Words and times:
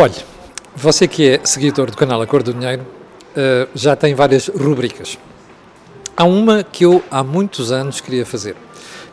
Olhe, 0.00 0.14
você 0.74 1.06
que 1.06 1.28
é 1.28 1.40
seguidor 1.44 1.90
do 1.90 1.96
canal 1.98 2.22
A 2.22 2.26
Cor 2.26 2.42
do 2.42 2.54
Dinheiro 2.54 2.80
uh, 3.36 3.68
já 3.74 3.94
tem 3.94 4.14
várias 4.14 4.48
rubricas. 4.48 5.18
Há 6.16 6.24
uma 6.24 6.64
que 6.64 6.86
eu 6.86 7.04
há 7.10 7.22
muitos 7.22 7.70
anos 7.70 8.00
queria 8.00 8.24
fazer, 8.24 8.56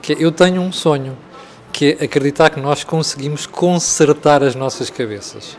que 0.01 0.13
é 0.13 0.15
eu 0.17 0.31
tenho 0.31 0.61
um 0.61 0.71
sonho, 0.71 1.17
que 1.73 1.97
é 1.99 2.05
acreditar 2.05 2.51
que 2.51 2.61
nós 2.61 2.85
conseguimos 2.85 3.45
consertar 3.45 4.41
as 4.41 4.55
nossas 4.55 4.89
cabeças. 4.89 5.57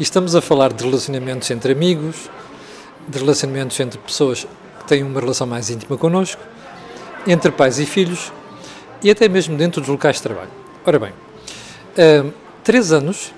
E 0.00 0.02
estamos 0.02 0.34
a 0.34 0.40
falar 0.40 0.72
de 0.72 0.82
relacionamentos 0.82 1.50
entre 1.50 1.72
amigos, 1.72 2.30
de 3.06 3.18
relacionamentos 3.18 3.78
entre 3.78 3.98
pessoas 3.98 4.46
que 4.78 4.84
têm 4.86 5.02
uma 5.02 5.20
relação 5.20 5.46
mais 5.46 5.68
íntima 5.68 5.98
connosco, 5.98 6.40
entre 7.26 7.50
pais 7.50 7.78
e 7.78 7.84
filhos 7.84 8.32
e 9.02 9.10
até 9.10 9.28
mesmo 9.28 9.54
dentro 9.54 9.82
dos 9.82 9.90
locais 9.90 10.16
de 10.16 10.22
trabalho. 10.22 10.50
Ora 10.86 10.98
bem, 10.98 11.10
uh, 11.10 12.32
três 12.64 12.90
anos 12.90 13.34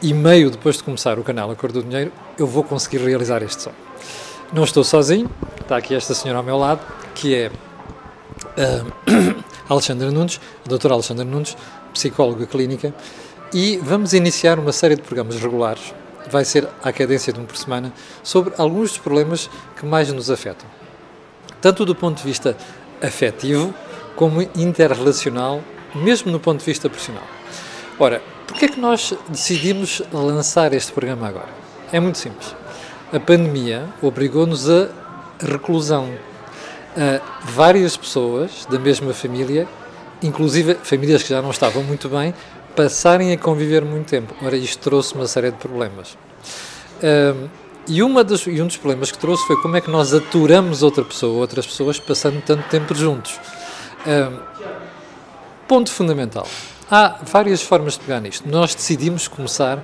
e 0.00 0.14
meio 0.14 0.50
depois 0.50 0.76
de 0.76 0.84
começar 0.84 1.18
o 1.18 1.24
canal 1.24 1.50
A 1.50 1.56
Cor 1.56 1.72
do 1.72 1.82
Dinheiro, 1.82 2.12
eu 2.38 2.46
vou 2.46 2.62
conseguir 2.62 2.98
realizar 2.98 3.42
este 3.42 3.62
sonho. 3.62 3.76
Não 4.52 4.64
estou 4.64 4.84
sozinho, 4.84 5.30
está 5.60 5.76
aqui 5.76 5.94
esta 5.94 6.14
senhora 6.14 6.38
ao 6.38 6.44
meu 6.44 6.56
lado, 6.56 6.80
que 7.14 7.34
é 7.34 7.50
uh, 7.50 9.44
Alexandra 9.68 10.10
Nunes, 10.10 10.40
a 10.64 10.68
doutora 10.68 10.94
Alexandra 10.94 11.24
Nunes, 11.24 11.56
psicóloga 11.92 12.46
clínica, 12.46 12.94
e 13.52 13.76
vamos 13.78 14.12
iniciar 14.12 14.58
uma 14.58 14.72
série 14.72 14.96
de 14.96 15.02
programas 15.02 15.36
regulares, 15.40 15.92
vai 16.30 16.44
ser 16.44 16.68
à 16.82 16.92
cadência 16.92 17.32
de 17.32 17.40
um 17.40 17.44
por 17.44 17.56
semana, 17.56 17.92
sobre 18.22 18.54
alguns 18.56 18.90
dos 18.90 18.98
problemas 18.98 19.50
que 19.76 19.84
mais 19.84 20.12
nos 20.12 20.30
afetam. 20.30 20.66
Tanto 21.60 21.84
do 21.84 21.94
ponto 21.94 22.18
de 22.18 22.24
vista 22.24 22.56
afetivo, 23.02 23.74
como 24.14 24.42
interrelacional, 24.42 25.62
mesmo 25.94 26.30
no 26.30 26.40
ponto 26.40 26.60
de 26.60 26.64
vista 26.64 26.88
profissional. 26.88 27.24
Ora, 27.98 28.22
Porquê 28.48 28.64
é 28.64 28.68
que 28.68 28.80
nós 28.80 29.14
decidimos 29.28 30.02
lançar 30.12 30.72
este 30.72 30.90
programa 30.90 31.28
agora? 31.28 31.48
É 31.92 32.00
muito 32.00 32.18
simples. 32.18 32.56
A 33.12 33.20
pandemia 33.20 33.86
obrigou-nos 34.02 34.68
a 34.68 34.88
reclusão. 35.38 36.12
A 36.96 37.20
várias 37.44 37.96
pessoas 37.96 38.66
da 38.68 38.78
mesma 38.78 39.12
família, 39.14 39.68
inclusive 40.20 40.74
famílias 40.82 41.22
que 41.22 41.28
já 41.28 41.40
não 41.40 41.50
estavam 41.50 41.84
muito 41.84 42.08
bem, 42.08 42.34
passarem 42.74 43.32
a 43.32 43.38
conviver 43.38 43.84
muito 43.84 44.08
tempo. 44.08 44.34
Ora, 44.42 44.56
isto 44.56 44.80
trouxe 44.82 45.14
uma 45.14 45.28
série 45.28 45.52
de 45.52 45.58
problemas. 45.58 46.18
E, 47.86 48.02
uma 48.02 48.24
das, 48.24 48.46
e 48.46 48.60
um 48.60 48.66
dos 48.66 48.76
problemas 48.76 49.12
que 49.12 49.18
trouxe 49.18 49.46
foi 49.46 49.56
como 49.62 49.76
é 49.76 49.80
que 49.80 49.90
nós 49.90 50.12
aturamos 50.12 50.82
outra 50.82 51.04
pessoa, 51.04 51.38
outras 51.38 51.66
pessoas, 51.66 52.00
passando 52.00 52.42
tanto 52.42 52.64
tempo 52.68 52.94
juntos. 52.94 53.38
Ponto 55.68 55.92
fundamental. 55.92 56.48
Há 56.90 57.18
várias 57.22 57.60
formas 57.60 57.94
de 57.94 58.00
pegar 58.00 58.18
nisto. 58.18 58.48
Nós 58.48 58.74
decidimos 58.74 59.28
começar 59.28 59.78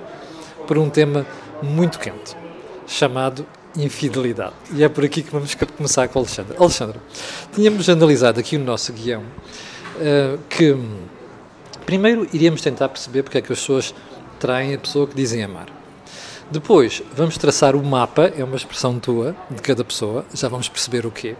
por 0.65 0.75
um 0.75 0.89
tema 0.89 1.23
muito 1.61 1.99
quente, 1.99 2.35
chamado 2.87 3.45
infidelidade. 3.77 4.55
E 4.73 4.83
é 4.83 4.89
por 4.89 5.05
aqui 5.05 5.21
que 5.21 5.31
vamos 5.31 5.53
começar 5.77 6.07
com 6.07 6.17
a 6.17 6.21
Alexandra. 6.23 6.57
Alexandra, 6.59 6.99
tínhamos 7.53 7.87
analisado 7.89 8.39
aqui 8.39 8.57
no 8.57 8.65
nosso 8.65 8.91
guião 8.91 9.21
uh, 9.21 10.39
que, 10.49 10.75
primeiro, 11.85 12.27
iríamos 12.33 12.61
tentar 12.61 12.89
perceber 12.89 13.21
porque 13.21 13.37
é 13.37 13.41
que 13.41 13.53
as 13.53 13.59
pessoas 13.59 13.93
traem 14.39 14.73
a 14.73 14.79
pessoa 14.79 15.05
que 15.05 15.15
dizem 15.15 15.43
amar. 15.43 15.67
Depois, 16.49 17.03
vamos 17.15 17.37
traçar 17.37 17.75
o 17.75 17.83
mapa, 17.83 18.33
é 18.35 18.43
uma 18.43 18.55
expressão 18.55 18.99
tua, 18.99 19.35
de 19.51 19.61
cada 19.61 19.83
pessoa, 19.83 20.25
já 20.33 20.47
vamos 20.47 20.69
perceber 20.69 21.05
o 21.05 21.11
quê. 21.11 21.35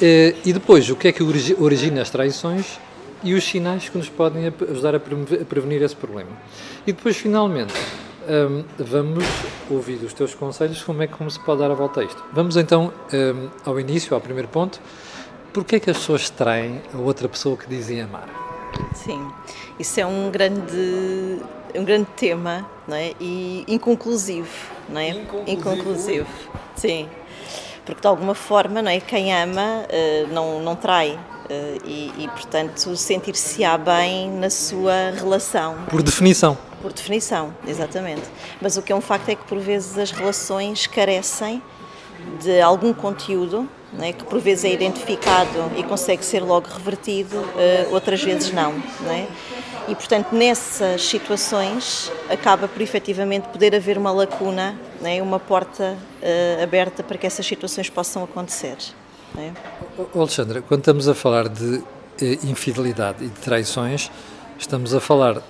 Uh, 0.00 0.38
e 0.46 0.52
depois, 0.54 0.88
o 0.88 0.96
que 0.96 1.08
é 1.08 1.12
que 1.12 1.22
origina 1.22 2.00
as 2.00 2.08
traições 2.08 2.78
e 3.22 3.34
os 3.34 3.44
sinais 3.44 3.88
que 3.88 3.96
nos 3.96 4.08
podem 4.08 4.52
ajudar 4.70 4.94
a 4.94 5.00
prevenir 5.00 5.82
esse 5.82 5.96
problema. 5.96 6.30
E 6.86 6.92
depois, 6.92 7.16
finalmente, 7.16 7.74
um, 8.28 8.64
vamos 8.78 9.24
ouvir 9.70 10.02
os 10.04 10.12
teus 10.12 10.34
conselhos 10.34 10.82
como 10.82 11.02
é 11.02 11.06
que 11.06 11.14
como 11.14 11.30
se 11.30 11.40
pode 11.40 11.60
dar 11.60 11.70
a 11.70 11.74
volta 11.74 12.00
a 12.00 12.04
isto. 12.04 12.22
Vamos 12.32 12.56
então 12.56 12.92
um, 13.12 13.48
ao 13.64 13.78
início, 13.80 14.14
ao 14.14 14.20
primeiro 14.20 14.48
ponto. 14.48 14.80
Porquê 15.52 15.76
é 15.76 15.80
que 15.80 15.90
as 15.90 15.98
pessoas 15.98 16.30
traem 16.30 16.80
a 16.94 16.98
outra 16.98 17.28
pessoa 17.28 17.56
que 17.56 17.68
dizem 17.68 18.00
amar? 18.00 18.28
Sim, 18.94 19.30
isso 19.78 20.00
é 20.00 20.06
um 20.06 20.30
grande, 20.30 21.38
um 21.74 21.84
grande 21.84 22.08
tema 22.16 22.66
não 22.88 22.96
é? 22.96 23.12
e 23.20 23.64
inconclusivo. 23.68 24.48
Não 24.88 24.98
é? 24.98 25.10
Inconclusivo. 25.10 25.50
inconclusivo. 25.50 26.28
Sim, 26.74 27.08
porque 27.84 28.00
de 28.00 28.06
alguma 28.06 28.34
forma 28.34 28.80
não 28.80 28.90
é? 28.90 28.98
quem 29.00 29.32
ama 29.34 29.84
uh, 29.84 30.32
não, 30.32 30.62
não 30.62 30.74
trai, 30.74 31.18
eh, 31.18 31.31
e, 31.84 32.12
e, 32.18 32.28
portanto, 32.28 32.96
sentir-se-á 32.96 33.76
bem 33.78 34.30
na 34.30 34.50
sua 34.50 35.10
relação. 35.10 35.76
Por 35.88 36.02
definição. 36.02 36.56
Por 36.80 36.92
definição, 36.92 37.54
exatamente. 37.66 38.22
Mas 38.60 38.76
o 38.76 38.82
que 38.82 38.92
é 38.92 38.96
um 38.96 39.00
facto 39.00 39.28
é 39.28 39.34
que, 39.34 39.44
por 39.44 39.58
vezes, 39.58 39.98
as 39.98 40.10
relações 40.10 40.86
carecem 40.86 41.62
de 42.40 42.60
algum 42.60 42.92
conteúdo 42.92 43.68
né, 43.92 44.12
que 44.12 44.24
por 44.24 44.40
vezes 44.40 44.64
é 44.64 44.72
identificado 44.72 45.70
e 45.76 45.82
consegue 45.82 46.24
ser 46.24 46.40
logo 46.40 46.66
revertido, 46.68 47.36
uh, 47.36 47.92
outras 47.92 48.22
vezes 48.22 48.52
não. 48.52 48.72
Né? 49.00 49.28
E, 49.88 49.94
portanto, 49.94 50.32
nessas 50.32 51.02
situações 51.04 52.10
acaba 52.30 52.68
por 52.68 52.80
efetivamente 52.80 53.48
poder 53.48 53.74
haver 53.74 53.98
uma 53.98 54.10
lacuna, 54.10 54.78
né, 55.00 55.20
uma 55.20 55.38
porta 55.38 55.96
uh, 56.22 56.62
aberta 56.62 57.02
para 57.02 57.18
que 57.18 57.26
essas 57.26 57.44
situações 57.44 57.90
possam 57.90 58.24
acontecer. 58.24 58.76
É. 59.36 59.52
Alexandra, 60.14 60.62
quando 60.62 60.80
estamos 60.80 61.08
a 61.08 61.14
falar 61.14 61.48
de 61.48 61.82
eh, 62.20 62.38
infidelidade 62.44 63.24
e 63.24 63.28
de 63.28 63.40
traições, 63.40 64.10
estamos 64.58 64.94
a 64.94 65.00
falar 65.00 65.42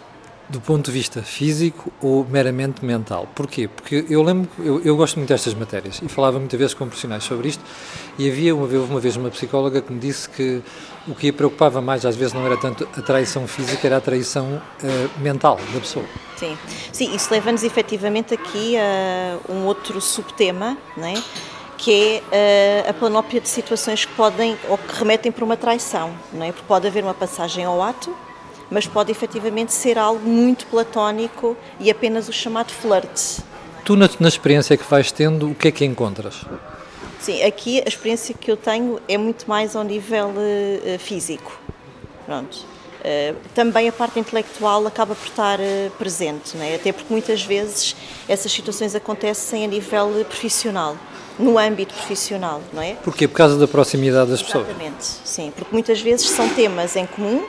do 0.48 0.60
ponto 0.60 0.86
de 0.86 0.92
vista 0.92 1.22
físico 1.22 1.90
ou 2.00 2.26
meramente 2.28 2.84
mental. 2.84 3.26
Porquê? 3.34 3.68
Porque 3.68 4.04
eu 4.08 4.22
lembro, 4.22 4.50
eu, 4.58 4.82
eu 4.82 4.96
gosto 4.96 5.16
muito 5.16 5.28
destas 5.28 5.54
matérias 5.54 6.00
e 6.02 6.08
falava 6.08 6.38
muitas 6.38 6.58
vezes 6.58 6.74
com 6.74 6.86
profissionais 6.86 7.24
sobre 7.24 7.48
isto 7.48 7.64
e 8.18 8.28
havia 8.28 8.54
uma 8.54 8.66
vez, 8.66 8.82
uma 8.82 9.00
vez 9.00 9.16
uma 9.16 9.30
psicóloga 9.30 9.80
que 9.80 9.92
me 9.92 9.98
disse 9.98 10.28
que 10.28 10.62
o 11.08 11.14
que 11.14 11.30
a 11.30 11.32
preocupava 11.32 11.80
mais 11.80 12.04
às 12.04 12.16
vezes 12.16 12.34
não 12.34 12.44
era 12.44 12.56
tanto 12.56 12.86
a 12.96 13.02
traição 13.02 13.46
física, 13.48 13.86
era 13.86 13.96
a 13.96 14.00
traição 14.00 14.60
uh, 14.82 15.20
mental 15.20 15.58
da 15.72 15.80
pessoa. 15.80 16.04
Sim, 16.36 16.56
Sim 16.92 17.14
isso 17.14 17.32
leva-nos 17.32 17.62
efetivamente 17.64 18.34
aqui 18.34 18.76
a 18.76 19.38
um 19.48 19.64
outro 19.64 20.00
subtema, 20.00 20.76
não 20.96 21.06
é? 21.06 21.14
Que 21.82 22.22
é 22.30 22.86
uh, 22.86 22.90
a 22.90 22.94
planóplia 22.94 23.40
de 23.40 23.48
situações 23.48 24.04
que 24.04 24.14
podem 24.14 24.56
ou 24.68 24.78
que 24.78 24.94
remetem 24.94 25.32
para 25.32 25.44
uma 25.44 25.56
traição, 25.56 26.14
não 26.32 26.46
é? 26.46 26.52
Porque 26.52 26.64
pode 26.68 26.86
haver 26.86 27.02
uma 27.02 27.12
passagem 27.12 27.64
ao 27.64 27.82
ato, 27.82 28.16
mas 28.70 28.86
pode 28.86 29.10
efetivamente 29.10 29.72
ser 29.72 29.98
algo 29.98 30.24
muito 30.24 30.64
platónico 30.66 31.56
e 31.80 31.90
apenas 31.90 32.28
o 32.28 32.32
chamado 32.32 32.70
flerte. 32.70 33.42
Tu, 33.84 33.96
na, 33.96 34.08
na 34.20 34.28
experiência 34.28 34.76
que 34.76 34.88
vais 34.88 35.10
tendo, 35.10 35.50
o 35.50 35.54
que 35.56 35.66
é 35.66 35.72
que 35.72 35.84
encontras? 35.84 36.44
Sim, 37.18 37.42
aqui 37.42 37.80
a 37.84 37.88
experiência 37.88 38.32
que 38.32 38.48
eu 38.48 38.56
tenho 38.56 39.00
é 39.08 39.18
muito 39.18 39.46
mais 39.48 39.74
ao 39.74 39.82
nível 39.82 40.28
uh, 40.28 40.98
físico. 41.00 41.60
Pronto. 42.24 42.58
Uh, 43.00 43.36
também 43.56 43.88
a 43.88 43.92
parte 43.92 44.20
intelectual 44.20 44.86
acaba 44.86 45.16
por 45.16 45.26
estar 45.26 45.58
uh, 45.58 45.90
presente, 45.98 46.56
não 46.56 46.64
é? 46.64 46.76
até 46.76 46.92
porque 46.92 47.12
muitas 47.12 47.42
vezes 47.42 47.96
essas 48.28 48.52
situações 48.52 48.94
acontecem 48.94 49.64
a 49.64 49.66
nível 49.66 50.24
profissional 50.28 50.96
no 51.42 51.58
âmbito 51.58 51.92
profissional, 51.92 52.62
não 52.72 52.80
é? 52.80 52.94
Porquê? 52.94 53.26
Por 53.26 53.34
causa 53.34 53.58
da 53.58 53.66
proximidade 53.66 54.30
das 54.30 54.42
pessoas? 54.42 54.68
Exatamente, 54.68 55.04
sim, 55.24 55.52
porque 55.54 55.72
muitas 55.72 56.00
vezes 56.00 56.30
são 56.30 56.48
temas 56.48 56.94
em 56.94 57.04
comum, 57.04 57.44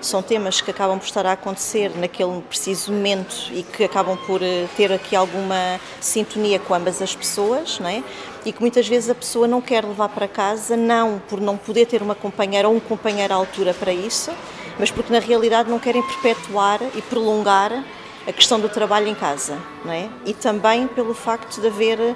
são 0.00 0.22
temas 0.22 0.60
que 0.60 0.70
acabam 0.70 0.98
por 0.98 1.06
estar 1.06 1.24
a 1.24 1.32
acontecer 1.32 1.92
naquele 1.96 2.40
preciso 2.42 2.92
momento 2.92 3.34
e 3.52 3.62
que 3.62 3.84
acabam 3.84 4.16
por 4.26 4.42
eh, 4.42 4.66
ter 4.76 4.92
aqui 4.92 5.16
alguma 5.16 5.80
sintonia 6.00 6.58
com 6.58 6.74
ambas 6.74 7.00
as 7.00 7.14
pessoas, 7.14 7.78
não 7.78 7.88
é? 7.88 8.02
E 8.44 8.52
que 8.52 8.60
muitas 8.60 8.86
vezes 8.86 9.08
a 9.08 9.14
pessoa 9.14 9.48
não 9.48 9.60
quer 9.60 9.84
levar 9.84 10.08
para 10.08 10.28
casa, 10.28 10.76
não 10.76 11.20
por 11.28 11.40
não 11.40 11.56
poder 11.56 11.86
ter 11.86 12.02
uma 12.02 12.14
companheira 12.14 12.68
ou 12.68 12.74
um 12.74 12.80
companheiro 12.80 13.32
à 13.32 13.36
altura 13.36 13.72
para 13.72 13.92
isso, 13.92 14.30
mas 14.78 14.90
porque 14.90 15.12
na 15.12 15.20
realidade 15.20 15.70
não 15.70 15.78
querem 15.78 16.02
perpetuar 16.02 16.80
e 16.94 17.02
prolongar 17.02 17.84
a 18.26 18.32
questão 18.32 18.60
do 18.60 18.68
trabalho 18.68 19.08
em 19.08 19.14
casa, 19.14 19.58
não 19.84 19.92
é? 19.92 20.08
E 20.26 20.34
também 20.34 20.86
pelo 20.86 21.14
facto 21.14 21.60
de 21.60 21.66
haver 21.66 22.14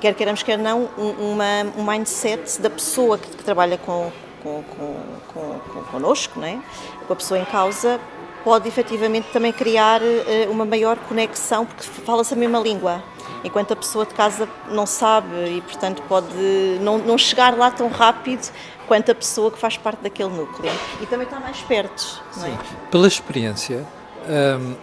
quer 0.00 0.14
queiramos, 0.14 0.42
quer 0.42 0.58
não, 0.58 0.88
um, 0.98 1.32
uma, 1.32 1.72
um 1.76 1.84
mindset 1.84 2.60
da 2.60 2.70
pessoa 2.70 3.18
que, 3.18 3.28
que 3.28 3.44
trabalha 3.44 3.78
com, 3.78 4.10
com, 4.42 4.62
com, 4.62 5.60
com, 5.72 5.82
connosco, 5.84 6.38
não 6.38 6.46
é? 6.46 6.58
com 7.06 7.12
a 7.12 7.16
pessoa 7.16 7.38
em 7.38 7.44
causa, 7.44 8.00
pode 8.44 8.68
efetivamente 8.68 9.28
também 9.32 9.52
criar 9.52 10.00
uh, 10.02 10.50
uma 10.50 10.64
maior 10.64 10.96
conexão, 11.08 11.66
porque 11.66 11.82
fala-se 11.82 12.34
a 12.34 12.36
mesma 12.36 12.58
língua, 12.58 13.02
enquanto 13.42 13.72
a 13.72 13.76
pessoa 13.76 14.06
de 14.06 14.14
casa 14.14 14.48
não 14.68 14.86
sabe 14.86 15.34
e, 15.56 15.60
portanto, 15.62 16.02
pode 16.08 16.34
não, 16.80 16.98
não 16.98 17.18
chegar 17.18 17.56
lá 17.56 17.70
tão 17.70 17.88
rápido 17.88 18.50
quanto 18.86 19.10
a 19.10 19.14
pessoa 19.14 19.50
que 19.50 19.58
faz 19.58 19.76
parte 19.76 20.00
daquele 20.00 20.30
núcleo. 20.30 20.72
E 21.00 21.06
também 21.06 21.26
está 21.26 21.40
mais 21.40 21.60
perto, 21.62 22.22
não 22.36 22.46
é? 22.46 22.58
Pela 22.90 23.08
experiência, 23.08 23.84
hum, 24.28 24.74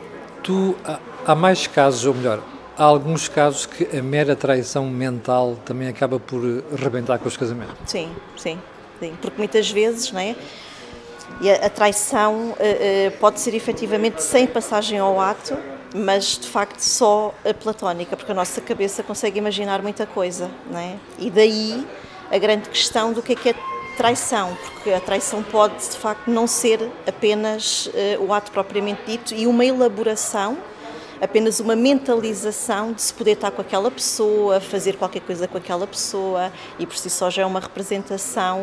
tu, 0.41 0.75
há 1.25 1.33
mais 1.33 1.67
casos, 1.67 2.05
ou 2.05 2.13
melhor, 2.13 2.41
há 2.77 2.83
alguns 2.83 3.27
casos 3.27 3.65
que 3.65 3.97
a 3.97 4.01
mera 4.01 4.35
traição 4.35 4.87
mental 4.89 5.57
também 5.65 5.87
acaba 5.87 6.19
por 6.19 6.41
rebentar 6.75 7.19
com 7.19 7.27
os 7.27 7.37
casamentos. 7.37 7.75
Sim, 7.85 8.11
sim, 8.37 8.59
sim. 8.99 9.13
porque 9.21 9.37
muitas 9.37 9.69
vezes, 9.69 10.11
não 10.11 10.19
é? 10.19 10.35
E 11.41 11.49
a, 11.49 11.69
traição 11.69 12.35
uh, 12.35 12.51
uh, 12.51 13.17
pode 13.19 13.39
ser 13.39 13.55
efetivamente 13.55 14.21
sem 14.21 14.45
passagem 14.45 14.99
ao 14.99 15.19
ato 15.19 15.57
mas 15.93 16.39
de 16.39 16.47
facto 16.47 16.79
só 16.79 17.33
a 17.47 17.53
platónica, 17.53 18.17
porque 18.17 18.31
a 18.31 18.35
nossa 18.35 18.59
cabeça 18.59 19.03
consegue 19.03 19.37
imaginar 19.37 19.81
muita 19.81 20.05
coisa, 20.05 20.49
não 20.69 20.79
é? 20.79 20.95
E 21.19 21.29
daí 21.29 21.85
a 22.31 22.37
grande 22.37 22.67
questão 22.69 23.13
do 23.13 23.21
que 23.21 23.33
é 23.33 23.35
que 23.35 23.49
é 23.49 23.55
traição, 23.95 24.57
porque 24.63 24.91
a 24.91 24.99
traição 24.99 25.43
pode 25.43 25.75
de 25.75 25.97
facto 25.97 26.27
não 26.27 26.47
ser 26.47 26.89
apenas 27.07 27.85
uh, 27.87 28.23
o 28.25 28.33
ato 28.33 28.51
propriamente 28.51 29.01
dito 29.05 29.35
e 29.35 29.45
uma 29.45 29.63
elaboração, 29.63 30.57
apenas 31.23 31.61
uma 31.61 31.75
mentalização 31.75 32.91
de 32.91 33.01
se 33.01 33.13
poder 33.13 33.31
estar 33.31 33.49
com 33.51 33.61
aquela 33.61 33.89
pessoa, 33.89 34.59
fazer 34.59 34.97
qualquer 34.97 35.21
coisa 35.21 35.47
com 35.47 35.57
aquela 35.57 35.87
pessoa 35.87 36.51
e 36.77 36.85
por 36.85 36.97
si 36.97 37.09
só 37.09 37.29
já 37.29 37.43
é 37.43 37.45
uma 37.45 37.61
representação 37.61 38.59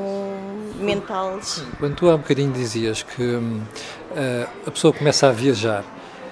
mental. 0.78 1.40
Quando 1.78 1.94
tu 1.96 2.10
há 2.10 2.14
um 2.14 2.18
bocadinho 2.18 2.52
dizias 2.52 3.02
que 3.02 3.22
uh, 3.22 4.48
a 4.66 4.70
pessoa 4.70 4.92
começa 4.92 5.28
a 5.28 5.32
viajar. 5.32 5.82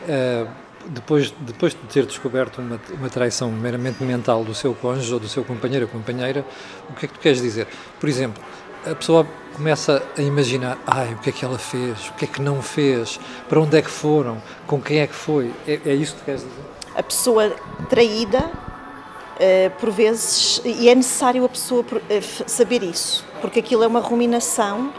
Uh, 0.05 0.69
depois, 0.91 1.35
depois 1.41 1.75
de 1.75 1.81
ter 1.81 2.07
descoberto 2.07 2.59
uma, 2.61 2.81
uma 2.91 3.11
traição 3.11 3.51
meramente 3.51 4.03
mental 4.03 4.43
do 4.43 4.55
seu 4.55 4.75
cônjuge 4.75 5.13
ou 5.13 5.21
do 5.21 5.29
seu 5.29 5.45
companheiro 5.45 5.87
ou 5.87 5.91
companheira, 5.91 6.45
o 6.89 6.95
que 6.95 7.05
é 7.05 7.09
que 7.09 7.15
tu 7.15 7.21
queres 7.21 7.43
dizer? 7.43 7.67
Por 8.01 8.09
exemplo, 8.09 8.43
a 8.87 8.95
pessoa 8.95 9.27
começa 9.58 10.00
a 10.16 10.22
imaginar, 10.22 10.78
ai, 10.87 11.14
o 11.14 11.19
que 11.19 11.31
é 11.31 11.32
que 11.32 11.44
ela 11.44 11.58
fez, 11.58 12.08
o 12.10 12.12
que 12.12 12.25
é 12.25 12.28
que 12.28 12.40
não 12.40 12.62
fez, 12.62 13.19
para 13.49 13.58
onde 13.58 13.76
é 13.76 13.82
que 13.82 13.90
foram, 13.90 14.40
com 14.69 14.81
quem 14.81 15.00
é 15.00 15.06
que 15.06 15.14
foi. 15.14 15.52
É, 15.66 15.81
é 15.84 15.94
isso 15.94 16.14
que 16.14 16.22
queres 16.22 16.43
dizer? 16.43 16.62
A 16.94 17.02
pessoa 17.02 17.50
traída, 17.90 18.38
uh, 18.38 19.70
por 19.81 19.90
vezes, 19.90 20.62
e 20.64 20.88
é 20.88 20.94
necessário 20.94 21.44
a 21.44 21.49
pessoa 21.49 21.82
uh, 21.82 22.49
saber 22.49 22.84
isso, 22.84 23.25
porque 23.40 23.58
aquilo 23.58 23.82
é 23.82 23.87
uma 23.88 23.99
ruminação 23.99 24.93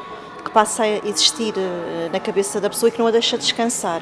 que 0.44 0.52
passa 0.52 0.84
a 0.84 1.08
existir 1.08 1.54
uh, 1.56 2.12
na 2.12 2.20
cabeça 2.20 2.60
da 2.60 2.70
pessoa 2.70 2.90
e 2.90 2.92
que 2.92 3.00
não 3.00 3.08
a 3.08 3.12
deixa 3.12 3.38
descansar. 3.38 4.02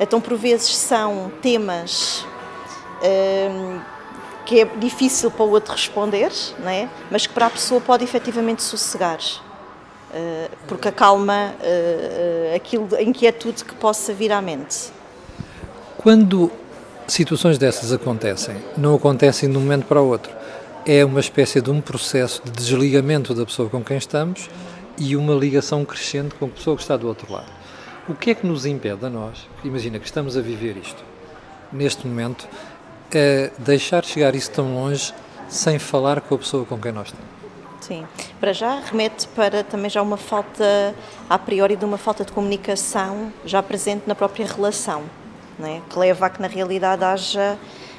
Então, 0.00 0.18
por 0.18 0.36
vezes, 0.38 0.74
são 0.74 1.30
temas 1.42 2.26
hum, 3.02 3.80
que 4.46 4.60
é 4.60 4.64
difícil 4.64 5.30
para 5.30 5.44
o 5.44 5.50
outro 5.50 5.72
responder, 5.72 6.32
não 6.58 6.68
é? 6.68 6.88
mas 7.10 7.26
que 7.26 7.32
para 7.32 7.46
a 7.46 7.50
pessoa 7.50 7.80
pode 7.80 8.02
efetivamente 8.02 8.60
sossegar, 8.60 9.18
porque 10.66 10.88
acalma 10.88 11.54
uh, 11.54 12.54
aquilo, 12.54 12.88
a 12.94 13.02
inquietude 13.02 13.64
que 13.64 13.74
possa 13.74 14.12
vir 14.12 14.32
à 14.32 14.40
mente. 14.40 14.92
Quando 15.98 16.50
situações 17.06 17.58
dessas 17.58 17.92
acontecem, 17.92 18.56
não 18.76 18.94
acontecem 18.94 19.50
de 19.50 19.56
um 19.56 19.60
momento 19.60 19.86
para 19.86 20.00
o 20.00 20.08
outro, 20.08 20.32
é 20.86 21.04
uma 21.04 21.20
espécie 21.20 21.60
de 21.60 21.70
um 21.70 21.80
processo 21.80 22.42
de 22.44 22.50
desligamento 22.50 23.34
da 23.34 23.44
pessoa 23.44 23.68
com 23.68 23.82
quem 23.82 23.96
estamos 23.96 24.48
e 24.98 25.16
uma 25.16 25.34
ligação 25.34 25.84
crescente 25.84 26.34
com 26.34 26.46
a 26.46 26.48
pessoa 26.48 26.76
que 26.76 26.82
está 26.82 26.96
do 26.96 27.08
outro 27.08 27.32
lado. 27.32 27.50
O 28.08 28.14
que 28.14 28.30
é 28.30 28.34
que 28.34 28.46
nos 28.46 28.66
impede 28.66 29.04
a 29.04 29.10
nós, 29.10 29.46
imagina 29.64 29.98
que 29.98 30.06
estamos 30.06 30.36
a 30.36 30.40
viver 30.40 30.76
isto, 30.76 31.02
neste 31.72 32.06
momento, 32.06 32.46
é 33.12 33.50
deixar 33.58 34.04
chegar 34.04 34.34
isso 34.34 34.50
tão 34.50 34.74
longe 34.74 35.14
sem 35.48 35.78
falar 35.78 36.20
com 36.20 36.34
a 36.34 36.38
pessoa 36.38 36.64
com 36.64 36.78
quem 36.78 36.92
nós 36.92 37.08
estamos? 37.08 37.33
Sim, 37.86 38.06
para 38.40 38.54
já 38.54 38.80
remete 38.80 39.28
para 39.28 39.62
também 39.62 39.90
já 39.90 40.00
uma 40.00 40.16
falta, 40.16 40.94
a 41.28 41.38
priori, 41.38 41.76
de 41.76 41.84
uma 41.84 41.98
falta 41.98 42.24
de 42.24 42.32
comunicação 42.32 43.30
já 43.44 43.62
presente 43.62 44.04
na 44.06 44.14
própria 44.14 44.46
relação, 44.46 45.02
é? 45.62 45.82
que 45.90 45.98
leva 45.98 46.24
a 46.24 46.30
que 46.30 46.40
na 46.40 46.48
realidade 46.48 47.04
haja 47.04 47.58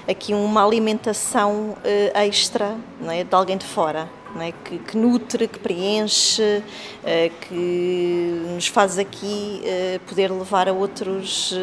aqui 0.09 0.33
uma 0.33 0.65
alimentação 0.65 1.77
uh, 1.77 2.17
extra 2.17 2.75
é? 3.09 3.23
de 3.23 3.35
alguém 3.35 3.57
de 3.57 3.65
fora 3.65 4.09
é? 4.39 4.51
que, 4.63 4.79
que, 4.79 4.97
nutre, 4.97 5.47
que 5.47 5.59
preenche, 5.59 6.41
uh, 6.41 7.31
que 7.41 8.43
nos 8.55 8.65
faz 8.65 8.97
aqui 8.97 9.61
uh, 9.63 9.99
poder 9.99 10.31
levar 10.31 10.67
a 10.67 10.73
outros 10.73 11.53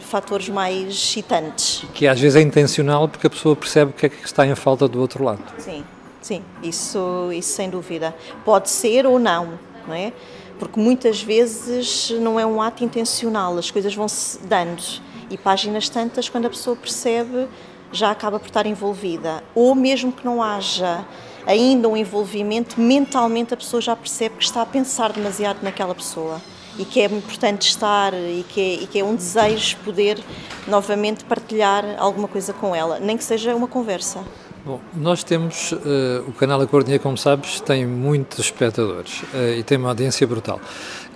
fatores 0.00 0.48
mais 0.48 0.88
excitantes. 0.88 1.84
Que 1.92 2.06
às 2.06 2.18
vezes 2.18 2.36
é 2.36 2.40
intencional 2.40 3.06
porque 3.06 3.26
a 3.26 3.30
pessoa 3.30 3.54
percebe 3.54 3.90
o 3.90 3.94
que 3.94 4.06
é 4.06 4.08
que 4.08 4.24
está 4.24 4.46
em 4.46 4.54
falta 4.54 4.88
do 4.88 4.98
outro 4.98 5.22
lado. 5.22 5.42
Sim, 5.58 5.84
sim, 6.26 6.42
isso, 6.60 7.30
isso 7.32 7.52
sem 7.52 7.70
dúvida. 7.70 8.14
Pode 8.44 8.68
ser 8.68 9.06
ou 9.06 9.18
não, 9.18 9.58
não 9.86 9.94
é? 9.94 10.12
Porque 10.58 10.80
muitas 10.80 11.22
vezes 11.22 12.10
não 12.20 12.40
é 12.40 12.44
um 12.44 12.60
ato 12.60 12.82
intencional, 12.82 13.56
as 13.56 13.70
coisas 13.70 13.94
vão-se 13.94 14.38
dando. 14.40 14.82
E 15.30 15.38
páginas 15.38 15.88
tantas, 15.88 16.28
quando 16.28 16.46
a 16.46 16.50
pessoa 16.50 16.74
percebe, 16.74 17.46
já 17.92 18.10
acaba 18.10 18.40
por 18.40 18.46
estar 18.46 18.66
envolvida. 18.66 19.42
Ou 19.54 19.74
mesmo 19.74 20.10
que 20.10 20.24
não 20.24 20.42
haja 20.42 21.04
ainda 21.46 21.88
um 21.88 21.96
envolvimento, 21.96 22.80
mentalmente 22.80 23.54
a 23.54 23.56
pessoa 23.56 23.80
já 23.80 23.94
percebe 23.94 24.36
que 24.36 24.44
está 24.44 24.62
a 24.62 24.66
pensar 24.66 25.12
demasiado 25.12 25.62
naquela 25.62 25.94
pessoa 25.94 26.40
e 26.76 26.84
que 26.84 27.00
é 27.00 27.04
importante 27.04 27.68
estar 27.68 28.12
e 28.12 28.44
que 28.48 28.60
é, 28.60 28.74
e 28.82 28.86
que 28.86 28.98
é 28.98 29.04
um 29.04 29.14
desejo 29.14 29.76
poder 29.84 30.18
novamente 30.66 31.24
partilhar 31.24 31.84
alguma 31.98 32.26
coisa 32.26 32.52
com 32.52 32.74
ela, 32.74 32.98
nem 32.98 33.16
que 33.16 33.22
seja 33.22 33.54
uma 33.54 33.68
conversa. 33.68 34.24
Bom, 34.66 34.80
nós 34.96 35.22
temos, 35.22 35.70
uh, 35.70 36.24
o 36.26 36.32
canal 36.32 36.60
A 36.60 36.66
Cordinha, 36.66 36.98
como 36.98 37.16
sabes, 37.16 37.60
tem 37.60 37.86
muitos 37.86 38.40
espectadores 38.40 39.22
uh, 39.32 39.56
e 39.56 39.62
tem 39.62 39.78
uma 39.78 39.90
audiência 39.90 40.26
brutal. 40.26 40.60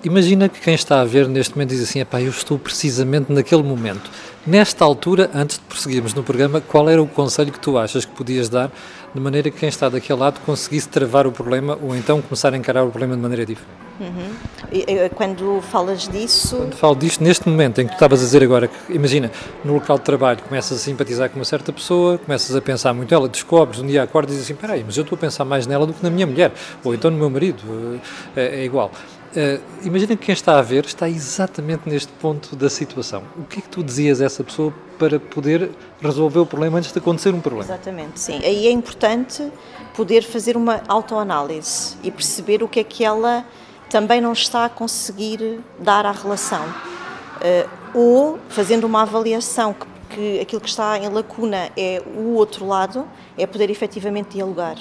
Imagina 0.04 0.48
que 0.48 0.60
quem 0.60 0.72
está 0.72 1.00
a 1.00 1.04
ver 1.04 1.28
neste 1.28 1.56
momento 1.56 1.70
diz 1.70 1.82
assim, 1.82 1.98
eu 1.98 2.30
estou 2.30 2.60
precisamente 2.60 3.32
naquele 3.32 3.64
momento. 3.64 4.08
Nesta 4.46 4.84
altura, 4.84 5.28
antes 5.34 5.58
de 5.58 5.64
prosseguirmos 5.64 6.14
no 6.14 6.22
programa, 6.22 6.60
qual 6.60 6.88
era 6.88 7.02
o 7.02 7.08
conselho 7.08 7.50
que 7.50 7.58
tu 7.58 7.76
achas 7.76 8.04
que 8.04 8.12
podias 8.12 8.48
dar 8.48 8.70
de 9.14 9.20
maneira 9.20 9.50
que 9.50 9.58
quem 9.58 9.68
está 9.68 9.88
daquele 9.88 10.18
lado 10.18 10.40
conseguisse 10.46 10.88
travar 10.88 11.26
o 11.26 11.32
problema 11.32 11.78
ou 11.82 11.94
então 11.94 12.20
começar 12.22 12.54
a 12.54 12.56
encarar 12.56 12.84
o 12.84 12.90
problema 12.90 13.16
de 13.16 13.22
maneira 13.22 13.46
diferente? 13.46 13.90
Uhum. 14.00 14.32
E, 14.72 15.08
quando 15.10 15.60
falas 15.60 16.08
disso. 16.08 16.56
Quando 16.56 16.74
falo 16.74 16.96
disto, 16.96 17.22
neste 17.22 17.46
momento 17.48 17.80
em 17.80 17.84
que 17.84 17.90
tu 17.90 17.94
estavas 17.94 18.20
a 18.20 18.24
dizer 18.24 18.42
agora, 18.42 18.66
que, 18.68 18.92
imagina, 18.92 19.30
no 19.62 19.74
local 19.74 19.98
de 19.98 20.04
trabalho 20.04 20.40
começas 20.42 20.78
a 20.78 20.80
simpatizar 20.80 21.28
com 21.28 21.38
uma 21.38 21.44
certa 21.44 21.70
pessoa, 21.72 22.16
começas 22.16 22.56
a 22.56 22.62
pensar 22.62 22.94
muito 22.94 23.10
nela, 23.10 23.28
descobres, 23.28 23.80
um 23.80 23.86
dia 23.86 24.02
acordas 24.02 24.32
e 24.32 24.38
dizes 24.38 24.50
assim: 24.50 24.58
peraí, 24.58 24.82
mas 24.84 24.96
eu 24.96 25.02
estou 25.02 25.16
a 25.16 25.20
pensar 25.20 25.44
mais 25.44 25.66
nela 25.66 25.86
do 25.86 25.92
que 25.92 26.02
na 26.02 26.08
minha 26.08 26.26
mulher, 26.26 26.50
ou 26.82 26.94
então 26.94 27.10
no 27.10 27.18
meu 27.18 27.28
marido, 27.28 28.00
é, 28.34 28.60
é 28.60 28.64
igual. 28.64 28.90
Uh, 29.30 29.62
imagina 29.84 30.16
que 30.16 30.26
quem 30.26 30.32
está 30.32 30.58
a 30.58 30.62
ver 30.62 30.84
está 30.84 31.08
exatamente 31.08 31.88
neste 31.88 32.12
ponto 32.14 32.56
da 32.56 32.68
situação. 32.68 33.22
O 33.38 33.44
que 33.44 33.60
é 33.60 33.62
que 33.62 33.68
tu 33.68 33.82
dizias 33.82 34.20
a 34.20 34.24
essa 34.24 34.42
pessoa 34.42 34.74
para 34.98 35.20
poder 35.20 35.70
resolver 36.02 36.40
o 36.40 36.46
problema 36.46 36.78
antes 36.78 36.92
de 36.92 36.98
acontecer 36.98 37.32
um 37.32 37.40
problema? 37.40 37.64
Exatamente, 37.64 38.18
sim. 38.18 38.40
Aí 38.42 38.66
é 38.66 38.70
importante 38.72 39.52
poder 39.94 40.22
fazer 40.22 40.56
uma 40.56 40.82
autoanálise 40.88 41.96
e 42.02 42.10
perceber 42.10 42.62
o 42.64 42.68
que 42.68 42.80
é 42.80 42.84
que 42.84 43.04
ela 43.04 43.44
também 43.88 44.20
não 44.20 44.32
está 44.32 44.64
a 44.64 44.68
conseguir 44.68 45.60
dar 45.78 46.04
à 46.06 46.12
relação. 46.12 46.64
Uh, 46.64 47.70
ou 47.94 48.38
fazendo 48.48 48.84
uma 48.84 49.02
avaliação 49.02 49.72
que, 49.74 49.86
que 50.14 50.40
aquilo 50.40 50.60
que 50.60 50.68
está 50.68 50.98
em 50.98 51.08
lacuna 51.08 51.70
é 51.76 52.02
o 52.16 52.34
outro 52.34 52.66
lado, 52.66 53.06
é 53.38 53.46
poder 53.46 53.70
efetivamente 53.70 54.30
dialogar. 54.30 54.76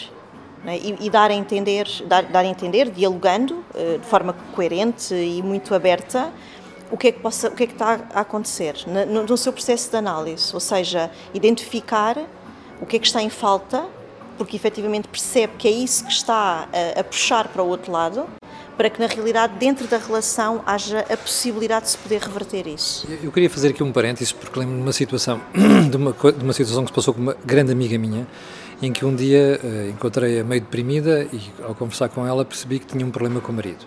Né? 0.64 0.78
E, 0.78 1.06
e, 1.06 1.10
dar 1.10 1.32
a 1.32 1.34
entender, 1.34 1.88
dar, 2.06 2.24
dar 2.24 2.42
a 2.42 2.46
entender, 2.46 2.90
dialogando 2.90 3.64
uh, 3.74 3.98
de 4.00 4.06
forma 4.06 4.34
coerente 4.54 5.14
e 5.14 5.42
muito 5.42 5.74
aberta, 5.74 6.32
o 6.92 6.98
que 6.98 7.08
é 7.08 7.12
que, 7.12 7.20
possa, 7.20 7.48
o 7.50 7.52
que, 7.52 7.64
é 7.64 7.68
que 7.68 7.74
está 7.74 8.00
a 8.14 8.22
acontecer 8.22 8.76
no, 8.88 9.24
no, 9.24 9.38
seu 9.38 9.54
processo 9.54 9.90
de 9.90 9.96
análise, 9.96 10.54
ou 10.54 10.60
seja, 10.60 11.12
identificar 11.34 12.18
o 12.82 12.86
que 12.86 12.96
é 12.96 13.00
que 13.00 13.06
está 13.06 13.22
em 13.22 13.30
falta, 13.30 13.86
porque 14.38 14.56
efetivamente 14.56 15.08
percebe 15.08 15.54
que 15.58 15.68
é 15.68 15.72
isso 15.72 16.06
que 16.06 16.12
está 16.12 16.68
a, 16.74 17.00
a 17.00 17.04
puxar 17.04 17.48
para 17.48 17.62
o 17.62 17.68
outro 17.68 17.92
lado, 17.92 18.28
para 18.76 18.90
que 18.90 19.00
na 19.00 19.08
realidade 19.08 19.54
dentro 19.60 19.88
da 19.88 19.98
relação 19.98 20.64
haja 20.66 21.02
a 21.02 21.18
possibilidade 21.18 21.86
de 21.86 21.92
se 21.92 21.98
poder 21.98 22.22
reverter 22.22 22.66
isso. 22.66 23.08
Eu 23.22 23.32
queria 23.32 23.50
fazer 23.50 23.70
aqui 23.70 23.84
um 23.84 23.92
parênteses 23.92 24.32
porque 24.32 24.58
lembro 24.58 24.76
de 24.76 24.82
uma 24.82 24.94
situação 24.94 25.42
de 25.90 25.98
uma, 25.98 26.12
de 26.14 26.44
uma 26.44 26.54
situação 26.54 26.84
que 26.84 26.90
se 26.90 26.96
passou 26.96 27.14
com 27.14 27.22
uma 27.22 27.36
grande 27.46 27.72
amiga 27.72 27.98
minha 27.98 28.26
em 28.82 28.94
que 28.94 29.06
um 29.06 29.16
dia 29.16 29.60
uh, 29.62 29.90
encontrei-a 29.90 30.44
meio 30.44 30.62
deprimida 30.62 31.28
e, 31.34 31.42
ao 31.64 31.76
conversar 31.76 32.10
com 32.10 32.26
ela, 32.26 32.46
percebi 32.46 32.80
que 32.80 32.88
tinha 32.88 33.06
um 33.06 33.12
problema 33.12 33.42
com 33.42 33.52
o 33.52 33.56
marido. 33.56 33.86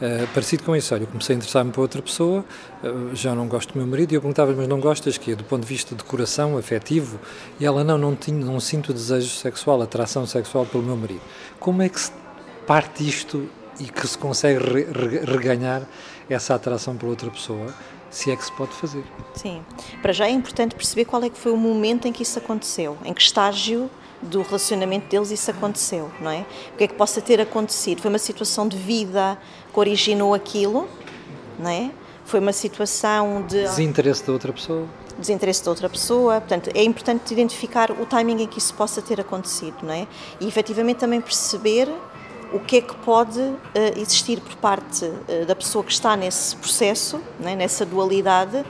Uh, 0.00 0.28
parecido 0.32 0.62
com 0.62 0.76
isso, 0.76 0.94
olha, 0.94 1.02
eu 1.02 1.06
comecei 1.08 1.34
a 1.34 1.38
interessar-me 1.38 1.72
por 1.72 1.80
outra 1.80 2.00
pessoa, 2.00 2.44
uh, 2.84 3.14
já 3.16 3.34
não 3.34 3.48
gosto 3.48 3.72
do 3.72 3.78
meu 3.78 3.86
marido, 3.86 4.12
e 4.12 4.14
eu 4.14 4.20
perguntava 4.20 4.52
mas 4.52 4.68
não 4.68 4.78
gostas 4.78 5.18
que 5.18 5.34
Do 5.34 5.44
ponto 5.44 5.62
de 5.62 5.68
vista 5.68 5.94
de 5.94 6.04
coração, 6.04 6.56
afetivo? 6.56 7.18
E 7.58 7.66
ela, 7.66 7.82
não, 7.82 7.98
não, 7.98 8.14
tinha, 8.14 8.44
não 8.44 8.60
sinto 8.60 8.92
desejo 8.92 9.30
sexual, 9.30 9.82
atração 9.82 10.26
sexual 10.26 10.66
pelo 10.66 10.84
meu 10.84 10.96
marido. 10.96 11.22
Como 11.58 11.82
é 11.82 11.88
que 11.88 12.00
se 12.00 12.12
parte 12.66 13.08
isto 13.08 13.48
e 13.80 13.84
que 13.84 14.06
se 14.06 14.18
consegue 14.18 14.62
re, 14.62 14.84
re, 14.84 15.18
reganhar 15.24 15.82
essa 16.28 16.54
atração 16.54 16.96
por 16.96 17.08
outra 17.08 17.30
pessoa? 17.30 17.72
se 18.10 18.30
é 18.30 18.36
que 18.36 18.42
se 18.42 18.52
pode 18.52 18.72
fazer. 18.72 19.04
Sim. 19.34 19.62
Para 20.00 20.14
já 20.14 20.26
é 20.26 20.30
importante 20.30 20.74
perceber 20.74 21.04
qual 21.04 21.22
é 21.22 21.28
que 21.28 21.36
foi 21.36 21.52
o 21.52 21.56
momento 21.56 22.08
em 22.08 22.12
que 22.12 22.22
isso 22.22 22.38
aconteceu, 22.38 22.96
em 23.04 23.12
que 23.12 23.20
estágio 23.20 23.90
do 24.22 24.42
relacionamento 24.42 25.08
deles 25.08 25.30
isso 25.30 25.50
aconteceu, 25.50 26.10
não 26.20 26.30
é? 26.30 26.44
O 26.74 26.76
que 26.76 26.84
é 26.84 26.88
que 26.88 26.94
possa 26.94 27.20
ter 27.20 27.40
acontecido? 27.40 28.00
Foi 28.00 28.08
uma 28.08 28.18
situação 28.18 28.66
de 28.66 28.76
vida 28.76 29.38
que 29.72 29.78
originou 29.78 30.34
aquilo, 30.34 30.88
não 31.58 31.70
é? 31.70 31.90
Foi 32.24 32.40
uma 32.40 32.52
situação 32.52 33.42
de 33.42 33.62
desinteresse 33.62 34.26
da 34.26 34.32
outra 34.32 34.52
pessoa. 34.52 34.86
Desinteresse 35.18 35.64
da 35.64 35.70
outra 35.70 35.88
pessoa, 35.88 36.40
portanto, 36.40 36.70
é 36.74 36.82
importante 36.82 37.32
identificar 37.32 37.90
o 37.90 38.06
timing 38.06 38.42
em 38.42 38.46
que 38.46 38.58
isso 38.58 38.74
possa 38.74 39.00
ter 39.00 39.20
acontecido, 39.20 39.76
não 39.82 39.92
é? 39.92 40.06
E 40.40 40.46
efetivamente 40.46 40.98
também 40.98 41.20
perceber 41.20 41.88
o 42.52 42.60
que 42.60 42.78
é 42.78 42.80
que 42.80 42.94
pode 42.96 43.40
uh, 43.40 43.56
existir 43.96 44.40
por 44.40 44.56
parte 44.56 45.04
uh, 45.04 45.46
da 45.46 45.54
pessoa 45.54 45.84
que 45.84 45.92
está 45.92 46.16
nesse 46.16 46.56
processo, 46.56 47.20
é? 47.44 47.54
nessa 47.54 47.84
dualidade, 47.84 48.64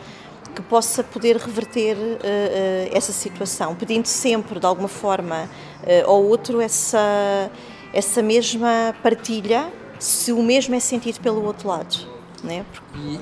que 0.58 0.62
possa 0.62 1.04
poder 1.04 1.36
reverter 1.36 1.96
uh, 1.96 2.00
uh, 2.00 2.90
essa 2.90 3.12
situação, 3.12 3.76
pedindo 3.76 4.06
sempre, 4.06 4.58
de 4.58 4.66
alguma 4.66 4.88
forma 4.88 5.44
uh, 5.44 6.10
ou 6.10 6.26
outro, 6.26 6.60
essa, 6.60 7.48
essa 7.92 8.20
mesma 8.20 8.92
partilha, 9.00 9.72
se 10.00 10.32
o 10.32 10.42
mesmo 10.42 10.74
é 10.74 10.80
sentido 10.80 11.20
pelo 11.20 11.44
outro 11.44 11.68
lado. 11.68 11.96
Né? 12.42 12.66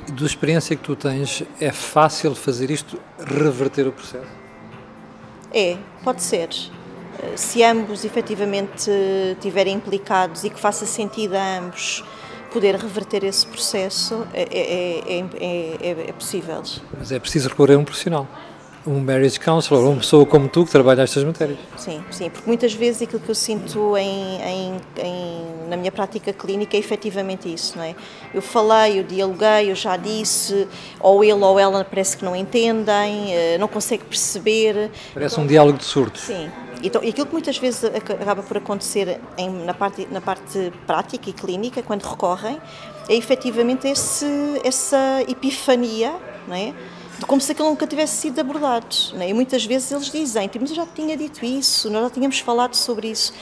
E 0.09 0.13
da 0.13 0.25
experiência 0.25 0.75
que 0.75 0.83
tu 0.83 0.97
tens, 0.97 1.43
é 1.61 1.71
fácil 1.71 2.35
fazer 2.35 2.71
isto, 2.71 2.99
reverter 3.19 3.87
o 3.87 3.93
processo? 3.93 4.27
É, 5.53 5.77
pode 6.03 6.23
ser. 6.23 6.49
Se 7.35 7.63
ambos 7.63 8.05
efetivamente 8.05 8.91
estiverem 9.33 9.75
implicados 9.75 10.45
e 10.45 10.51
que 10.51 10.61
faça 10.61 10.85
sentido 10.87 11.35
a 11.35 11.59
ambos 11.59 12.03
poder 12.57 12.75
reverter 12.75 13.23
esse 13.23 13.47
processo 13.47 14.27
é, 14.33 14.45
é, 14.51 15.19
é, 15.21 16.09
é, 16.09 16.13
possível. 16.13 16.63
Mas 16.99 17.13
é 17.13 17.19
preciso 17.19 17.51
recorrer 17.51 17.75
a 17.75 17.79
um 17.79 17.85
profissional 17.85 18.27
um 18.87 19.01
marriage 19.01 19.41
counselor, 19.41 19.85
uma 19.85 19.97
pessoa 19.97 20.25
como 20.25 20.49
tu 20.49 20.65
que 20.65 20.71
trabalha 20.71 21.03
estas 21.03 21.25
matérias. 21.25 21.59
Sim, 21.77 22.05
sim, 22.09 22.31
porque 22.31 22.47
muitas 22.47 22.73
vezes 22.73 23.03
aquilo 23.03 23.21
que 23.21 23.29
eu 23.29 23.35
sinto 23.35 23.97
em, 23.97 24.41
em, 24.41 24.81
em, 25.03 25.69
na 25.69 25.77
minha 25.77 25.91
prática 25.91 26.33
clínica 26.33 26.77
é 26.77 26.79
efetivamente 26.79 27.53
isso, 27.53 27.77
não 27.77 27.83
é? 27.83 27.97
Eu 28.33 28.41
falei, 28.41 29.01
eu 29.01 29.03
dialoguei, 29.03 29.73
eu 29.73 29.75
já 29.75 29.97
disse, 29.97 30.69
ou 31.01 31.25
ele 31.25 31.33
ou 31.33 31.59
ela 31.59 31.85
parece 31.85 32.17
que 32.17 32.25
não 32.25 32.37
entendem, 32.37 33.59
não 33.59 33.67
consegue 33.67 34.05
perceber. 34.05 34.93
Parece 35.13 35.41
um 35.41 35.47
diálogo 35.49 35.79
de 35.79 35.85
surdo. 35.85 36.17
Sim, 36.17 36.49
então, 36.83 37.03
e 37.03 37.09
aquilo 37.09 37.27
que 37.27 37.33
muitas 37.33 37.59
vezes 37.59 37.85
acaba 37.85 38.43
por 38.43 38.57
acontecer 38.57 39.21
em, 39.37 39.51
na, 39.65 39.75
parte, 39.75 40.07
na 40.11 40.21
parte 40.21 40.73
prática 40.87 41.31
e 41.31 41.33
clínica, 41.33 41.83
quando 41.83 42.03
recorrem, 42.05 42.61
é 43.09 43.15
efetivamente 43.15 43.87
esse, 43.89 44.27
essa 44.65 45.23
epifania, 45.29 46.15
não 46.47 46.55
é? 46.55 46.75
de 47.19 47.25
como 47.25 47.41
se 47.41 47.53
aquilo 47.53 47.69
nunca 47.69 47.87
tivesse 47.87 48.17
sido 48.17 48.39
abordado. 48.41 48.95
É? 49.19 49.29
E 49.31 49.35
muitas 49.35 49.65
vezes 49.65 49.91
eles 49.91 50.11
dizem, 50.11 50.49
tipo, 50.49 50.63
mas 50.63 50.71
eu 50.71 50.77
já 50.77 50.87
tinha 50.87 51.17
dito 51.17 51.45
isso, 51.45 51.91
nós 51.91 52.05
já 52.05 52.11
tínhamos 52.11 52.39
falado 52.41 52.75
sobre 52.75 53.09
isso. 53.09 53.33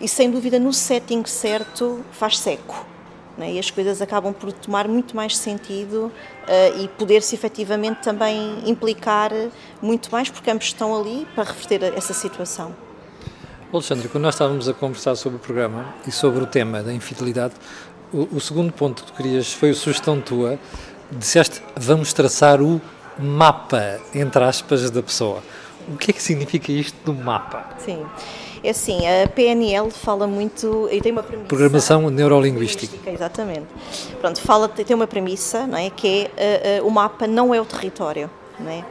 E 0.00 0.08
sem 0.08 0.30
dúvida, 0.30 0.58
no 0.58 0.72
setting 0.72 1.24
certo, 1.26 2.04
faz 2.10 2.38
seco. 2.38 2.91
É? 3.38 3.52
E 3.52 3.58
as 3.58 3.70
coisas 3.70 4.02
acabam 4.02 4.32
por 4.32 4.52
tomar 4.52 4.86
muito 4.86 5.16
mais 5.16 5.36
sentido 5.36 6.06
uh, 6.06 6.82
e 6.82 6.88
poder-se 6.88 7.34
efetivamente 7.34 8.02
também 8.02 8.62
implicar 8.66 9.30
muito 9.80 10.10
mais, 10.12 10.28
porque 10.28 10.50
ambos 10.50 10.66
estão 10.66 10.98
ali 10.98 11.26
para 11.34 11.44
reverter 11.44 11.94
essa 11.96 12.12
situação. 12.12 12.74
Alexandre, 13.72 14.06
quando 14.08 14.24
nós 14.24 14.34
estávamos 14.34 14.68
a 14.68 14.74
conversar 14.74 15.14
sobre 15.14 15.36
o 15.36 15.40
programa 15.40 15.94
e 16.06 16.12
sobre 16.12 16.42
o 16.42 16.46
tema 16.46 16.82
da 16.82 16.92
infidelidade, 16.92 17.54
o, 18.12 18.36
o 18.36 18.40
segundo 18.40 18.70
ponto 18.70 19.02
que 19.02 19.12
tu 19.12 19.16
querias 19.16 19.52
foi 19.52 19.70
a 19.70 19.74
sugestão 19.74 20.20
tua. 20.20 20.58
Disseste, 21.10 21.62
vamos 21.74 22.12
traçar 22.12 22.60
o 22.60 22.80
mapa, 23.18 23.98
entre 24.14 24.44
aspas, 24.44 24.90
da 24.90 25.02
pessoa. 25.02 25.42
O 25.88 25.96
que 25.96 26.10
é 26.10 26.14
que 26.14 26.22
significa 26.22 26.70
isto 26.70 26.96
do 27.04 27.14
mapa? 27.14 27.66
Sim. 27.78 28.04
É 28.64 28.70
assim, 28.70 29.00
a 29.06 29.26
PNL 29.28 29.90
fala 29.90 30.26
muito 30.26 30.88
e 30.90 31.00
tem 31.00 31.10
uma 31.10 31.22
premissa. 31.22 31.48
Programação 31.48 32.08
neurolinguística. 32.10 33.10
Exatamente. 33.10 33.66
Pronto, 34.20 34.40
fala, 34.40 34.68
tem 34.68 34.94
uma 34.94 35.06
premissa, 35.06 35.66
não 35.66 35.76
é? 35.76 35.90
Que 35.90 36.30
é 36.36 36.80
uh, 36.80 36.84
uh, 36.84 36.88
o 36.88 36.90
mapa 36.90 37.26
não 37.26 37.54
é 37.54 37.60
o 37.60 37.64
território, 37.64 38.30
não 38.60 38.70
é? 38.70 38.84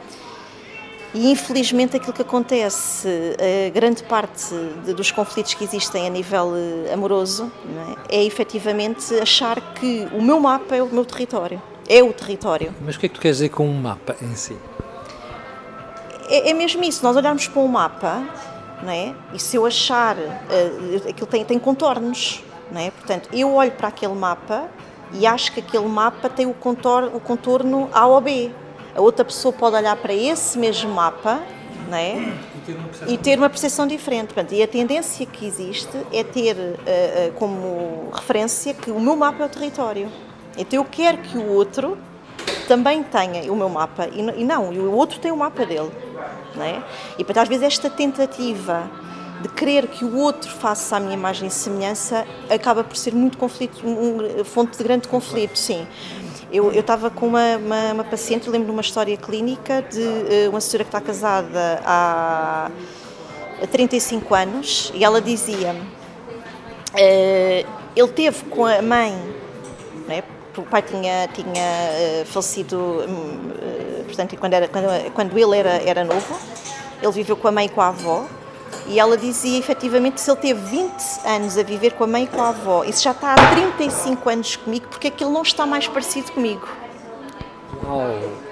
E 1.14 1.30
infelizmente 1.30 1.96
aquilo 1.96 2.12
que 2.12 2.22
acontece, 2.22 3.06
a 3.66 3.70
grande 3.70 4.02
parte 4.02 4.54
de, 4.84 4.94
dos 4.94 5.10
conflitos 5.10 5.52
que 5.52 5.62
existem 5.62 6.06
a 6.06 6.10
nível 6.10 6.52
amoroso, 6.92 7.52
é? 8.08 8.16
é 8.16 8.24
efetivamente 8.24 9.14
achar 9.16 9.74
que 9.74 10.08
o 10.12 10.22
meu 10.22 10.40
mapa 10.40 10.74
é 10.74 10.82
o 10.82 10.86
meu 10.86 11.04
território 11.04 11.60
é 11.88 12.02
o 12.02 12.12
território. 12.12 12.74
Mas 12.84 12.96
o 12.96 12.98
que 12.98 13.06
é 13.06 13.08
que 13.08 13.14
tu 13.14 13.20
queres 13.20 13.36
dizer 13.36 13.50
com 13.50 13.68
um 13.68 13.74
mapa 13.74 14.16
em 14.22 14.34
si? 14.34 14.56
É, 16.28 16.50
é 16.50 16.54
mesmo 16.54 16.82
isso, 16.82 17.02
nós 17.02 17.16
olharmos 17.16 17.46
para 17.46 17.60
um 17.60 17.68
mapa, 17.68 18.24
não 18.82 18.90
é? 18.90 19.14
e 19.32 19.38
se 19.38 19.56
eu 19.56 19.64
achar, 19.64 20.16
uh, 20.16 21.08
aquilo 21.08 21.26
tem, 21.26 21.44
tem 21.44 21.58
contornos, 21.58 22.42
não 22.70 22.80
é? 22.80 22.90
portanto, 22.90 23.28
eu 23.32 23.52
olho 23.54 23.72
para 23.72 23.88
aquele 23.88 24.14
mapa 24.14 24.68
e 25.12 25.26
acho 25.26 25.52
que 25.52 25.60
aquele 25.60 25.86
mapa 25.86 26.28
tem 26.28 26.46
o 26.46 26.54
contorno, 26.54 27.16
o 27.16 27.20
contorno 27.20 27.88
A 27.92 28.06
ou 28.06 28.20
B. 28.20 28.50
A 28.94 29.00
outra 29.00 29.24
pessoa 29.24 29.52
pode 29.52 29.76
olhar 29.76 29.96
para 29.96 30.12
esse 30.12 30.58
mesmo 30.58 30.90
mapa 30.90 31.40
não 31.88 31.96
é? 31.96 32.32
e 33.06 33.18
ter 33.18 33.38
uma 33.38 33.48
percepção 33.48 33.86
diferente. 33.86 34.32
Portanto, 34.32 34.52
e 34.54 34.62
a 34.62 34.68
tendência 34.68 35.26
que 35.26 35.46
existe 35.46 35.96
é 36.12 36.24
ter 36.24 36.56
uh, 36.56 37.28
uh, 37.28 37.32
como 37.34 38.10
referência 38.12 38.72
que 38.74 38.90
o 38.90 39.00
meu 39.00 39.16
mapa 39.16 39.42
é 39.42 39.46
o 39.46 39.48
território. 39.48 40.08
Então 40.56 40.78
eu 40.78 40.84
quero 40.84 41.18
que 41.18 41.36
o 41.36 41.52
outro 41.52 41.98
também 42.68 43.02
tenha 43.02 43.50
o 43.52 43.56
meu 43.56 43.68
mapa 43.68 44.08
e 44.08 44.44
não, 44.44 44.70
o 44.70 44.92
outro 44.92 45.18
tem 45.18 45.30
o 45.30 45.36
mapa 45.36 45.64
dele. 45.64 45.90
Não 46.54 46.64
é? 46.64 46.82
E 47.18 47.24
portanto, 47.24 47.44
às 47.44 47.48
vezes 47.48 47.64
esta 47.64 47.90
tentativa 47.90 48.88
de 49.42 49.48
querer 49.48 49.88
que 49.88 50.04
o 50.04 50.16
outro 50.16 50.50
faça 50.50 50.96
a 50.96 51.00
minha 51.00 51.14
imagem 51.14 51.48
e 51.48 51.50
semelhança 51.50 52.24
acaba 52.48 52.84
por 52.84 52.96
ser 52.96 53.12
muito 53.12 53.36
conflito, 53.36 53.84
um, 53.84 54.44
fonte 54.44 54.78
de 54.78 54.84
grande 54.84 55.08
conflito, 55.08 55.58
sim. 55.58 55.86
Eu, 56.52 56.70
eu 56.70 56.80
estava 56.80 57.10
com 57.10 57.26
uma, 57.26 57.56
uma, 57.56 57.92
uma 57.92 58.04
paciente, 58.04 58.48
lembro 58.48 58.66
de 58.66 58.72
uma 58.72 58.82
história 58.82 59.16
clínica 59.16 59.82
de 59.82 60.00
uh, 60.00 60.50
uma 60.50 60.60
senhora 60.60 60.84
que 60.84 60.88
está 60.88 61.00
casada 61.00 61.82
há, 61.84 62.70
há 63.62 63.66
35 63.66 64.34
anos 64.34 64.92
e 64.94 65.02
ela 65.02 65.20
dizia 65.20 65.72
uh, 65.72 67.66
ele 67.96 68.08
teve 68.14 68.44
com 68.44 68.66
a 68.66 68.82
mãe, 68.82 69.12
né, 70.06 70.22
o 70.60 70.64
pai 70.64 70.82
tinha, 70.82 71.28
tinha 71.28 72.22
uh, 72.22 72.26
falecido, 72.26 72.76
uh, 72.76 74.04
portanto, 74.04 74.36
quando, 74.36 74.54
era, 74.54 74.68
quando, 74.68 75.12
quando 75.12 75.38
ele 75.38 75.56
era, 75.56 75.82
era 75.82 76.04
novo, 76.04 76.38
ele 77.02 77.12
viveu 77.12 77.36
com 77.36 77.48
a 77.48 77.52
mãe 77.52 77.66
e 77.66 77.68
com 77.68 77.80
a 77.80 77.88
avó, 77.88 78.26
e 78.86 78.98
ela 78.98 79.16
dizia 79.16 79.58
efetivamente 79.58 80.20
se 80.20 80.30
ele 80.30 80.40
teve 80.40 80.60
20 80.60 80.92
anos 81.24 81.56
a 81.56 81.62
viver 81.62 81.92
com 81.92 82.04
a 82.04 82.06
mãe 82.06 82.24
e 82.24 82.26
com 82.26 82.42
a 82.42 82.48
avó, 82.48 82.84
se 82.84 83.02
já 83.02 83.12
está 83.12 83.34
há 83.34 83.54
35 83.54 84.28
anos 84.28 84.56
comigo, 84.56 84.86
porque 84.88 85.08
é 85.08 85.10
que 85.10 85.24
ele 85.24 85.32
não 85.32 85.42
está 85.42 85.64
mais 85.64 85.86
parecido 85.86 86.32
comigo? 86.32 86.68
Uau! 87.84 88.51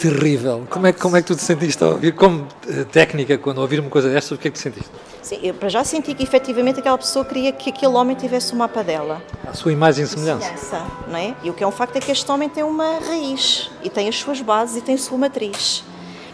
Terrível! 0.00 0.66
Como 0.70 0.86
é, 0.86 0.92
como 0.94 1.16
é 1.16 1.20
que 1.20 1.28
tu 1.28 1.36
te 1.36 1.42
sentiste 1.42 1.84
ao 1.84 1.90
ouvir, 1.92 2.12
como 2.12 2.48
eh, 2.66 2.84
técnica, 2.84 3.36
quando 3.36 3.58
ouvir 3.58 3.80
uma 3.80 3.90
coisa 3.90 4.08
destas, 4.08 4.32
o 4.32 4.40
que 4.40 4.48
é 4.48 4.50
que 4.50 4.56
tu 4.56 4.62
sentiste? 4.62 4.90
Sim, 5.20 5.38
eu 5.42 5.52
para 5.52 5.68
já 5.68 5.84
senti 5.84 6.14
que 6.14 6.22
efetivamente 6.22 6.80
aquela 6.80 6.96
pessoa 6.96 7.22
queria 7.22 7.52
que 7.52 7.68
aquele 7.68 7.92
homem 7.92 8.16
tivesse 8.16 8.54
o 8.54 8.56
mapa 8.56 8.82
dela. 8.82 9.22
A 9.46 9.52
sua 9.52 9.72
imagem 9.72 10.04
e 10.04 10.08
semelhança. 10.08 10.56
semelhança 10.56 10.86
não 11.06 11.16
é? 11.16 11.34
E 11.42 11.50
o 11.50 11.52
que 11.52 11.62
é 11.62 11.66
um 11.66 11.70
facto 11.70 11.96
é 11.96 12.00
que 12.00 12.10
este 12.10 12.30
homem 12.32 12.48
tem 12.48 12.64
uma 12.64 12.98
raiz 12.98 13.70
e 13.82 13.90
tem 13.90 14.08
as 14.08 14.16
suas 14.16 14.40
bases 14.40 14.78
e 14.78 14.80
tem 14.80 14.94
a 14.94 14.98
sua 14.98 15.18
matriz. 15.18 15.84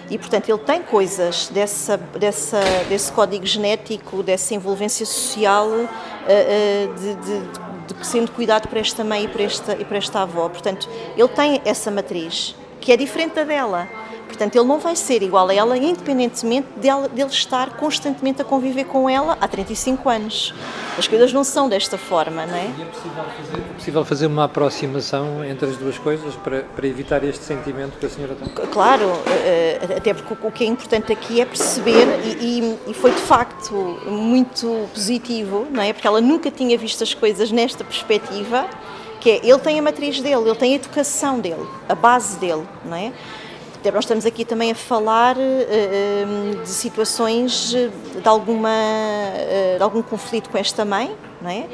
E, 0.09 0.17
portanto, 0.17 0.49
ele 0.49 0.59
tem 0.59 0.83
coisas 0.83 1.49
dessa, 1.49 1.97
dessa, 1.97 2.61
desse 2.89 3.11
código 3.11 3.45
genético, 3.45 4.23
dessa 4.23 4.55
envolvência 4.55 5.05
social, 5.05 5.67
uh, 5.69 5.83
uh, 5.83 6.95
de, 6.95 7.15
de, 7.17 7.95
de, 7.99 8.07
sendo 8.07 8.31
cuidado 8.31 8.69
por 8.69 8.79
esta 8.79 9.03
mãe 9.03 9.25
e 9.25 9.29
por 9.29 9.41
esta, 9.41 9.73
e 9.73 9.85
por 9.85 9.97
esta 9.97 10.23
avó. 10.23 10.49
Portanto, 10.49 10.89
ele 11.17 11.29
tem 11.29 11.61
essa 11.65 11.91
matriz, 11.91 12.55
que 12.87 12.93
é 12.93 12.97
diferente 12.97 13.35
da 13.35 13.43
dela. 13.43 13.89
Portanto, 14.29 14.55
ele 14.55 14.65
não 14.65 14.79
vai 14.79 14.95
ser 14.95 15.21
igual 15.21 15.49
a 15.49 15.55
ela, 15.55 15.77
independentemente 15.77 16.69
dele, 16.77 17.09
dele 17.09 17.31
estar 17.31 17.71
constantemente 17.71 18.41
a 18.41 18.45
conviver 18.45 18.85
com 18.85 19.11
ela 19.11 19.37
há 19.41 19.49
35 19.49 20.09
anos. 20.09 20.55
As 20.97 21.09
coisas 21.09 21.33
não 21.33 21.43
são 21.43 21.69
desta 21.69 21.99
forma, 21.99 22.47
não 22.47 22.55
é? 22.55 22.71
E 22.79 22.83
é 22.83 22.85
possível 22.85 23.25
fazer, 23.25 23.57
é 23.57 23.75
possível 23.75 24.05
fazer 24.05 24.27
uma 24.27 24.45
aproximação 24.45 25.45
entre 25.45 25.69
as 25.69 25.77
duas 25.77 25.99
coisas 25.99 26.37
para, 26.37 26.63
para 26.63 26.87
evitar 26.87 27.25
este 27.25 27.43
sentimento 27.43 27.99
que 27.99 28.07
a 28.07 28.09
senhora 28.09 28.37
tem? 28.37 28.49
Claro, 28.69 29.11
eh, 29.27 29.81
até 29.97 30.15
porque 30.15 30.47
o 30.47 30.53
que 30.53 30.63
é 30.63 30.69
importante 30.69 31.13
aqui 31.13 31.41
é 31.41 31.45
perceber, 31.45 32.07
e, 32.41 32.79
e 32.87 32.95
foi 32.95 33.11
de 33.11 33.21
facto 33.21 33.75
muito 34.07 34.89
positivo, 34.95 35.67
não 35.73 35.83
é? 35.83 35.93
Porque 35.93 36.07
ela 36.07 36.21
nunca 36.21 36.53
tinha 36.53 36.79
visto 36.79 37.03
as 37.03 37.13
coisas 37.13 37.51
nesta 37.51 37.83
perspectiva, 37.83 38.69
que 39.27 39.31
é, 39.31 39.41
ele 39.43 39.59
tem 39.59 39.77
a 39.77 39.83
matriz 39.83 40.21
dele, 40.21 40.49
ele 40.49 40.55
tem 40.55 40.73
a 40.75 40.77
educação 40.77 41.41
dele, 41.41 41.67
a 41.89 41.97
base 41.97 42.39
dele, 42.39 42.63
não 42.85 42.97
é? 42.97 43.13
nós 43.93 44.05
estamos 44.05 44.25
aqui 44.27 44.45
também 44.45 44.71
a 44.71 44.75
falar 44.75 45.37
uh, 45.37 46.63
de 46.63 46.69
situações 46.69 47.71
de, 47.71 47.91
alguma, 48.29 48.69
uh, 48.69 49.77
de 49.77 49.83
algum 49.83 50.03
conflito 50.03 50.51
com 50.51 50.59
esta 50.59 50.85
mãe, 50.85 51.13
não 51.41 51.51
é? 51.51 51.67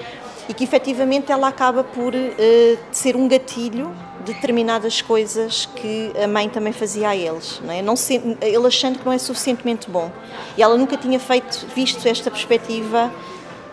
E 0.47 0.53
que 0.53 0.65
efetivamente 0.65 1.33
ela 1.33 1.49
acaba 1.49 1.83
por 1.83 2.15
uh, 2.15 2.79
ser 2.91 3.17
um 3.17 3.29
gatilho 3.29 3.95
de 4.25 4.35
determinadas 4.35 5.01
coisas 5.01 5.67
que 5.77 6.13
a 6.23 6.27
mãe 6.27 6.51
também 6.51 6.73
fazia 6.73 7.09
a 7.11 7.17
eles, 7.17 7.61
não 7.65 7.73
é? 7.73 7.81
Não 7.81 7.97
se, 7.97 8.15
ele 8.43 8.67
achando 8.67 8.99
que 8.99 9.07
não 9.07 9.13
é 9.13 9.19
suficientemente 9.19 9.91
bom. 9.91 10.11
E 10.57 10.63
ela 10.63 10.77
nunca 10.77 10.97
tinha 10.99 11.19
feito, 11.19 11.67
visto 11.75 12.07
esta 12.07 12.31
perspectiva, 12.31 13.11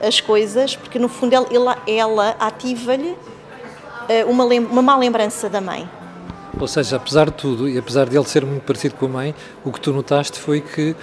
as 0.02 0.22
coisas, 0.22 0.78
porque 0.78 0.98
no 0.98 1.10
fundo 1.10 1.34
ela, 1.34 1.78
ela 1.86 2.36
ativa-lhe 2.40 3.18
uma, 4.28 4.46
uma 4.46 4.82
má 4.82 4.98
lembrança 4.98 5.50
da 5.50 5.62
mãe. 5.62 5.90
Ou 6.60 6.68
seja, 6.68 6.98
apesar 6.98 7.26
de 7.26 7.34
tudo, 7.34 7.70
e 7.70 7.78
apesar 7.78 8.10
de 8.10 8.18
ele 8.18 8.26
ser 8.26 8.46
muito 8.46 8.64
parecido 8.64 8.96
com 8.96 9.06
a 9.06 9.10
mãe, 9.10 9.36
o 9.64 9.72
que 9.72 9.80
tu 9.80 9.94
notaste 9.94 10.40
foi 10.40 10.62
que 10.62 10.96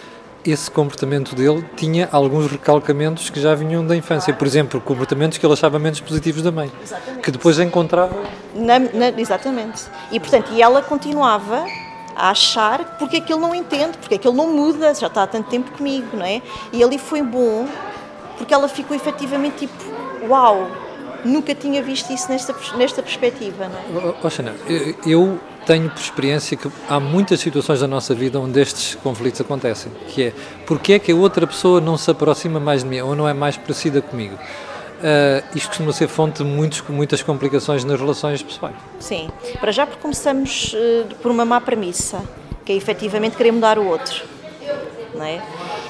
esse 0.45 0.71
comportamento 0.71 1.35
dele 1.35 1.65
tinha 1.77 2.09
alguns 2.13 2.51
recalcamentos 2.51 3.31
que 3.31 3.41
já 3.41 3.55
vinham 3.55 3.85
da 3.85 3.97
infância. 3.97 4.33
Por 4.33 4.47
exemplo, 4.47 4.81
comportamentos 4.81 5.39
que 5.39 5.47
ele 5.47 5.53
achava 5.53 5.79
menos 5.79 6.01
positivos 6.01 6.43
da 6.43 6.53
mãe, 6.53 6.71
exatamente. 6.83 7.23
que 7.23 7.31
depois 7.31 7.59
encontrava. 7.59 8.15
Na, 8.55 8.79
na, 8.79 9.09
exatamente. 9.17 9.85
E 10.13 10.21
portanto, 10.21 10.53
e 10.53 10.63
ela 10.63 10.83
continuava 10.83 11.65
a 12.15 12.31
achar 12.31 12.97
porque 12.99 13.17
é 13.17 13.21
que 13.21 13.33
ele 13.33 13.41
não 13.41 13.55
entende, 13.55 13.99
porque 13.99 14.15
é 14.15 14.19
que 14.19 14.27
ele 14.27 14.37
não 14.37 14.53
muda, 14.53 14.95
já 14.95 15.07
está 15.09 15.25
há 15.25 15.27
tanto 15.27 15.49
tempo 15.51 15.71
comigo, 15.73 16.17
não 16.17 16.25
é? 16.25 16.41
E 16.73 16.83
ali 16.83 16.99
foi 16.99 17.23
bom 17.23 17.67
porque 18.39 18.55
ela 18.55 18.69
ficou 18.69 18.97
efetivamente 18.97 19.67
tipo, 19.67 19.85
uau, 20.29 20.69
nunca 21.25 21.55
tinha 21.55 21.83
visto 21.83 22.13
isso 22.13 22.31
nesta, 22.31 22.55
nesta 22.77 23.03
perspectiva, 23.03 23.69
não 23.69 24.01
é? 24.01 24.15
Oh, 24.23 24.31
Xana, 24.31 24.55
eu 25.07 25.39
tenho 25.67 25.91
por 25.91 26.01
experiência 26.01 26.57
que 26.57 26.71
há 26.89 27.01
muitas 27.01 27.41
situações 27.41 27.81
da 27.81 27.89
nossa 27.89 28.15
vida 28.15 28.39
onde 28.39 28.61
estes 28.61 28.95
conflitos 28.95 29.41
acontecem, 29.41 29.91
que 30.09 30.25
é 30.25 30.33
porque 30.65 30.95
é 30.95 30.99
que 30.99 31.13
a 31.13 31.17
outra 31.17 31.47
pessoa 31.47 31.81
não 31.81 31.99
se 31.99 32.11
aproxima 32.11 32.61
mais 32.61 32.83
de 32.85 32.89
mim 32.89 33.01
ou 33.01 33.17
não 33.17 33.29
é 33.29 33.35
mais 33.35 33.57
parecida 33.57 34.01
comigo. 34.01 34.37
Uh, 34.97 35.45
isto 35.55 35.69
costuma 35.69 35.93
ser 35.93 36.09
fonte 36.09 36.43
de 36.43 36.49
muitos, 36.49 36.83
muitas 36.89 37.23
complicações 37.23 37.85
nas 37.85 38.01
relações 38.01 38.43
pessoais. 38.43 38.77
Sim, 38.99 39.29
para 39.61 39.71
já 39.71 39.87
porque 39.87 40.01
começamos 40.01 40.73
uh, 40.73 41.15
por 41.17 41.31
uma 41.31 41.45
má 41.45 41.61
premissa, 41.61 42.23
que 42.65 42.73
é 42.73 42.77
efetivamente 42.77 43.37
querer 43.37 43.53
mudar 43.53 43.79
o 43.79 43.87
outro. 43.87 44.25
Não 45.15 45.25
é? 45.25 45.43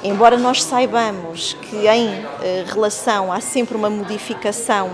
Embora 0.07 0.37
nós 0.37 0.63
saibamos 0.63 1.57
que 1.61 1.87
em 1.87 2.07
uh, 2.07 2.23
relação 2.65 3.31
há 3.31 3.41
sempre 3.41 3.75
uma 3.75 3.89
modificação 3.89 4.89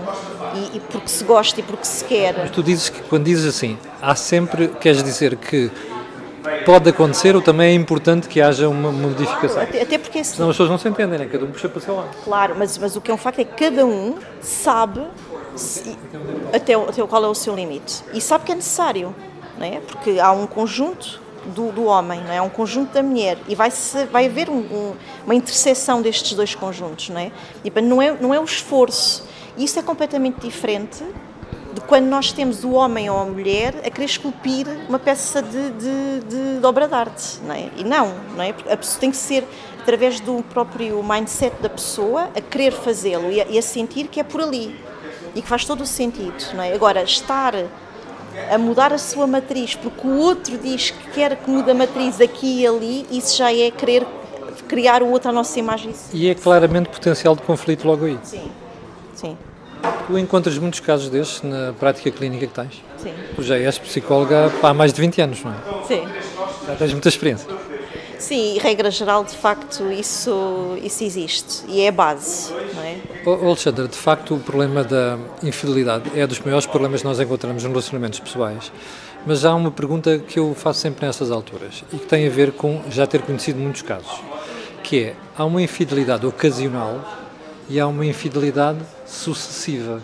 e, 0.54 0.76
e, 0.76 0.80
porque 0.80 1.08
se 1.08 1.22
gosta 1.22 1.60
e 1.60 1.62
porque 1.62 1.84
se 1.84 2.04
quer. 2.04 2.34
Mas 2.36 2.50
tu 2.50 2.62
dizes 2.62 2.88
que 2.88 3.00
quando 3.02 3.24
dizes 3.24 3.54
assim, 3.54 3.78
há 4.02 4.16
sempre, 4.16 4.68
queres 4.68 5.02
dizer 5.04 5.36
que 5.36 5.70
pode 6.66 6.90
acontecer 6.90 7.36
ou 7.36 7.42
também 7.42 7.70
é 7.70 7.74
importante 7.74 8.28
que 8.28 8.40
haja 8.40 8.68
uma 8.68 8.90
modificação? 8.90 9.62
Até, 9.62 9.82
até 9.82 9.98
porque 9.98 10.18
assim, 10.18 10.34
Senão 10.34 10.50
as 10.50 10.56
pessoas 10.56 10.70
não 10.70 10.78
se 10.78 10.88
entendem, 10.88 11.18
né? 11.18 11.28
cada 11.30 11.44
um 11.44 11.50
puxa 11.50 11.68
para 11.68 11.78
o 11.78 11.80
seu 11.80 11.94
lado. 11.94 12.08
Claro, 12.24 12.56
mas, 12.58 12.76
mas 12.76 12.96
o 12.96 13.00
que 13.00 13.10
é 13.10 13.14
um 13.14 13.18
facto 13.18 13.38
é 13.38 13.44
que 13.44 13.64
cada 13.64 13.86
um 13.86 14.16
sabe 14.40 15.00
se, 15.54 15.96
até, 16.52 16.74
até 16.74 17.06
qual 17.06 17.24
é 17.24 17.28
o 17.28 17.34
seu 17.34 17.54
limite 17.54 18.02
e 18.12 18.20
sabe 18.20 18.44
que 18.44 18.52
é 18.52 18.54
necessário, 18.56 19.14
não 19.56 19.64
é? 19.66 19.80
porque 19.80 20.18
há 20.18 20.32
um 20.32 20.46
conjunto 20.46 21.22
do, 21.46 21.72
do 21.72 21.84
homem, 21.84 22.20
não 22.22 22.32
é? 22.32 22.40
um 22.40 22.48
conjunto 22.48 22.92
da 22.92 23.02
mulher 23.02 23.38
e 23.48 23.54
vai, 23.54 23.70
-se, 23.70 24.04
vai 24.06 24.26
haver 24.26 24.48
um, 24.48 24.58
um, 24.58 24.94
uma 25.24 25.34
interseção 25.34 26.00
destes 26.02 26.32
dois 26.34 26.54
conjuntos. 26.54 27.08
Não 27.10 27.20
é? 27.20 27.30
E, 27.64 27.80
não, 27.80 28.00
é, 28.00 28.12
não 28.20 28.34
é 28.34 28.40
o 28.40 28.44
esforço. 28.44 29.24
Isso 29.56 29.78
é 29.78 29.82
completamente 29.82 30.40
diferente 30.40 31.04
de 31.74 31.80
quando 31.80 32.06
nós 32.06 32.32
temos 32.32 32.62
o 32.62 32.72
homem 32.72 33.10
ou 33.10 33.18
a 33.18 33.24
mulher 33.24 33.74
a 33.84 33.90
querer 33.90 34.04
esculpir 34.04 34.66
uma 34.88 34.98
peça 34.98 35.42
de, 35.42 35.70
de, 35.70 36.20
de, 36.20 36.60
de 36.60 36.66
obra 36.66 36.86
de 36.86 36.94
arte, 36.94 37.40
não 37.42 37.54
é? 37.54 37.68
E 37.76 37.84
não, 37.84 38.14
não 38.36 38.42
é? 38.42 38.50
A 38.70 38.76
pessoa 38.76 39.00
tem 39.00 39.10
que 39.10 39.16
ser 39.16 39.44
através 39.80 40.20
do 40.20 40.42
próprio 40.44 41.02
mindset 41.02 41.54
da 41.60 41.68
pessoa 41.68 42.30
a 42.34 42.40
querer 42.40 42.72
fazê-lo 42.72 43.30
e, 43.30 43.44
e, 43.50 43.58
a 43.58 43.62
sentir 43.62 44.06
que 44.08 44.20
é 44.20 44.22
por 44.22 44.40
ali 44.40 44.74
e 45.34 45.42
que 45.42 45.48
faz 45.48 45.64
todo 45.64 45.82
o 45.82 45.86
sentido, 45.86 46.54
não 46.54 46.62
é? 46.62 46.72
Agora, 46.72 47.02
estar 47.02 47.54
a 48.50 48.58
mudar 48.58 48.92
a 48.92 48.98
sua 48.98 49.26
matriz 49.26 49.74
porque 49.74 50.06
o 50.06 50.18
outro 50.18 50.58
diz 50.58 50.90
que 50.90 51.10
quer 51.10 51.36
que 51.36 51.50
mude 51.50 51.70
a 51.70 51.74
matriz 51.74 52.20
aqui 52.20 52.62
e 52.62 52.66
ali, 52.66 53.06
isso 53.10 53.36
já 53.36 53.52
é 53.52 53.70
querer 53.70 54.06
criar 54.68 55.02
o 55.02 55.10
outro 55.10 55.30
à 55.30 55.32
nossa 55.32 55.58
imagem. 55.58 55.92
E 56.12 56.28
é 56.28 56.34
claramente 56.34 56.88
potencial 56.88 57.34
de 57.34 57.42
conflito 57.42 57.86
logo 57.86 58.04
aí. 58.04 58.18
Sim, 58.22 58.50
sim. 59.14 59.36
Tu 60.06 60.18
encontras 60.18 60.56
muitos 60.58 60.80
casos 60.80 61.08
destes 61.10 61.42
na 61.42 61.72
prática 61.72 62.10
clínica 62.10 62.46
que 62.46 62.54
tens? 62.54 62.82
Sim. 62.96 63.12
Tu 63.36 63.42
já 63.42 63.58
és 63.58 63.78
psicóloga 63.78 64.50
há 64.62 64.74
mais 64.74 64.92
de 64.92 65.00
20 65.00 65.20
anos, 65.20 65.44
não 65.44 65.52
é? 65.52 65.84
Sim. 65.86 66.08
Já 66.66 66.74
tens 66.76 66.92
muita 66.92 67.08
experiência. 67.08 67.48
Sim, 68.18 68.58
regra 68.58 68.90
geral, 68.90 69.24
de 69.24 69.36
facto, 69.36 69.90
isso, 69.90 70.76
isso 70.82 71.04
existe 71.04 71.64
e 71.68 71.82
é 71.82 71.88
a 71.88 71.92
base, 71.92 72.52
não 72.52 72.82
é? 72.82 72.98
Alexandre, 73.46 73.88
de 73.88 73.96
facto, 73.96 74.34
o 74.34 74.40
problema 74.40 74.84
da 74.84 75.18
infidelidade 75.42 76.10
é 76.14 76.26
dos 76.26 76.40
maiores 76.40 76.66
problemas 76.66 77.00
que 77.00 77.06
nós 77.06 77.20
encontramos 77.20 77.62
nos 77.62 77.70
relacionamentos 77.70 78.20
pessoais. 78.20 78.70
Mas 79.26 79.44
há 79.44 79.54
uma 79.54 79.70
pergunta 79.70 80.18
que 80.18 80.38
eu 80.38 80.54
faço 80.54 80.80
sempre 80.80 81.06
nessas 81.06 81.30
alturas 81.30 81.82
e 81.92 81.96
que 81.96 82.06
tem 82.06 82.26
a 82.26 82.30
ver 82.30 82.52
com 82.52 82.82
já 82.90 83.06
ter 83.06 83.22
conhecido 83.22 83.58
muitos 83.58 83.80
casos, 83.80 84.20
que 84.82 85.02
é, 85.04 85.14
há 85.36 85.44
uma 85.44 85.62
infidelidade 85.62 86.26
ocasional 86.26 87.00
e 87.68 87.80
há 87.80 87.86
uma 87.86 88.04
infidelidade 88.04 88.80
sucessiva. 89.06 90.02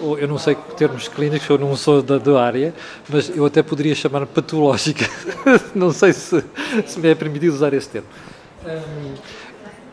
Eu 0.00 0.28
não 0.28 0.38
sei 0.38 0.56
termos 0.76 1.08
clínicos, 1.08 1.48
eu 1.48 1.58
não 1.58 1.74
sou 1.76 2.02
da, 2.02 2.18
da 2.18 2.40
área, 2.40 2.74
mas 3.08 3.28
eu 3.30 3.44
até 3.44 3.62
poderia 3.62 3.94
chamar 3.94 4.26
patológica. 4.26 5.08
não 5.74 5.92
sei 5.92 6.12
se, 6.12 6.44
se 6.86 7.00
me 7.00 7.08
é 7.08 7.14
permitido 7.14 7.52
usar 7.52 7.74
esse 7.74 7.88
termo. 7.88 8.08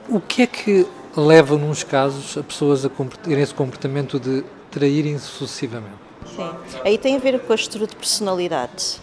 O 0.08 0.20
que 0.20 0.44
é 0.44 0.48
que 0.48 0.86
leva, 1.18 1.58
nos 1.58 1.84
casos, 1.84 2.38
a 2.38 2.44
pessoas 2.44 2.86
a 2.86 2.90
terem 3.24 3.42
esse 3.42 3.54
comportamento 3.54 4.20
de 4.20 4.44
traírem 4.70 5.18
sucessivamente? 5.18 5.96
Sim, 6.36 6.50
aí 6.84 6.98
tem 6.98 7.16
a 7.16 7.20
ver 7.20 7.40
com 7.40 7.54
a 7.54 7.56
estrutura 7.56 7.88
de 7.88 7.96
personalidade. 7.96 9.02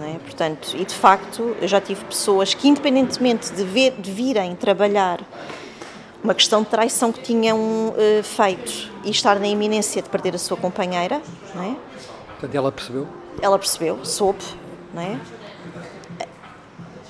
É? 0.00 0.18
Portanto, 0.18 0.76
e 0.76 0.84
de 0.84 0.94
facto, 0.94 1.56
eu 1.60 1.66
já 1.66 1.80
tive 1.80 2.04
pessoas 2.04 2.52
que, 2.52 2.68
independentemente 2.68 3.52
de, 3.52 3.64
ver, 3.64 3.94
de 3.98 4.10
virem 4.12 4.54
trabalhar 4.54 5.20
uma 6.22 6.34
questão 6.34 6.62
de 6.62 6.68
traição 6.68 7.12
que 7.12 7.22
tinham 7.22 7.58
uh, 7.58 8.22
feito 8.22 8.90
e 9.04 9.10
estar 9.10 9.38
na 9.38 9.46
iminência 9.46 10.02
de 10.02 10.08
perder 10.08 10.34
a 10.34 10.38
sua 10.38 10.56
companheira, 10.56 11.22
não 11.54 11.62
é? 11.62 11.76
Portanto, 12.30 12.54
ela 12.54 12.72
percebeu? 12.72 13.08
Ela 13.40 13.58
percebeu, 13.58 14.04
soube, 14.04 14.44
não 14.92 15.02
é? 15.02 15.18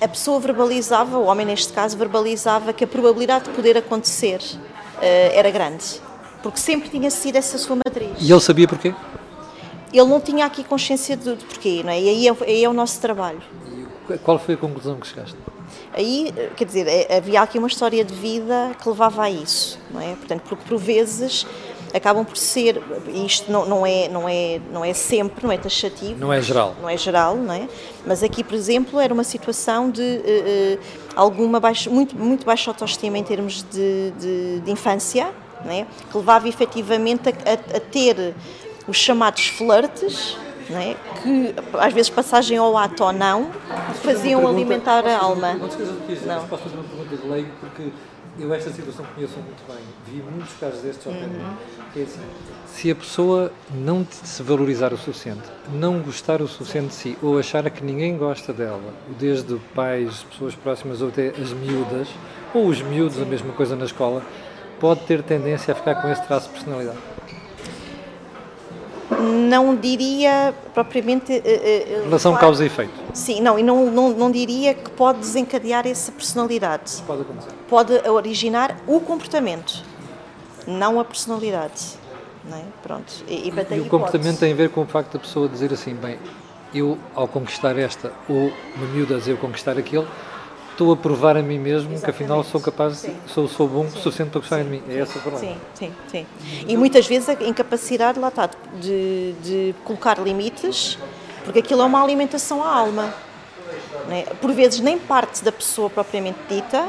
A 0.01 0.07
pessoa 0.07 0.39
verbalizava, 0.39 1.17
o 1.17 1.25
homem 1.25 1.45
neste 1.45 1.73
caso, 1.73 1.97
verbalizava 1.97 2.71
que 2.71 2.83
a 2.83 2.87
probabilidade 2.87 3.45
de 3.45 3.51
poder 3.51 3.77
acontecer 3.77 4.39
uh, 4.39 5.01
era 5.01 5.51
grande, 5.51 6.01
porque 6.41 6.59
sempre 6.59 6.89
tinha 6.89 7.09
sido 7.09 7.35
essa 7.35 7.57
sua 7.57 7.75
matriz. 7.75 8.11
E 8.19 8.31
ele 8.31 8.39
sabia 8.39 8.67
porquê? 8.67 8.93
Ele 9.91 10.07
não 10.07 10.21
tinha 10.21 10.45
aqui 10.45 10.63
consciência 10.63 11.17
de, 11.17 11.35
de 11.35 11.43
porquê, 11.43 11.81
não 11.83 11.91
é? 11.91 11.99
E 11.99 12.09
aí 12.09 12.27
é, 12.27 12.35
aí 12.45 12.63
é 12.63 12.69
o 12.69 12.73
nosso 12.73 13.01
trabalho. 13.01 13.41
E 14.09 14.17
qual 14.19 14.39
foi 14.39 14.53
a 14.53 14.57
conclusão 14.57 14.97
que 14.99 15.07
chegaste? 15.07 15.35
Aí, 15.93 16.33
quer 16.55 16.65
dizer, 16.65 16.87
é, 16.87 17.17
havia 17.17 17.41
aqui 17.41 17.57
uma 17.57 17.67
história 17.67 18.03
de 18.03 18.13
vida 18.13 18.71
que 18.81 18.87
levava 18.87 19.23
a 19.23 19.29
isso, 19.29 19.79
não 19.91 19.99
é? 19.99 20.15
Portanto, 20.15 20.43
porque 20.47 20.63
por 20.67 20.77
vezes 20.77 21.45
acabam 21.93 22.23
por 22.23 22.37
ser, 22.37 22.81
isto 23.25 23.51
não, 23.51 23.65
não, 23.65 23.85
é, 23.85 24.07
não, 24.07 24.29
é, 24.29 24.61
não 24.71 24.85
é 24.85 24.93
sempre, 24.93 25.43
não 25.43 25.51
é 25.51 25.57
taxativo. 25.57 26.19
Não 26.19 26.31
é 26.31 26.41
geral. 26.41 26.75
Não 26.81 26.89
é 26.89 26.97
geral, 26.97 27.35
não 27.35 27.53
é? 27.53 27.67
Mas 28.05 28.21
aqui, 28.21 28.43
por 28.43 28.53
exemplo, 28.55 28.99
era 28.99 29.13
uma 29.13 29.23
situação 29.23 29.89
de 29.89 30.01
uh, 30.01 30.05
uh, 30.05 30.79
alguma 31.15 31.59
baixa, 31.59 31.89
muito, 31.89 32.15
muito 32.15 32.45
baixa 32.45 32.69
autoestima 32.69 33.17
em 33.17 33.23
termos 33.23 33.63
de, 33.63 34.11
de, 34.11 34.59
de 34.59 34.71
infância, 34.71 35.33
não 35.63 35.71
é? 35.71 35.85
que 36.09 36.17
levava 36.17 36.47
efetivamente 36.47 37.29
a, 37.29 37.31
a, 37.31 37.77
a 37.77 37.79
ter 37.79 38.35
os 38.87 38.97
chamados 38.97 39.47
flirts, 39.47 40.37
é? 40.77 40.95
que 41.21 41.55
às 41.77 41.93
vezes 41.93 42.09
passagem 42.09 42.57
ao 42.57 42.77
ato 42.77 43.03
ou 43.03 43.13
não, 43.13 43.51
faziam 44.03 44.41
pergunta, 44.41 44.49
alimentar 44.49 45.05
a 45.05 45.17
alma. 45.17 45.53
Não 45.53 45.67
dizer, 45.67 46.25
não. 46.25 46.47
posso 46.47 46.63
fazer 46.63 46.75
uma 46.75 46.83
pergunta 46.83 47.17
de 47.17 47.27
leigo, 47.27 47.49
porque 47.59 47.91
eu 48.39 48.53
esta 48.53 48.71
situação 48.71 49.05
conheço 49.13 49.35
muito 49.39 49.67
bem, 49.67 49.83
vi 50.07 50.21
muitos 50.21 50.53
casos 50.59 50.81
destes 50.81 51.05
ao 51.05 51.13
uhum. 51.13 51.53
é 51.95 52.01
assim, 52.01 52.21
se 52.67 52.91
a 52.91 52.95
pessoa 52.95 53.51
não 53.73 54.05
se 54.09 54.41
valorizar 54.41 54.93
o 54.93 54.97
suficiente, 54.97 55.43
não 55.73 55.99
gostar 55.99 56.41
o 56.41 56.47
suficiente 56.47 56.87
de 56.87 56.93
si, 56.93 57.17
ou 57.21 57.37
achar 57.37 57.69
que 57.69 57.83
ninguém 57.83 58.17
gosta 58.17 58.53
dela, 58.53 58.93
desde 59.19 59.55
pais, 59.75 60.23
pessoas 60.31 60.55
próximas 60.55 61.01
ou 61.01 61.09
até 61.09 61.29
as 61.29 61.51
miúdas, 61.51 62.07
ou 62.53 62.67
os 62.67 62.81
miúdos, 62.81 63.21
a 63.21 63.25
mesma 63.25 63.51
coisa 63.53 63.75
na 63.75 63.85
escola, 63.85 64.23
pode 64.79 65.01
ter 65.01 65.21
tendência 65.21 65.73
a 65.73 65.75
ficar 65.75 65.95
com 65.95 66.09
esse 66.09 66.25
traço 66.25 66.47
de 66.47 66.53
personalidade 66.53 66.97
não 69.17 69.75
diria 69.75 70.53
propriamente. 70.73 71.31
Uh, 71.33 72.01
uh, 72.01 72.03
Relação 72.05 72.35
causa 72.37 72.63
e 72.63 72.67
efeito. 72.67 72.93
Sim, 73.13 73.41
não, 73.41 73.57
e 73.57 73.63
não, 73.63 73.89
não, 73.91 74.09
não 74.09 74.31
diria 74.31 74.73
que 74.73 74.89
pode 74.91 75.19
desencadear 75.19 75.87
essa 75.87 76.11
personalidade. 76.11 77.01
Pode 77.05 77.21
acontecer. 77.21 77.51
Pode 77.67 77.93
originar 78.09 78.77
o 78.87 78.99
comportamento, 78.99 79.83
não 80.67 80.99
a 80.99 81.05
personalidade. 81.05 81.97
Não 82.49 82.57
é? 82.57 82.63
Pronto. 82.81 83.13
E, 83.27 83.49
e, 83.49 83.75
e 83.75 83.79
o 83.81 83.85
comportamento 83.85 84.39
tem 84.39 84.53
a 84.53 84.55
ver 84.55 84.69
com 84.69 84.81
o 84.81 84.85
facto 84.85 85.13
da 85.13 85.19
pessoa 85.19 85.47
dizer 85.47 85.73
assim: 85.73 85.93
bem, 85.93 86.17
eu 86.73 86.97
ao 87.15 87.27
conquistar 87.27 87.77
esta, 87.77 88.11
ou 88.27 88.51
uma 88.75 88.87
miúda 88.93 89.17
dizer 89.17 89.31
eu 89.31 89.37
conquistar 89.37 89.77
aquele, 89.77 90.07
estou 90.79 90.93
a 90.93 90.95
provar 90.95 91.35
a 91.35 91.41
mim 91.41 91.59
mesmo 91.59 91.91
Exatamente. 91.91 92.03
que 92.05 92.09
afinal 92.09 92.43
sou 92.45 92.61
capaz, 92.61 92.99
sim. 92.99 93.13
sou, 93.27 93.49
sou 93.49 93.67
bom 93.67 93.85
o 93.85 93.91
suficiente 93.91 94.29
para 94.29 94.39
gostarem 94.39 94.63
de 94.63 94.71
mim. 94.71 94.83
É 94.87 94.99
essa 94.99 95.19
a 95.19 95.37
Sim, 95.37 95.57
sim, 95.73 95.93
sim. 96.07 96.25
E 96.65 96.77
muitas 96.77 97.05
vezes 97.05 97.27
a 97.27 97.33
incapacidade, 97.33 98.17
lá 98.17 98.29
está, 98.29 98.49
de, 98.79 99.33
de 99.43 99.75
colocar 99.83 100.17
limites, 100.17 100.97
porque 101.43 101.59
aquilo 101.59 101.81
é 101.81 101.85
uma 101.85 102.01
alimentação 102.01 102.63
à 102.63 102.73
alma. 102.73 103.13
É? 104.09 104.21
Por 104.35 104.53
vezes 104.53 104.79
nem 104.79 104.97
parte 104.97 105.43
da 105.43 105.51
pessoa 105.51 105.89
propriamente 105.89 106.39
dita, 106.47 106.87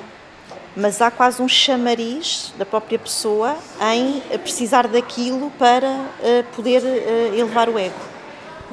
mas 0.77 1.03
há 1.03 1.11
quase 1.11 1.43
um 1.43 1.49
chamariz 1.49 2.55
da 2.57 2.65
própria 2.65 2.99
pessoa 2.99 3.57
em 3.93 4.21
precisar 4.39 4.87
daquilo 4.87 5.51
para 5.59 5.89
uh, 5.89 6.45
poder 6.55 6.81
uh, 6.83 7.35
elevar 7.35 7.69
o 7.69 7.77
ego. 7.77 7.95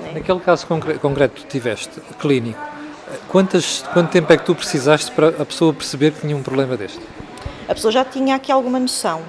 É? 0.06 0.14
Naquele 0.14 0.40
caso 0.42 0.68
concreto 0.68 1.42
que 1.42 1.48
tiveste, 1.48 2.00
clínico, 2.20 2.77
Quantas, 3.30 3.84
quanto 3.94 4.12
tempo 4.12 4.32
é 4.32 4.38
que 4.38 4.46
tu 4.46 4.56
precisaste 4.56 5.12
para 5.12 5.30
a 5.30 5.46
pessoa 5.46 5.74
perceber 5.74 6.12
que 6.12 6.22
tinha 6.22 6.36
um 6.36 6.44
problema 6.44 6.76
deste? 6.76 7.00
A 7.68 7.74
pessoa 7.74 7.92
já 7.92 8.04
tinha 8.04 8.36
aqui 8.36 8.52
alguma 8.52 8.80
noção 8.80 9.22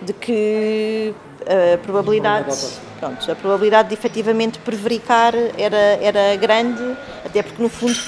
de 0.00 0.12
que 0.12 1.14
a 1.42 1.78
probabilidade. 1.78 2.56
pronto, 2.98 3.30
a 3.30 3.34
probabilidade 3.34 3.88
de 3.88 3.94
efetivamente 3.94 4.58
prevaricar 4.58 5.34
era, 5.58 5.76
era 5.76 6.36
grande, 6.36 6.96
até 7.24 7.42
porque 7.42 7.62
no 7.62 7.68
fundo 7.68 7.98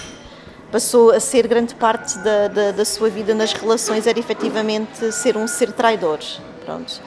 passou 0.71 1.11
a 1.11 1.21
ser 1.21 1.47
grande 1.47 1.75
parte 1.75 2.19
da, 2.19 2.49
da, 2.49 2.71
da 2.73 2.85
sua 2.85 3.09
vida 3.09 3.35
nas 3.35 3.53
relações, 3.53 4.07
era 4.07 4.19
efetivamente 4.19 5.13
ser 5.13 5.37
um 5.37 5.47
ser 5.47 5.73
traidor. 5.73 6.19
Pronto. 6.65 7.01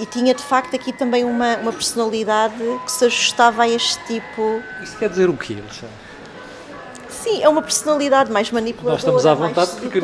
E 0.00 0.06
tinha 0.06 0.34
de 0.34 0.42
facto 0.42 0.74
aqui 0.74 0.92
também 0.92 1.24
uma, 1.24 1.56
uma 1.58 1.72
personalidade 1.72 2.56
que 2.84 2.90
se 2.90 3.04
ajustava 3.04 3.62
a 3.62 3.68
este 3.68 3.98
tipo. 4.06 4.62
Isso 4.82 4.96
quer 4.98 5.08
dizer 5.08 5.28
o 5.28 5.36
quê, 5.36 5.56
Alexandre? 5.60 6.05
Sim, 7.26 7.42
é 7.42 7.48
uma 7.48 7.60
personalidade 7.60 8.30
mais 8.30 8.52
manipuladora. 8.52 8.92
Nós 8.92 9.00
estamos 9.00 9.26
à 9.26 9.34
vontade 9.34 9.72
porque 9.80 10.00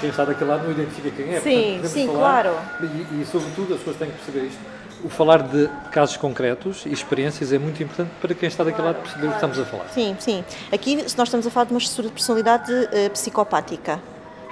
quem 0.00 0.10
está 0.10 0.24
daquele 0.24 0.50
lado 0.50 0.64
não 0.64 0.72
identifica 0.72 1.10
quem 1.10 1.34
é. 1.34 1.40
Sim, 1.40 1.72
Portanto, 1.74 1.92
sim, 1.92 2.06
falar, 2.08 2.42
claro. 2.42 2.58
E, 2.82 3.22
e, 3.22 3.26
sobretudo 3.30 3.74
as 3.74 3.78
pessoas 3.78 3.96
têm 3.96 4.10
que 4.10 4.16
perceber 4.16 4.46
isto. 4.48 4.58
O 5.04 5.08
falar 5.08 5.42
de 5.42 5.70
casos 5.92 6.16
concretos 6.16 6.84
e 6.84 6.92
experiências 6.92 7.52
é 7.52 7.58
muito 7.58 7.80
importante 7.80 8.10
para 8.20 8.34
quem 8.34 8.48
está 8.48 8.64
daquele 8.64 8.88
lado 8.88 8.96
perceber 8.96 9.26
o 9.26 9.28
que 9.28 9.34
estamos 9.36 9.58
a 9.60 9.64
falar. 9.64 9.88
Sim, 9.90 10.16
sim. 10.18 10.44
Aqui 10.72 10.96
nós 10.96 11.28
estamos 11.28 11.46
a 11.46 11.50
falar 11.50 11.66
de 11.66 11.72
uma 11.72 11.78
estrutura 11.78 12.08
de 12.08 12.14
personalidade 12.14 12.72
uh, 12.72 13.10
psicopática. 13.12 14.00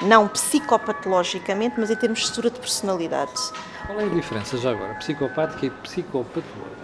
Não 0.02 0.28
psicopatologicamente, 0.28 1.74
mas 1.78 1.90
em 1.90 1.96
termos 1.96 2.20
de 2.20 2.26
estrutura 2.26 2.54
de 2.54 2.60
personalidade. 2.60 3.32
Qual 3.86 4.00
é 4.00 4.04
a 4.04 4.08
diferença 4.08 4.56
já 4.56 4.70
agora, 4.70 4.94
psicopática 4.94 5.66
e 5.66 5.70
psicopatológica? 5.70 6.83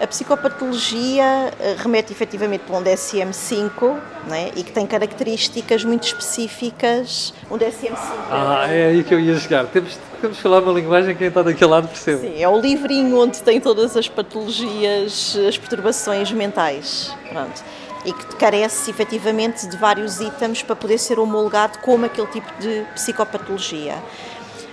A 0.00 0.06
psicopatologia 0.06 1.52
eh, 1.58 1.74
remete 1.76 2.12
efetivamente 2.12 2.60
para 2.60 2.76
um 2.76 2.82
DSM-5 2.84 3.98
né, 4.28 4.52
e 4.54 4.62
que 4.62 4.70
tem 4.70 4.86
características 4.86 5.82
muito 5.82 6.04
específicas. 6.04 7.34
Um 7.50 7.58
DSM-5. 7.58 7.96
Ah, 8.30 8.66
é 8.68 8.86
aí 8.86 9.02
que 9.02 9.12
eu 9.12 9.18
ia 9.18 9.36
chegar. 9.36 9.66
Temos, 9.66 9.98
temos 10.20 10.36
de 10.36 10.42
falar 10.42 10.62
uma 10.62 10.72
linguagem 10.72 11.14
que 11.14 11.18
quem 11.18 11.26
está 11.26 11.42
daquele 11.42 11.70
lado 11.70 11.88
percebe. 11.88 12.20
Sim, 12.20 12.40
é 12.40 12.48
o 12.48 12.60
livrinho 12.60 13.18
onde 13.18 13.42
tem 13.42 13.60
todas 13.60 13.96
as 13.96 14.08
patologias, 14.08 15.36
as 15.48 15.58
perturbações 15.58 16.30
mentais. 16.30 17.12
Pronto. 17.28 17.64
E 18.04 18.12
que 18.12 18.36
carece 18.36 18.92
efetivamente 18.92 19.66
de 19.66 19.76
vários 19.76 20.20
itens 20.20 20.62
para 20.62 20.76
poder 20.76 20.98
ser 20.98 21.18
homologado 21.18 21.80
como 21.80 22.06
aquele 22.06 22.28
tipo 22.28 22.52
de 22.60 22.84
psicopatologia. 22.94 23.96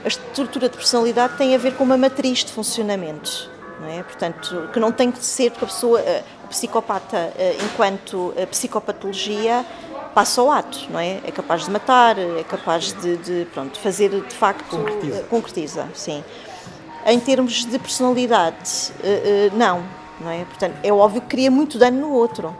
A 0.03 0.07
estrutura 0.07 0.69
de 0.69 0.77
personalidade 0.77 1.35
tem 1.35 1.55
a 1.55 1.57
ver 1.57 1.73
com 1.73 1.83
uma 1.83 1.97
matriz 1.97 2.45
de 2.45 2.51
funcionamento 2.51 3.54
não 3.85 3.99
é? 3.99 4.03
Portanto, 4.03 4.69
que 4.73 4.79
não 4.79 4.91
tem 4.91 5.11
que 5.11 5.23
ser 5.23 5.51
porque 5.51 5.65
a 5.65 5.67
pessoa, 5.67 6.01
eh, 6.01 6.23
o 6.43 6.47
psicopata, 6.47 7.17
eh, 7.37 7.57
enquanto 7.63 8.33
eh, 8.35 8.45
psicopatologia, 8.47 9.65
passa 10.13 10.41
ao 10.41 10.49
ato, 10.49 10.87
não 10.89 10.99
é? 10.99 11.19
É 11.23 11.31
capaz 11.31 11.65
de 11.65 11.71
matar, 11.71 12.17
é 12.17 12.43
capaz 12.43 12.93
de, 12.93 13.17
de 13.17 13.45
pronto, 13.53 13.77
fazer 13.79 14.09
de 14.09 14.33
facto 14.33 14.65
concretiza. 14.69 15.23
concretiza, 15.23 15.87
sim. 15.93 16.23
Em 17.05 17.19
termos 17.19 17.65
de 17.65 17.77
personalidade, 17.77 18.91
não, 19.53 19.83
não 20.19 20.31
é? 20.31 20.43
Portanto, 20.45 20.77
é 20.81 20.91
óbvio 20.91 21.21
que 21.21 21.27
cria 21.27 21.51
muito 21.51 21.77
dano 21.77 21.99
no 21.99 22.11
outro. 22.11 22.55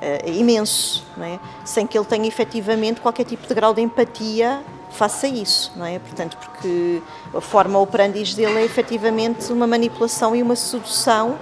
É? 0.00 0.24
é 0.24 0.30
imenso, 0.30 1.04
é? 1.20 1.38
sem 1.64 1.86
que 1.86 1.96
ele 1.96 2.06
tenha 2.06 2.26
efetivamente 2.26 3.00
qualquer 3.00 3.24
tipo 3.24 3.46
de 3.46 3.54
grau 3.54 3.74
de 3.74 3.82
empatia 3.82 4.64
faça 4.90 5.26
isso, 5.26 5.72
não 5.76 5.86
é? 5.86 5.98
Portanto, 5.98 6.36
porque 6.36 7.02
a 7.34 7.40
forma 7.40 7.78
operandis 7.78 8.34
dele 8.34 8.58
é 8.58 8.64
efetivamente 8.64 9.52
uma 9.52 9.66
manipulação 9.66 10.34
e 10.34 10.42
uma 10.42 10.56
sedução 10.56 11.38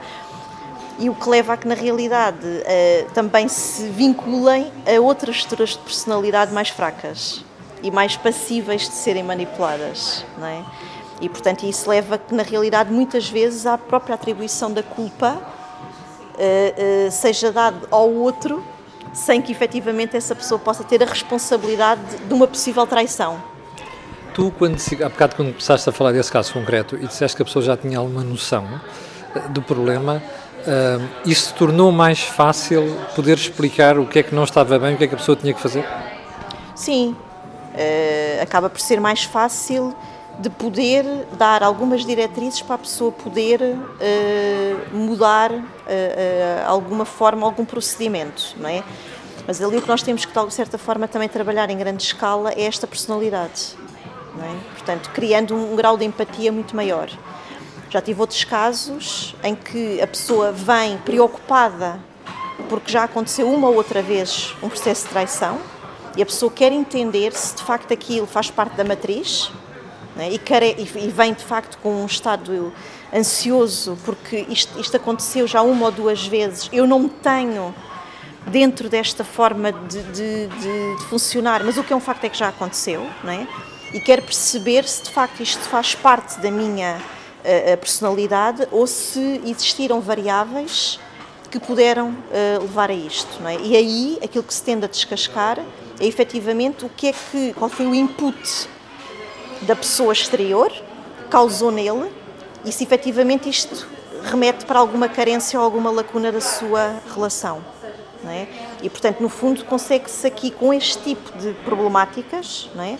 e 0.98 1.08
o 1.08 1.14
que 1.14 1.28
leva 1.28 1.52
a 1.52 1.56
que, 1.56 1.66
na 1.66 1.74
realidade, 1.74 2.46
uh, 2.46 3.10
também 3.12 3.46
se 3.48 3.88
vinculem 3.88 4.70
a 4.84 5.00
outras 5.00 5.36
estruturas 5.36 5.70
de 5.70 5.78
personalidade 5.78 6.52
mais 6.52 6.70
fracas 6.70 7.44
e 7.82 7.90
mais 7.90 8.16
passíveis 8.16 8.82
de 8.82 8.94
serem 8.94 9.22
manipuladas, 9.22 10.24
não 10.36 10.46
é? 10.46 10.64
E, 11.20 11.28
portanto, 11.28 11.64
isso 11.64 11.88
leva 11.88 12.16
a 12.16 12.18
que, 12.18 12.34
na 12.34 12.42
realidade, 12.42 12.92
muitas 12.92 13.28
vezes, 13.28 13.64
a 13.64 13.78
própria 13.78 14.14
atribuição 14.14 14.72
da 14.72 14.82
culpa 14.82 15.36
uh, 15.36 17.06
uh, 17.06 17.10
seja 17.10 17.52
dada 17.52 17.86
ao 17.90 18.10
outro 18.10 18.64
sem 19.18 19.42
que 19.42 19.52
efetivamente 19.52 20.16
essa 20.16 20.34
pessoa 20.34 20.58
possa 20.58 20.84
ter 20.84 21.02
a 21.02 21.06
responsabilidade 21.06 22.00
de 22.26 22.32
uma 22.32 22.46
possível 22.46 22.86
traição. 22.86 23.42
Tu, 24.32 24.52
quando, 24.56 24.78
há 25.04 25.08
bocado, 25.08 25.34
quando 25.34 25.48
começaste 25.50 25.88
a 25.88 25.92
falar 25.92 26.12
desse 26.12 26.30
caso 26.30 26.52
concreto 26.52 26.94
e 26.96 27.06
disseste 27.06 27.36
que 27.36 27.42
a 27.42 27.44
pessoa 27.44 27.64
já 27.64 27.76
tinha 27.76 27.98
alguma 27.98 28.22
noção 28.22 28.80
eh, 29.34 29.40
do 29.48 29.60
problema, 29.60 30.22
uh, 30.60 31.08
isso 31.26 31.52
tornou 31.54 31.90
mais 31.90 32.20
fácil 32.20 32.96
poder 33.16 33.36
explicar 33.36 33.98
o 33.98 34.06
que 34.06 34.20
é 34.20 34.22
que 34.22 34.34
não 34.34 34.44
estava 34.44 34.78
bem, 34.78 34.94
o 34.94 34.96
que 34.96 35.04
é 35.04 35.08
que 35.08 35.14
a 35.14 35.18
pessoa 35.18 35.34
tinha 35.34 35.52
que 35.52 35.60
fazer? 35.60 35.84
Sim, 36.76 37.16
uh, 37.74 38.42
acaba 38.42 38.70
por 38.70 38.80
ser 38.80 39.00
mais 39.00 39.24
fácil 39.24 39.94
de 40.38 40.48
poder 40.48 41.04
dar 41.36 41.62
algumas 41.62 42.04
diretrizes 42.04 42.62
para 42.62 42.76
a 42.76 42.78
pessoa 42.78 43.10
poder 43.10 43.60
uh, 43.60 44.96
mudar 44.96 45.50
uh, 45.50 45.56
uh, 45.56 45.62
alguma 46.66 47.04
forma, 47.04 47.44
algum 47.44 47.64
procedimento, 47.64 48.54
não 48.56 48.68
é? 48.68 48.84
Mas 49.46 49.60
ali 49.60 49.78
o 49.78 49.82
que 49.82 49.88
nós 49.88 50.02
temos 50.02 50.24
que, 50.24 50.46
de 50.46 50.54
certa 50.54 50.78
forma, 50.78 51.08
também 51.08 51.28
trabalhar 51.28 51.70
em 51.70 51.76
grande 51.76 52.02
escala 52.02 52.52
é 52.52 52.62
esta 52.62 52.86
personalidade, 52.86 53.74
não 54.36 54.44
é? 54.44 54.54
Portanto, 54.74 55.10
criando 55.12 55.54
um, 55.54 55.72
um 55.72 55.76
grau 55.76 55.96
de 55.96 56.04
empatia 56.04 56.52
muito 56.52 56.76
maior. 56.76 57.10
Já 57.90 58.00
tive 58.00 58.20
outros 58.20 58.44
casos 58.44 59.34
em 59.42 59.54
que 59.54 60.00
a 60.00 60.06
pessoa 60.06 60.52
vem 60.52 60.98
preocupada 60.98 61.98
porque 62.68 62.92
já 62.92 63.04
aconteceu 63.04 63.50
uma 63.50 63.68
ou 63.68 63.74
outra 63.74 64.02
vez 64.02 64.54
um 64.62 64.68
processo 64.68 65.04
de 65.04 65.10
traição 65.10 65.58
e 66.16 66.22
a 66.22 66.26
pessoa 66.26 66.52
quer 66.52 66.70
entender 66.70 67.32
se 67.32 67.56
de 67.56 67.62
facto 67.62 67.92
aquilo 67.92 68.26
faz 68.26 68.50
parte 68.50 68.76
da 68.76 68.84
matriz 68.84 69.50
né? 70.18 70.30
e, 70.30 70.38
care, 70.38 70.74
e, 70.76 71.08
vem 71.08 71.32
de 71.32 71.44
facto 71.44 71.78
com 71.78 72.02
um 72.02 72.06
estado 72.06 72.72
ansioso, 73.14 73.96
porque 74.04 74.44
isto, 74.48 74.78
isto 74.78 74.96
aconteceu 74.96 75.46
já 75.46 75.62
uma 75.62 75.86
ou 75.86 75.92
duas 75.92 76.26
vezes, 76.26 76.68
eu 76.72 76.86
não 76.86 77.08
tenho 77.08 77.74
dentro 78.48 78.88
desta 78.88 79.24
forma 79.24 79.72
de, 79.72 80.02
de, 80.02 80.46
de, 80.46 80.96
de, 80.96 81.04
funcionar, 81.04 81.62
mas 81.64 81.78
o 81.78 81.84
que 81.84 81.92
é 81.92 81.96
um 81.96 82.00
facto 82.00 82.24
é 82.24 82.28
que 82.28 82.36
já 82.36 82.48
aconteceu, 82.48 83.06
não 83.22 83.32
é? 83.32 83.46
e 83.92 84.00
quero 84.00 84.22
perceber 84.22 84.84
se 84.84 85.04
de 85.04 85.10
facto 85.10 85.42
isto 85.42 85.62
faz 85.62 85.94
parte 85.94 86.38
da 86.40 86.50
minha 86.50 86.98
uh, 86.98 87.76
personalidade 87.78 88.66
ou 88.70 88.86
se 88.86 89.40
existiram 89.44 90.00
variáveis 90.00 91.00
que 91.50 91.58
puderam 91.58 92.10
uh, 92.10 92.60
levar 92.60 92.90
a 92.90 92.94
isto. 92.94 93.40
Não 93.40 93.48
é? 93.48 93.56
E 93.56 93.76
aí 93.76 94.18
aquilo 94.22 94.44
que 94.44 94.52
se 94.52 94.62
tende 94.62 94.84
a 94.84 94.88
descascar 94.88 95.58
é 95.98 96.06
efetivamente 96.06 96.84
o 96.84 96.90
que 96.90 97.08
é 97.08 97.12
que, 97.12 97.54
qual 97.54 97.70
foi 97.70 97.86
o 97.86 97.94
input 97.94 98.68
da 99.62 99.76
pessoa 99.76 100.12
exterior, 100.12 100.72
causou 101.30 101.70
nele, 101.70 102.10
e 102.64 102.72
se 102.72 102.84
efetivamente 102.84 103.48
isto 103.48 103.86
remete 104.24 104.64
para 104.66 104.78
alguma 104.78 105.08
carência 105.08 105.58
ou 105.58 105.64
alguma 105.64 105.90
lacuna 105.90 106.32
da 106.32 106.40
sua 106.40 106.96
relação. 107.14 107.62
É? 108.26 108.46
E, 108.82 108.90
portanto, 108.90 109.20
no 109.20 109.28
fundo, 109.28 109.64
consegue-se 109.64 110.26
aqui, 110.26 110.50
com 110.50 110.74
este 110.74 110.98
tipo 110.98 111.38
de 111.38 111.52
problemáticas, 111.64 112.68
é? 112.76 112.98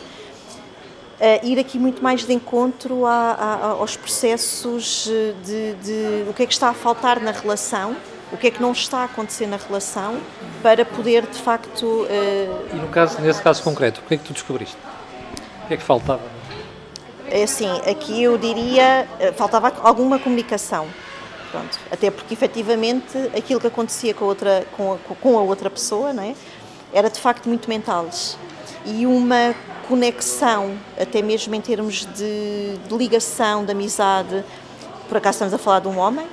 Uh, 1.19 1.45
ir 1.45 1.59
aqui 1.59 1.77
muito 1.77 2.01
mais 2.01 2.25
de 2.25 2.33
encontro 2.33 3.05
a, 3.05 3.33
a, 3.33 3.67
aos 3.71 3.97
processos 3.97 5.11
de, 5.45 5.75
de, 5.75 6.31
o 6.31 6.33
que 6.33 6.45
é 6.45 6.47
que 6.47 6.53
está 6.53 6.69
a 6.69 6.73
faltar 6.73 7.19
na 7.19 7.33
relação, 7.33 7.97
o 8.33 8.37
que 8.37 8.47
é 8.47 8.51
que 8.53 8.63
não 8.63 8.71
está 8.71 8.99
a 8.99 9.05
acontecer 9.05 9.49
na 9.49 9.57
relação, 9.57 10.21
para 10.63 10.85
poder 10.85 11.27
de 11.27 11.39
facto. 11.39 11.85
Uh... 11.85 12.69
E 12.73 12.77
no 12.77 12.87
caso, 12.87 13.21
nesse 13.21 13.43
caso 13.43 13.61
concreto, 13.65 14.01
o 14.01 14.05
que 14.05 14.15
é 14.15 14.17
que 14.17 14.23
tu 14.23 14.33
descobriste? 14.33 14.77
O 15.65 15.67
que 15.67 15.75
é 15.75 15.77
que 15.77 15.83
faltava? 15.83 16.38
É 17.31 17.43
assim, 17.43 17.69
aqui 17.81 18.23
eu 18.23 18.39
diria, 18.39 19.07
eh, 19.21 19.33
faltava 19.33 19.71
alguma 19.83 20.19
comunicação. 20.19 20.87
Pronto, 21.51 21.79
até 21.91 22.11
porque 22.11 22.33
efetivamente 22.33 23.19
aquilo 23.37 23.61
que 23.61 23.67
acontecia 23.67 24.15
com 24.15 24.25
a 24.25 24.29
outra, 24.29 24.67
com 24.77 24.95
a, 24.95 25.15
com 25.15 25.39
a 25.39 25.43
outra 25.43 25.69
pessoa 25.69 26.11
é? 26.23 26.35
era 26.93 27.11
de 27.11 27.21
facto 27.21 27.49
muito 27.49 27.69
mental. 27.69 28.09
E 28.87 29.07
uma 29.07 29.55
conexão, 29.89 30.79
até 30.99 31.21
mesmo 31.21 31.55
em 31.55 31.61
termos 31.61 32.07
de, 32.07 32.77
de 32.87 32.97
ligação, 32.97 33.65
de 33.65 33.73
amizade, 33.73 34.45
por 35.07 35.17
acaso 35.19 35.37
estamos 35.37 35.55
a 35.55 35.59
falar 35.59 35.81
de 35.81 35.89
um 35.89 35.99
homem, 35.99 36.27
um, 36.27 36.31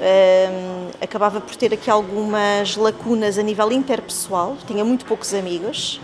ehm, 0.00 0.90
acabava 1.00 1.40
por 1.40 1.54
ter 1.56 1.72
aqui 1.72 1.90
algumas 1.90 2.76
lacunas 2.76 3.38
a 3.38 3.42
nível 3.42 3.72
interpessoal, 3.72 4.56
tinha 4.66 4.84
muito 4.84 5.04
poucos 5.04 5.32
amigos, 5.34 6.00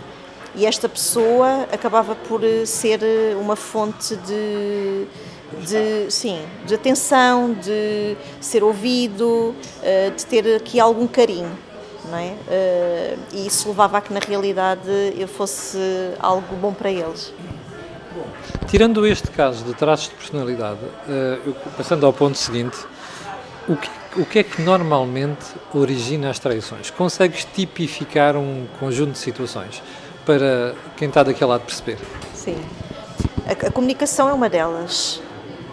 e 0.55 0.65
esta 0.65 0.87
pessoa 0.87 1.67
acabava 1.71 2.15
por 2.15 2.43
eh, 2.43 2.65
ser 2.65 3.01
eh, 3.01 3.35
uma 3.39 3.55
fonte 3.55 4.15
de, 4.15 5.05
de, 5.65 6.11
sim, 6.11 6.39
de 6.65 6.75
atenção, 6.75 7.53
de 7.53 8.15
ser 8.39 8.63
ouvido, 8.63 9.55
eh, 9.81 10.11
de 10.15 10.25
ter 10.25 10.55
aqui 10.55 10.79
algum 10.79 11.07
carinho. 11.07 11.51
Não 12.05 12.17
é? 12.17 12.33
E 13.31 13.47
isso 13.47 13.69
levava 13.69 13.97
a 13.97 14.01
que, 14.01 14.13
na 14.13 14.19
realidade, 14.19 14.91
eu 15.17 15.25
fosse 15.25 15.77
algo 16.19 16.53
bom 16.57 16.73
para 16.73 16.91
eles. 16.91 17.33
Tirando 18.67 19.07
este 19.07 19.31
caso 19.31 19.63
de 19.63 19.73
traços 19.73 20.09
de 20.09 20.15
personalidade, 20.15 20.81
passando 21.77 22.05
ao 22.05 22.11
ponto 22.11 22.37
seguinte, 22.37 22.77
o 23.69 23.77
que, 23.77 23.89
o 24.17 24.25
que 24.25 24.39
é 24.39 24.43
que 24.43 24.61
normalmente 24.61 25.45
origina 25.73 26.29
as 26.29 26.39
traições? 26.39 26.91
Consegues 26.91 27.45
tipificar 27.45 28.35
um 28.35 28.67
conjunto 28.81 29.13
de 29.13 29.19
situações? 29.19 29.81
Para 30.25 30.75
quem 30.97 31.07
está 31.07 31.23
daquele 31.23 31.49
lado 31.49 31.61
perceber? 31.61 31.97
Sim. 32.33 32.57
A, 33.45 33.67
a 33.67 33.71
comunicação 33.71 34.29
é 34.29 34.33
uma 34.33 34.49
delas. 34.49 35.21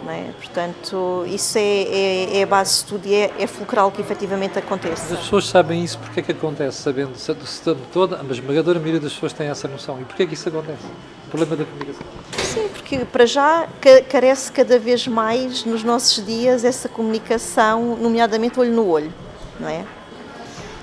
É? 0.07 0.31
Portanto, 0.35 1.23
isso 1.27 1.57
é, 1.57 1.61
é, 1.61 2.39
é, 2.39 2.43
a 2.43 2.45
base 2.45 2.79
de 2.79 2.85
tudo 2.85 3.07
e 3.07 3.13
é, 3.13 3.31
é 3.39 3.47
fulcral 3.47 3.91
que 3.91 4.01
efetivamente 4.01 4.57
aconteça. 4.57 5.13
As 5.13 5.19
pessoas 5.21 5.47
sabem 5.47 5.83
isso, 5.83 5.97
porque 5.99 6.19
é 6.19 6.23
que 6.23 6.31
acontece, 6.31 6.81
sabendo, 6.81 7.15
sabendo 7.15 7.87
toda, 7.93 8.19
a 8.19 8.33
esmagadora 8.33 8.79
maioria 8.79 8.99
das 8.99 9.13
pessoas 9.13 9.31
tem 9.31 9.47
essa 9.47 9.67
noção. 9.67 10.01
E 10.01 10.03
porquê 10.03 10.23
é 10.23 10.25
que 10.25 10.33
isso 10.33 10.49
acontece? 10.49 10.83
O 11.27 11.29
problema 11.29 11.55
da 11.55 11.65
comunicação. 11.65 12.05
Sim, 12.43 12.67
porque 12.73 13.05
para 13.05 13.25
já 13.25 13.69
carece 14.09 14.51
cada 14.51 14.77
vez 14.77 15.07
mais 15.07 15.63
nos 15.63 15.83
nossos 15.83 16.25
dias 16.25 16.65
essa 16.65 16.89
comunicação, 16.89 17.95
nomeadamente 17.95 18.59
olho 18.59 18.73
no 18.73 18.87
olho, 18.87 19.13
não 19.59 19.69
é? 19.69 19.85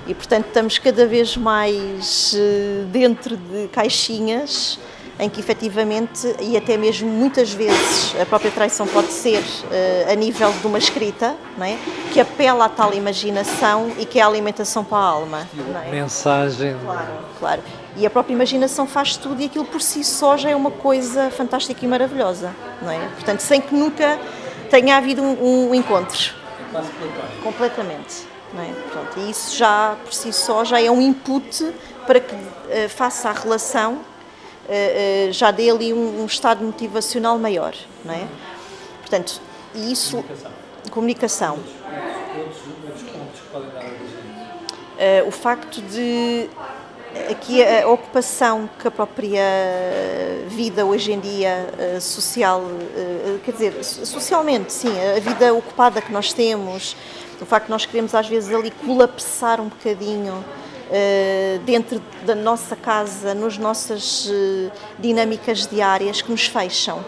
E 0.09 0.15
portanto 0.15 0.47
estamos 0.47 0.79
cada 0.79 1.07
vez 1.07 1.37
mais 1.37 2.35
eh, 2.35 2.85
dentro 2.91 3.37
de 3.37 3.69
caixinhas 3.69 4.79
em 5.19 5.29
que 5.29 5.41
efetivamente, 5.41 6.35
e 6.41 6.57
até 6.57 6.77
mesmo 6.77 7.09
muitas 7.09 7.53
vezes, 7.53 8.15
a 8.21 8.25
própria 8.25 8.51
traição 8.51 8.87
pode 8.87 9.09
ser 9.09 9.41
uh, 9.41 10.13
a 10.13 10.15
nível 10.15 10.53
de 10.53 10.67
uma 10.67 10.79
escrita, 10.79 11.35
não 11.57 11.67
é? 11.67 11.77
que 12.13 12.21
apela 12.21 12.67
à 12.67 12.69
tal 12.69 12.95
imaginação 12.95 13.91
e 13.99 14.07
que 14.07 14.21
é 14.21 14.23
a 14.23 14.27
alimentação 14.27 14.85
para 14.85 14.99
a 14.99 15.07
alma. 15.07 15.49
É? 15.87 15.91
Mensagem. 15.91 16.77
Claro, 16.85 17.09
claro. 17.39 17.63
E 17.97 18.07
a 18.07 18.11
própria 18.11 18.33
imaginação 18.33 18.87
faz 18.87 19.17
tudo 19.17 19.43
e 19.43 19.47
aquilo 19.47 19.65
por 19.65 19.83
si 19.83 20.05
só 20.05 20.37
já 20.37 20.51
é 20.51 20.57
uma 20.57 20.71
coisa 20.71 21.31
fantástica 21.31 21.85
e 21.85 21.89
maravilhosa. 21.89 22.55
Não 22.81 22.93
é? 22.93 23.09
Portanto, 23.15 23.41
sem 23.41 23.61
que 23.61 23.75
nunca 23.75 24.21
tenha 24.71 24.97
havido 24.97 25.21
um, 25.21 25.71
um 25.71 25.75
encontro. 25.75 26.33
Quase 26.71 26.89
Completamente. 27.43 28.38
É? 28.57 28.91
Pronto, 28.91 29.21
e 29.21 29.31
isso 29.31 29.57
já 29.57 29.97
por 30.03 30.13
si 30.13 30.33
só 30.33 30.65
já 30.65 30.81
é 30.81 30.91
um 30.91 31.01
input 31.01 31.73
para 32.07 32.19
que 32.19 32.35
uh, 32.35 32.89
faça 32.89 33.29
a 33.29 33.33
relação 33.33 33.95
uh, 33.95 35.33
já 35.33 35.51
dê 35.51 35.71
ali 35.71 35.93
um, 35.93 36.23
um, 36.23 36.27
estado 36.27 36.65
motivacional 36.65 37.39
maior, 37.39 37.75
não 38.05 38.15
é? 38.15 38.27
Portanto, 39.01 39.41
isso... 39.75 40.25
Comunicação. 40.91 41.59
Comunicação. 41.59 41.59
Uh, 44.99 45.29
o 45.29 45.31
facto 45.31 45.81
de 45.83 46.49
aqui 47.31 47.63
a, 47.63 47.89
ocupação 47.89 48.69
que 48.79 48.89
a 48.89 48.91
própria 48.91 49.43
vida 50.49 50.85
hoje 50.85 51.13
em 51.13 51.21
dia 51.21 51.69
uh, 51.97 52.01
social, 52.01 52.61
uh, 52.61 53.39
quer 53.45 53.53
dizer, 53.53 53.85
socialmente, 53.85 54.73
sim, 54.73 54.93
a 55.17 55.21
vida 55.21 55.53
ocupada 55.55 56.01
que 56.01 56.13
nós 56.13 56.33
temos, 56.33 56.97
o 57.43 57.47
facto 57.47 57.67
de 57.67 57.71
nós 57.71 57.87
queremos 57.87 58.15
às 58.15 58.29
vezes 58.29 58.55
ali 58.55 58.71
colapsar 58.71 59.61
um 59.61 59.69
bocadinho 59.69 60.45
eh, 60.91 61.61
dentro 61.65 62.01
da 62.25 62.35
nossa 62.35 62.75
casa, 62.75 63.35
nas 63.35 63.59
nossas 63.59 64.29
eh, 64.31 64.71
dinâmicas 64.99 65.67
diárias 65.67 66.23
que 66.23 66.31
nos 66.31 66.47
fecham, 66.47 67.05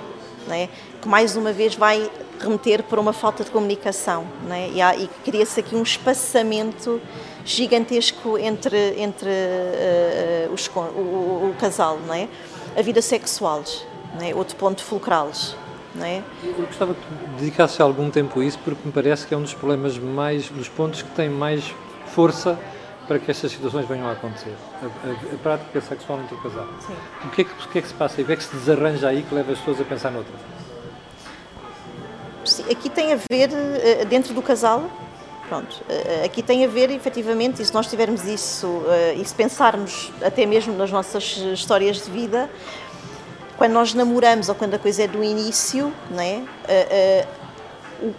é? 0.50 0.68
que 1.00 1.08
mais 1.08 1.34
uma 1.34 1.52
vez 1.52 1.74
vai 1.74 2.10
remeter 2.38 2.82
para 2.82 3.00
uma 3.00 3.12
falta 3.12 3.42
de 3.42 3.50
comunicação 3.50 4.26
é? 4.50 4.68
e, 4.68 5.04
e 5.04 5.08
cria-se 5.24 5.60
aqui 5.60 5.74
um 5.74 5.82
espaçamento 5.82 7.00
gigantesco 7.44 8.36
entre, 8.38 9.00
entre 9.00 9.28
uh, 9.28 10.52
os, 10.52 10.68
o, 10.68 11.50
o, 11.50 11.54
casal, 11.58 11.98
não 12.06 12.14
é? 12.14 12.28
a 12.76 12.82
vida 12.82 13.00
sexual, 13.00 13.64
não 14.14 14.26
é? 14.26 14.34
outro 14.34 14.56
ponto 14.56 14.82
fulcral. 14.82 15.30
Não 15.94 16.06
é? 16.06 16.22
Eu 16.44 16.66
gostava 16.66 16.94
que 16.94 17.00
dedicasse 17.38 17.82
algum 17.82 18.10
tempo 18.10 18.40
a 18.40 18.44
isso, 18.44 18.58
porque 18.60 18.80
me 18.84 18.92
parece 18.92 19.26
que 19.26 19.34
é 19.34 19.36
um 19.36 19.42
dos 19.42 19.54
problemas 19.54 19.98
mais, 19.98 20.48
dos 20.48 20.68
pontos 20.68 21.02
que 21.02 21.10
tem 21.10 21.28
mais 21.28 21.74
força 22.06 22.58
para 23.08 23.18
que 23.18 23.28
estas 23.28 23.50
situações 23.50 23.88
venham 23.88 24.06
a 24.08 24.12
acontecer. 24.12 24.54
A, 24.80 24.86
a, 24.86 25.34
a 25.34 25.38
prática 25.42 25.80
sexual 25.80 26.20
entre 26.20 26.36
o 26.36 26.38
casal. 26.38 26.68
Sim. 26.86 26.94
O 27.24 27.30
que, 27.30 27.40
é 27.40 27.44
que, 27.44 27.50
o 27.50 27.68
que 27.68 27.78
é 27.78 27.82
que 27.82 27.88
se 27.88 27.94
passa 27.94 28.16
aí? 28.18 28.22
O 28.22 28.26
que 28.26 28.32
é 28.32 28.36
que 28.36 28.44
se 28.44 28.54
desarranja 28.54 29.08
aí 29.08 29.22
que 29.22 29.34
leva 29.34 29.50
as 29.50 29.58
pessoas 29.58 29.80
a 29.80 29.84
pensar 29.84 30.12
noutra? 30.12 30.32
Aqui 32.70 32.88
tem 32.88 33.12
a 33.12 33.16
ver, 33.16 33.50
eh, 33.52 34.04
dentro 34.04 34.32
do 34.32 34.40
casal, 34.40 34.88
pronto, 35.48 35.82
eh, 35.88 36.22
aqui 36.24 36.42
tem 36.42 36.64
a 36.64 36.68
ver 36.68 36.90
efetivamente, 36.90 37.60
e 37.60 37.64
se 37.64 37.74
nós 37.74 37.88
tivermos 37.88 38.24
isso, 38.24 38.82
eh, 38.88 39.14
e 39.14 39.24
se 39.24 39.34
pensarmos 39.34 40.12
até 40.22 40.46
mesmo 40.46 40.72
nas 40.76 40.90
nossas 40.90 41.36
histórias 41.36 42.04
de 42.04 42.10
vida, 42.10 42.48
quando 43.60 43.72
nós 43.72 43.92
namoramos 43.92 44.48
ou 44.48 44.54
quando 44.54 44.72
a 44.72 44.78
coisa 44.78 45.02
é 45.02 45.06
do 45.06 45.22
início, 45.22 45.92
não 46.10 46.22
é? 46.22 46.40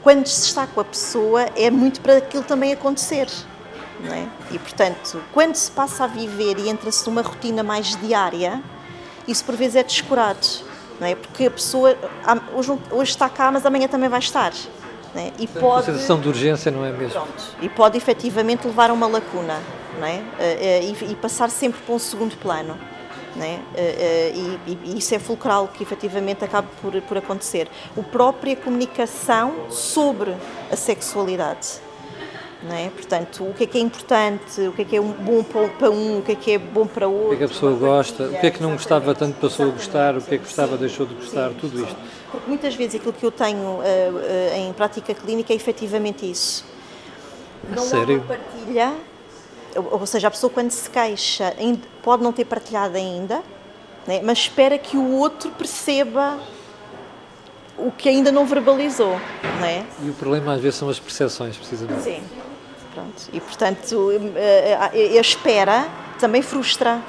quando 0.03 0.27
se 0.27 0.45
está 0.45 0.67
com 0.67 0.79
a 0.79 0.83
pessoa 0.83 1.41
é 1.55 1.71
muito 1.71 1.99
para 1.99 2.17
aquilo 2.17 2.43
também 2.43 2.71
acontecer. 2.71 3.27
É? 4.05 4.27
E, 4.51 4.59
portanto, 4.59 5.19
quando 5.33 5.55
se 5.55 5.71
passa 5.71 6.03
a 6.03 6.07
viver 6.07 6.59
e 6.59 6.69
entra-se 6.69 7.07
numa 7.09 7.23
rotina 7.23 7.63
mais 7.63 7.95
diária, 7.95 8.61
isso 9.27 9.43
por 9.43 9.55
vezes 9.55 9.77
é 9.77 9.83
descurado, 9.83 10.47
não 10.99 11.07
é? 11.07 11.15
Porque 11.15 11.47
a 11.47 11.51
pessoa 11.51 11.97
hoje, 12.53 12.77
hoje 12.91 13.09
está 13.09 13.27
cá, 13.27 13.51
mas 13.51 13.65
amanhã 13.65 13.87
também 13.87 14.09
vai 14.09 14.19
estar. 14.19 14.53
É? 15.15 15.31
E 15.39 15.47
pode, 15.47 15.89
a 15.89 15.93
sensação 15.93 16.19
de 16.19 16.27
urgência 16.27 16.71
não 16.71 16.85
é 16.85 16.91
mesmo? 16.91 17.13
Pronto, 17.13 17.43
e 17.59 17.67
pode 17.67 17.97
efetivamente 17.97 18.67
levar 18.67 18.91
a 18.91 18.93
uma 18.93 19.07
lacuna 19.07 19.59
não 19.99 20.07
é? 20.07 20.21
E, 20.81 21.11
e 21.11 21.15
passar 21.15 21.49
sempre 21.49 21.81
para 21.81 21.95
um 21.95 21.99
segundo 21.99 22.37
plano. 22.37 22.77
Não 23.35 23.45
é? 23.45 23.59
Eh, 23.75 24.33
e, 24.35 24.77
e, 24.83 24.97
isso 24.97 25.15
é 25.15 25.19
fulcral 25.19 25.69
que 25.69 25.83
efetivamente 25.83 26.43
acaba 26.43 26.67
por, 26.81 26.99
por 27.03 27.17
acontecer. 27.17 27.69
A 27.97 28.03
própria 28.03 28.55
comunicação 28.55 29.69
sobre 29.69 30.35
a 30.69 30.75
sexualidade 30.75 31.81
é? 32.69 32.89
Portanto, 32.89 33.43
o 33.43 33.53
que 33.53 33.63
é 33.63 33.67
que 33.67 33.77
é 33.77 33.81
importante, 33.81 34.61
o 34.61 34.71
que 34.71 34.83
é 34.83 34.85
que 34.85 34.95
é 34.95 35.01
bom 35.01 35.43
para 35.43 35.89
um, 35.89 36.19
o 36.19 36.21
que 36.21 36.33
é 36.33 36.35
que 36.35 36.51
é 36.51 36.57
bom 36.59 36.85
para 36.85 37.07
outro. 37.07 37.27
O 37.27 37.29
que 37.29 37.35
é 37.35 37.37
que 37.37 37.43
a 37.45 37.47
pessoa 37.47 37.75
gosta, 37.75 38.23
o 38.25 38.39
que 38.39 38.47
é 38.47 38.51
que 38.51 38.61
não 38.61 38.73
gostava 38.73 39.15
tanto 39.15 39.39
passou 39.39 39.67
a 39.67 39.69
gostar, 39.69 40.15
o 40.15 40.21
que 40.21 40.35
é 40.35 40.37
que 40.37 40.43
gostava 40.43 40.77
deixou 40.77 41.07
de 41.07 41.15
gostar, 41.15 41.49
sim, 41.49 41.55
tudo 41.59 41.83
isto. 41.83 41.95
Porque 42.31 42.47
muitas 42.47 42.75
vezes 42.75 42.95
aquilo 42.95 43.13
que 43.13 43.25
eu 43.25 43.31
tenho 43.31 43.57
uh, 43.57 43.79
uh, 43.79 44.55
em 44.55 44.73
prática 44.73 45.13
clínica 45.13 45.51
é 45.51 45.55
efetivamente 45.55 46.29
isso. 46.29 46.63
Não 47.67 47.83
Sério? 47.83 48.17
há 48.17 48.33
uma 48.33 48.37
partilha, 48.37 48.93
ou 49.75 50.05
seja, 50.05 50.27
a 50.27 50.31
pessoa 50.31 50.51
quando 50.51 50.71
se 50.71 50.89
queixa 50.89 51.53
pode 52.01 52.23
não 52.23 52.31
ter 52.31 52.45
partilhado 52.45 52.97
ainda, 52.97 53.41
né? 54.05 54.21
mas 54.23 54.39
espera 54.39 54.77
que 54.77 54.97
o 54.97 55.11
outro 55.17 55.51
perceba 55.51 56.39
o 57.77 57.91
que 57.91 58.09
ainda 58.09 58.31
não 58.31 58.45
verbalizou. 58.45 59.19
Não 59.59 59.65
é? 59.65 59.83
E 60.03 60.09
o 60.09 60.13
problema 60.13 60.53
às 60.53 60.61
vezes 60.61 60.77
são 60.77 60.89
as 60.89 60.99
percepções, 60.99 61.57
precisamente. 61.57 62.03
Sim. 62.03 62.23
Pronto. 62.93 63.23
E, 63.31 63.39
portanto, 63.39 64.11
eh, 64.35 64.77
a 65.17 65.21
espera 65.21 65.87
também 66.19 66.41
frustra. 66.41 67.01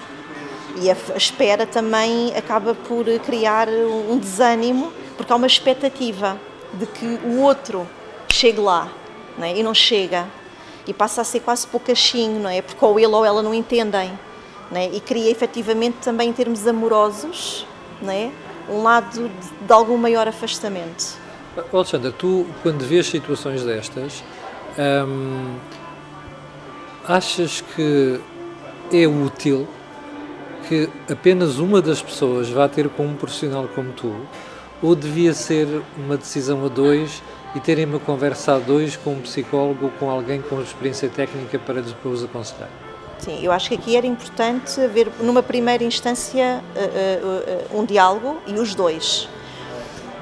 E 0.81 0.91
a 0.91 0.97
espera 1.17 1.67
também 1.67 2.35
acaba 2.35 2.75
por 2.75 3.05
criar 3.21 3.69
um 3.69 4.17
desânimo, 4.17 4.91
porque 5.17 5.31
há 5.31 5.37
uma 5.37 5.47
expectativa 5.47 6.39
de 6.73 6.87
que 6.87 7.05
o 7.25 7.41
outro 7.41 7.87
chegue 8.33 8.61
lá 8.61 8.91
não 9.37 9.47
é? 9.47 9.57
e 9.57 9.63
não 9.63 9.75
chega. 9.75 10.27
E 10.87 10.93
passa 10.93 11.21
a 11.21 11.25
ser 11.25 11.41
quase 11.41 11.67
poucachinho, 11.67 12.41
não 12.41 12.51
é? 12.51 12.61
Porque 12.61 12.85
ou 12.85 12.99
ele 12.99 13.09
ou 13.09 13.25
ela 13.25 13.43
não 13.43 13.55
entendem. 13.55 14.13
É? 14.75 14.87
E 14.87 15.01
cria 15.01 15.31
efetivamente 15.31 15.99
também 16.03 16.31
em 16.31 16.33
termos 16.33 16.67
amorosos 16.67 17.67
é? 18.09 18.31
um 18.69 18.83
lado 18.83 19.29
de, 19.29 19.67
de 19.67 19.73
algum 19.73 19.97
maior 19.99 20.27
afastamento. 20.27 21.17
Alexandra, 21.73 22.11
tu 22.11 22.47
quando 22.63 22.83
vês 22.83 23.07
situações 23.07 23.63
destas, 23.63 24.25
hum, 25.07 25.57
achas 27.07 27.61
que 27.61 28.19
é 28.91 29.07
útil 29.07 29.69
que 30.69 30.89
apenas 31.11 31.59
uma 31.59 31.83
das 31.83 32.01
pessoas 32.01 32.49
vá 32.49 32.69
ter 32.69 32.89
com 32.89 33.07
um 33.07 33.15
profissional 33.15 33.69
como 33.75 33.93
tu, 33.93 34.15
ou 34.81 34.95
devia 34.95 35.35
ser 35.35 35.83
uma 35.99 36.17
decisão 36.17 36.65
a 36.65 36.69
dois 36.69 37.23
e 37.55 37.61
terem 37.61 37.85
uma 37.85 37.99
conversa 37.99 38.55
a 38.55 38.59
dois 38.59 38.97
com 38.97 39.13
um 39.13 39.21
psicólogo 39.21 39.87
ou 39.87 39.91
com 39.93 40.11
alguém 40.11 40.41
com 40.41 40.61
experiência 40.61 41.09
técnica 41.09 41.59
para 41.59 41.83
depois 41.83 42.25
aconselhar? 42.25 42.71
Sim, 43.19 43.39
eu 43.41 43.53
acho 43.53 43.69
que 43.69 43.77
aqui 43.77 43.97
era 43.97 44.07
importante 44.07 44.81
haver, 44.81 45.09
numa 45.21 45.45
primeira 45.45 45.85
instância, 45.85 46.63
uh, 46.75 47.77
uh, 47.77 47.77
uh, 47.77 47.81
um 47.81 47.85
diálogo 47.85 48.39
e 48.49 48.55
os 48.55 48.75
dois. 48.75 49.29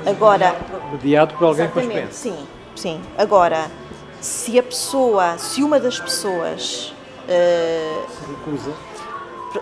Agora. 0.05 0.55
Mediado 0.93 1.35
por 1.35 1.47
alguém 1.47 1.69
com 1.69 1.81
experiência. 1.81 2.13
Sim, 2.13 2.47
sim. 2.77 3.01
Agora, 3.17 3.71
se 4.21 4.59
a 4.59 4.63
pessoa, 4.63 5.39
se 5.39 5.63
uma 5.63 5.81
das 5.81 5.99
pessoas. 5.99 6.93
se 7.27 8.31
recusa. 8.31 8.73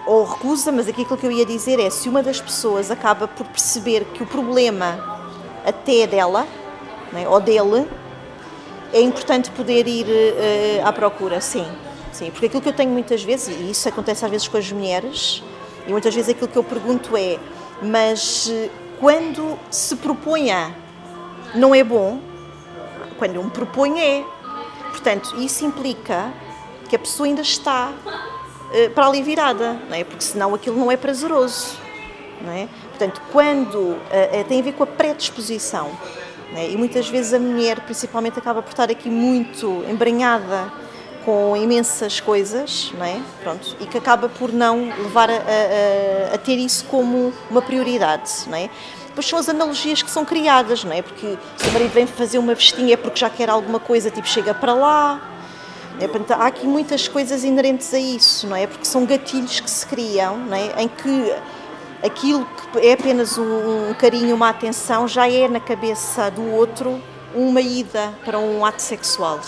Ou 0.04 0.24
recusa, 0.24 0.72
mas 0.72 0.88
aqui 0.88 1.02
aquilo 1.02 1.16
que 1.16 1.26
eu 1.26 1.30
ia 1.30 1.46
dizer 1.46 1.78
é: 1.78 1.90
se 1.90 2.08
uma 2.08 2.22
das 2.24 2.40
pessoas 2.40 2.90
acaba 2.90 3.28
por 3.28 3.46
perceber 3.46 4.04
que 4.14 4.22
o 4.22 4.26
problema 4.26 5.20
até 5.64 6.00
é 6.00 6.06
dela, 6.08 6.46
né, 7.12 7.28
ou 7.28 7.40
dele, 7.40 7.88
é 8.92 9.00
importante 9.00 9.50
poder 9.50 9.86
ir 9.86 10.06
uh, 10.06 10.86
à 10.86 10.92
procura, 10.92 11.40
sim. 11.40 11.66
Sim, 12.12 12.30
porque 12.30 12.46
aquilo 12.46 12.62
que 12.62 12.68
eu 12.68 12.72
tenho 12.72 12.90
muitas 12.90 13.22
vezes, 13.22 13.48
e 13.48 13.70
isso 13.70 13.88
acontece 13.88 14.24
às 14.24 14.30
vezes 14.30 14.48
com 14.48 14.56
as 14.56 14.72
mulheres, 14.72 15.42
e 15.86 15.90
muitas 15.90 16.14
vezes 16.14 16.30
aquilo 16.30 16.48
que 16.48 16.56
eu 16.56 16.64
pergunto 16.64 17.16
é: 17.16 17.38
mas 17.82 18.50
quando 18.98 19.58
se 19.70 19.94
proponha 19.96 20.74
não 21.54 21.74
é 21.74 21.84
bom, 21.84 22.20
quando 23.18 23.36
eu 23.36 23.44
me 23.44 23.50
proponho 23.50 23.98
é. 23.98 24.24
Portanto, 24.90 25.34
isso 25.38 25.64
implica 25.64 26.32
que 26.88 26.96
a 26.96 26.98
pessoa 26.98 27.26
ainda 27.26 27.42
está 27.42 27.92
uh, 27.92 28.90
para 28.90 29.06
ali 29.06 29.22
virada, 29.22 29.74
não 29.88 29.96
é? 29.96 30.04
porque 30.04 30.24
senão 30.24 30.54
aquilo 30.54 30.76
não 30.76 30.90
é 30.90 30.96
prazeroso. 30.96 31.76
Não 32.40 32.52
é? 32.52 32.68
Portanto, 32.90 33.20
quando 33.32 33.76
uh, 33.76 34.44
tem 34.48 34.60
a 34.60 34.62
ver 34.62 34.72
com 34.72 34.84
a 34.84 34.86
predisposição, 34.86 35.90
Né? 36.58 36.72
E 36.72 36.76
muitas 36.76 37.08
vezes 37.08 37.32
a 37.32 37.38
mulher, 37.38 37.78
principalmente, 37.80 38.36
acaba 38.36 38.60
por 38.60 38.70
estar 38.70 38.90
aqui 38.90 39.08
muito 39.08 39.84
embranhada 39.88 40.72
com 41.24 41.56
imensas 41.56 42.18
coisas, 42.18 42.92
não 42.98 43.04
é? 43.04 43.20
Pronto, 43.42 43.76
e 43.78 43.86
que 43.86 43.96
acaba 43.96 44.28
por 44.28 44.52
não 44.52 44.88
levar 44.98 45.30
a, 45.30 45.34
a, 45.34 46.34
a 46.34 46.38
ter 46.38 46.56
isso 46.56 46.84
como 46.86 47.32
uma 47.48 47.62
prioridade, 47.62 48.30
não 48.48 48.56
é? 48.56 48.68
Depois 49.06 49.26
são 49.26 49.38
as 49.38 49.48
analogias 49.48 50.02
que 50.02 50.10
são 50.10 50.24
criadas, 50.24 50.82
não 50.82 50.92
é? 50.92 51.00
Porque 51.02 51.38
se 51.56 51.68
o 51.68 51.72
marido 51.72 51.92
vem 51.92 52.06
fazer 52.06 52.38
uma 52.38 52.54
vestinha 52.54 52.94
é 52.94 52.96
porque 52.96 53.20
já 53.20 53.30
quer 53.30 53.50
alguma 53.50 53.78
coisa, 53.78 54.10
tipo 54.10 54.26
chega 54.26 54.52
para 54.52 54.74
lá. 54.74 55.20
É, 56.00 56.08
portanto, 56.08 56.40
há 56.40 56.46
aqui 56.46 56.66
muitas 56.66 57.06
coisas 57.06 57.44
inerentes 57.44 57.92
a 57.94 57.98
isso, 57.98 58.46
não 58.46 58.56
é? 58.56 58.66
Porque 58.66 58.84
são 58.84 59.04
gatilhos 59.04 59.60
que 59.60 59.70
se 59.70 59.86
criam, 59.86 60.38
não 60.38 60.56
é? 60.56 60.82
Em 60.82 60.88
que 60.88 61.34
aquilo 62.02 62.46
que 62.72 62.86
é 62.86 62.92
apenas 62.92 63.38
um, 63.38 63.90
um 63.90 63.94
carinho, 63.94 64.34
uma 64.34 64.48
atenção, 64.50 65.08
já 65.08 65.28
é 65.28 65.48
na 65.48 65.60
cabeça 65.60 66.30
do 66.30 66.52
outro 66.52 67.00
uma 67.34 67.60
ida 67.60 68.12
para 68.24 68.38
um 68.38 68.64
ato 68.64 68.82
sexual. 68.82 69.40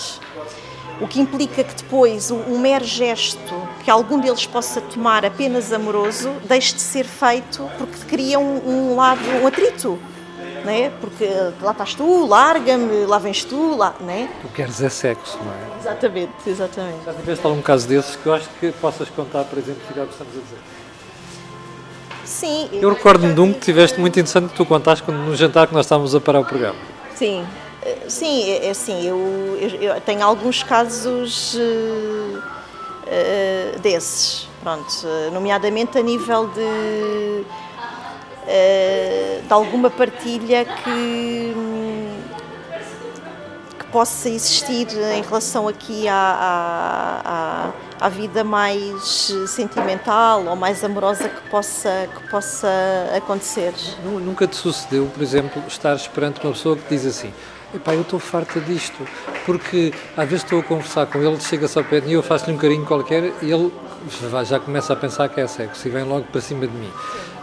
O 1.01 1.09
que 1.09 1.19
implica 1.19 1.65
que 1.65 1.75
depois 1.75 2.31
um, 2.31 2.59
mero 2.59 2.85
gesto 2.85 3.55
que 3.83 3.91
algum 3.91 4.21
deles 4.21 4.47
possa 4.47 4.83
tomar 4.83 5.25
apenas 5.25 5.73
amoroso 5.73 6.31
deixe 6.45 6.75
de 6.75 6.81
ser 6.81 7.05
feito 7.05 7.69
porque 7.79 8.05
cria 8.07 8.39
um, 8.39 8.91
um 8.93 8.97
lado, 8.97 9.23
um 9.43 9.47
atrito. 9.47 9.99
Né? 10.63 10.93
Porque 11.01 11.27
lá 11.63 11.73
estás 11.73 11.95
tu, 11.95 12.27
larga-me, 12.27 13.07
lá 13.07 13.17
vens 13.19 13.43
tu, 13.43 13.77
lá, 13.77 13.95
né? 13.99 14.29
Tu 14.43 14.49
queres 14.49 14.83
é 14.83 14.91
sexo, 14.91 15.39
não 15.43 15.51
é? 15.51 15.79
Exatamente, 15.81 16.33
exatamente. 16.47 17.03
Já 17.07 17.15
tiveste 17.15 17.47
algum 17.47 17.63
caso 17.63 17.89
desses 17.89 18.15
que 18.15 18.27
eu 18.27 18.35
acho 18.35 18.47
que 18.61 18.71
possas 18.73 19.09
contar 19.09 19.45
para 19.45 19.59
exemplificar 19.59 20.05
o 20.05 20.07
que 20.07 20.13
estamos 20.13 20.37
a 20.37 20.39
dizer? 20.39 20.59
Sim. 22.31 22.69
Eu 22.73 22.91
recordo-me 22.91 23.35
de 23.35 23.41
um 23.41 23.53
que 23.53 23.59
tiveste 23.59 23.99
muito 23.99 24.13
interessante 24.13 24.51
que 24.51 24.57
tu 24.57 24.65
contaste 24.65 25.03
quando, 25.03 25.19
no 25.19 25.35
jantar 25.35 25.67
que 25.67 25.75
nós 25.75 25.85
estávamos 25.85 26.15
a 26.15 26.21
parar 26.21 26.39
o 26.39 26.45
programa. 26.45 26.79
Sim, 27.17 27.45
eh, 27.83 27.99
sim, 28.09 28.49
é, 28.49 28.67
é 28.69 28.71
assim, 28.71 29.05
eu, 29.05 29.19
eu, 29.61 29.69
eu 29.83 30.01
tenho 30.01 30.25
alguns 30.25 30.63
casos 30.63 31.55
uh, 31.55 31.59
uh, 32.39 33.79
desses, 33.81 34.49
pronto, 34.63 34.87
nomeadamente 35.33 35.99
a 35.99 36.03
nível 36.03 36.47
de, 36.47 37.45
uh, 38.47 39.43
de 39.45 39.53
alguma 39.53 39.91
partilha 39.91 40.65
que, 40.65 40.85
que 40.85 41.55
possa 43.93 44.29
existir 44.29 44.87
em 45.15 45.23
relação 45.23 45.69
aqui 45.69 46.09
à, 46.09 47.73
à, 48.01 48.07
à, 48.07 48.09
vida 48.09 48.45
mais 48.45 49.33
sentimental 49.49 50.45
ou 50.47 50.57
mais 50.57 50.83
amorosa 50.85 51.29
que 51.29 51.51
possa, 51.51 52.09
que 52.15 52.31
possa 52.31 52.69
acontecer. 53.17 53.73
Nunca 54.05 54.47
te 54.47 54.57
sucedeu, 54.57 55.07
por 55.07 55.23
exemplo, 55.23 55.63
estar 55.67 55.99
perante 56.09 56.41
uma 56.45 56.53
pessoa 56.53 56.77
que 56.77 56.89
diz 56.89 57.07
assim 57.07 57.33
Epá, 57.73 57.95
eu 57.95 58.01
estou 58.01 58.19
farta 58.19 58.61
disto, 58.61 59.07
porque 59.47 59.95
às 60.17 60.29
vezes 60.29 60.43
estou 60.43 60.59
a 60.59 60.63
conversar 60.63 61.07
com 61.07 61.19
ele, 61.19 61.41
chega-se 61.41 61.79
ao 61.79 61.85
pé 61.85 62.01
de 62.01 62.09
mim, 62.09 62.15
eu 62.15 62.23
faço-lhe 62.23 62.53
um 62.53 62.59
carinho 62.59 62.85
qualquer 62.85 63.33
e 63.41 63.51
ele 63.51 63.71
já 64.45 64.59
começa 64.59 64.93
a 64.93 64.97
pensar 64.97 65.29
que 65.29 65.41
é 65.41 65.47
sexo 65.47 65.87
e 65.87 65.91
vem 65.91 66.03
logo 66.03 66.25
para 66.25 66.41
cima 66.41 66.67
de 66.67 66.77
mim. 66.77 66.91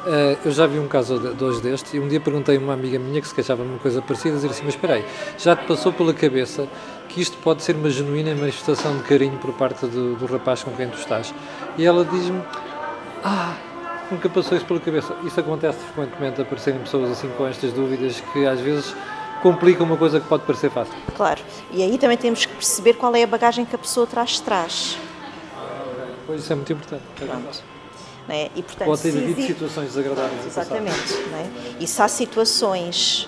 Uh, 0.08 0.38
eu 0.46 0.52
já 0.54 0.66
vi 0.66 0.80
um 0.80 0.88
caso 0.88 1.20
de, 1.20 1.34
dois 1.34 1.60
destes 1.60 1.94
e 1.94 2.00
um 2.00 2.08
dia 2.08 2.22
perguntei 2.22 2.56
a 2.56 2.60
uma 2.60 2.72
amiga 2.72 2.98
minha 2.98 3.20
que 3.20 3.28
se 3.28 3.36
queixava 3.36 3.62
de 3.62 3.70
uma 3.70 3.78
coisa 3.78 4.02
parecida, 4.02 4.36
dizer 4.36 4.50
assim, 4.50 4.64
mas 4.64 4.76
espera 4.76 4.94
aí, 4.94 5.06
já 5.38 5.54
te 5.54 5.66
passou 5.66 5.92
pela 5.92 6.14
cabeça 6.14 6.66
que 7.10 7.20
isto 7.20 7.38
pode 7.40 7.62
ser 7.62 7.76
uma 7.76 7.90
genuína 7.90 8.34
manifestação 8.34 8.96
de 8.96 9.04
carinho 9.04 9.38
por 9.38 9.52
parte 9.52 9.86
do, 9.86 10.16
do 10.16 10.26
rapaz 10.26 10.64
com 10.64 10.72
quem 10.72 10.88
tu 10.88 10.98
estás? 10.98 11.34
E 11.78 11.86
ela 11.86 12.06
diz-me, 12.06 12.42
ah, 13.22 13.54
nunca 14.10 14.30
passou 14.30 14.56
isso 14.56 14.66
pela 14.66 14.80
cabeça. 14.80 15.14
Isso 15.26 15.38
acontece 15.42 15.80
frequentemente, 15.94 16.42
aparecerem 16.42 16.80
pessoas 16.80 17.12
assim 17.12 17.28
com 17.38 17.46
estas 17.46 17.74
dúvidas 17.74 18.22
que 18.32 18.46
às 18.46 18.62
vezes 18.62 18.96
complica 19.42 19.84
uma 19.84 19.98
coisa 19.98 20.22
que 20.22 20.28
pode 20.28 20.44
parecer 20.44 20.72
fácil. 20.72 20.94
Claro, 21.18 21.42
e 21.70 21.84
aí 21.84 21.98
também 21.98 22.18
temos 22.18 22.46
que 22.46 22.54
perceber 22.54 22.94
qual 22.94 23.14
é 23.14 23.24
a 23.24 23.28
bagagem 23.28 23.66
que 23.66 23.76
a 23.76 23.80
pessoa 23.80 24.08
traz 24.08 24.30
de 24.32 24.44
trás. 24.44 24.98
Pois 26.26 26.42
isso 26.42 26.54
é 26.54 26.56
muito 26.56 26.72
importante. 26.72 27.04
É? 28.30 28.50
E, 28.56 28.62
portanto, 28.62 28.88
pode 28.88 29.02
ter 29.02 29.10
havido 29.10 29.42
situações 29.42 29.88
desagradáveis. 29.88 30.46
Exatamente. 30.46 31.14
É? 31.14 31.50
E 31.80 31.88
se 31.88 32.02
há 32.02 32.08
situações 32.08 33.28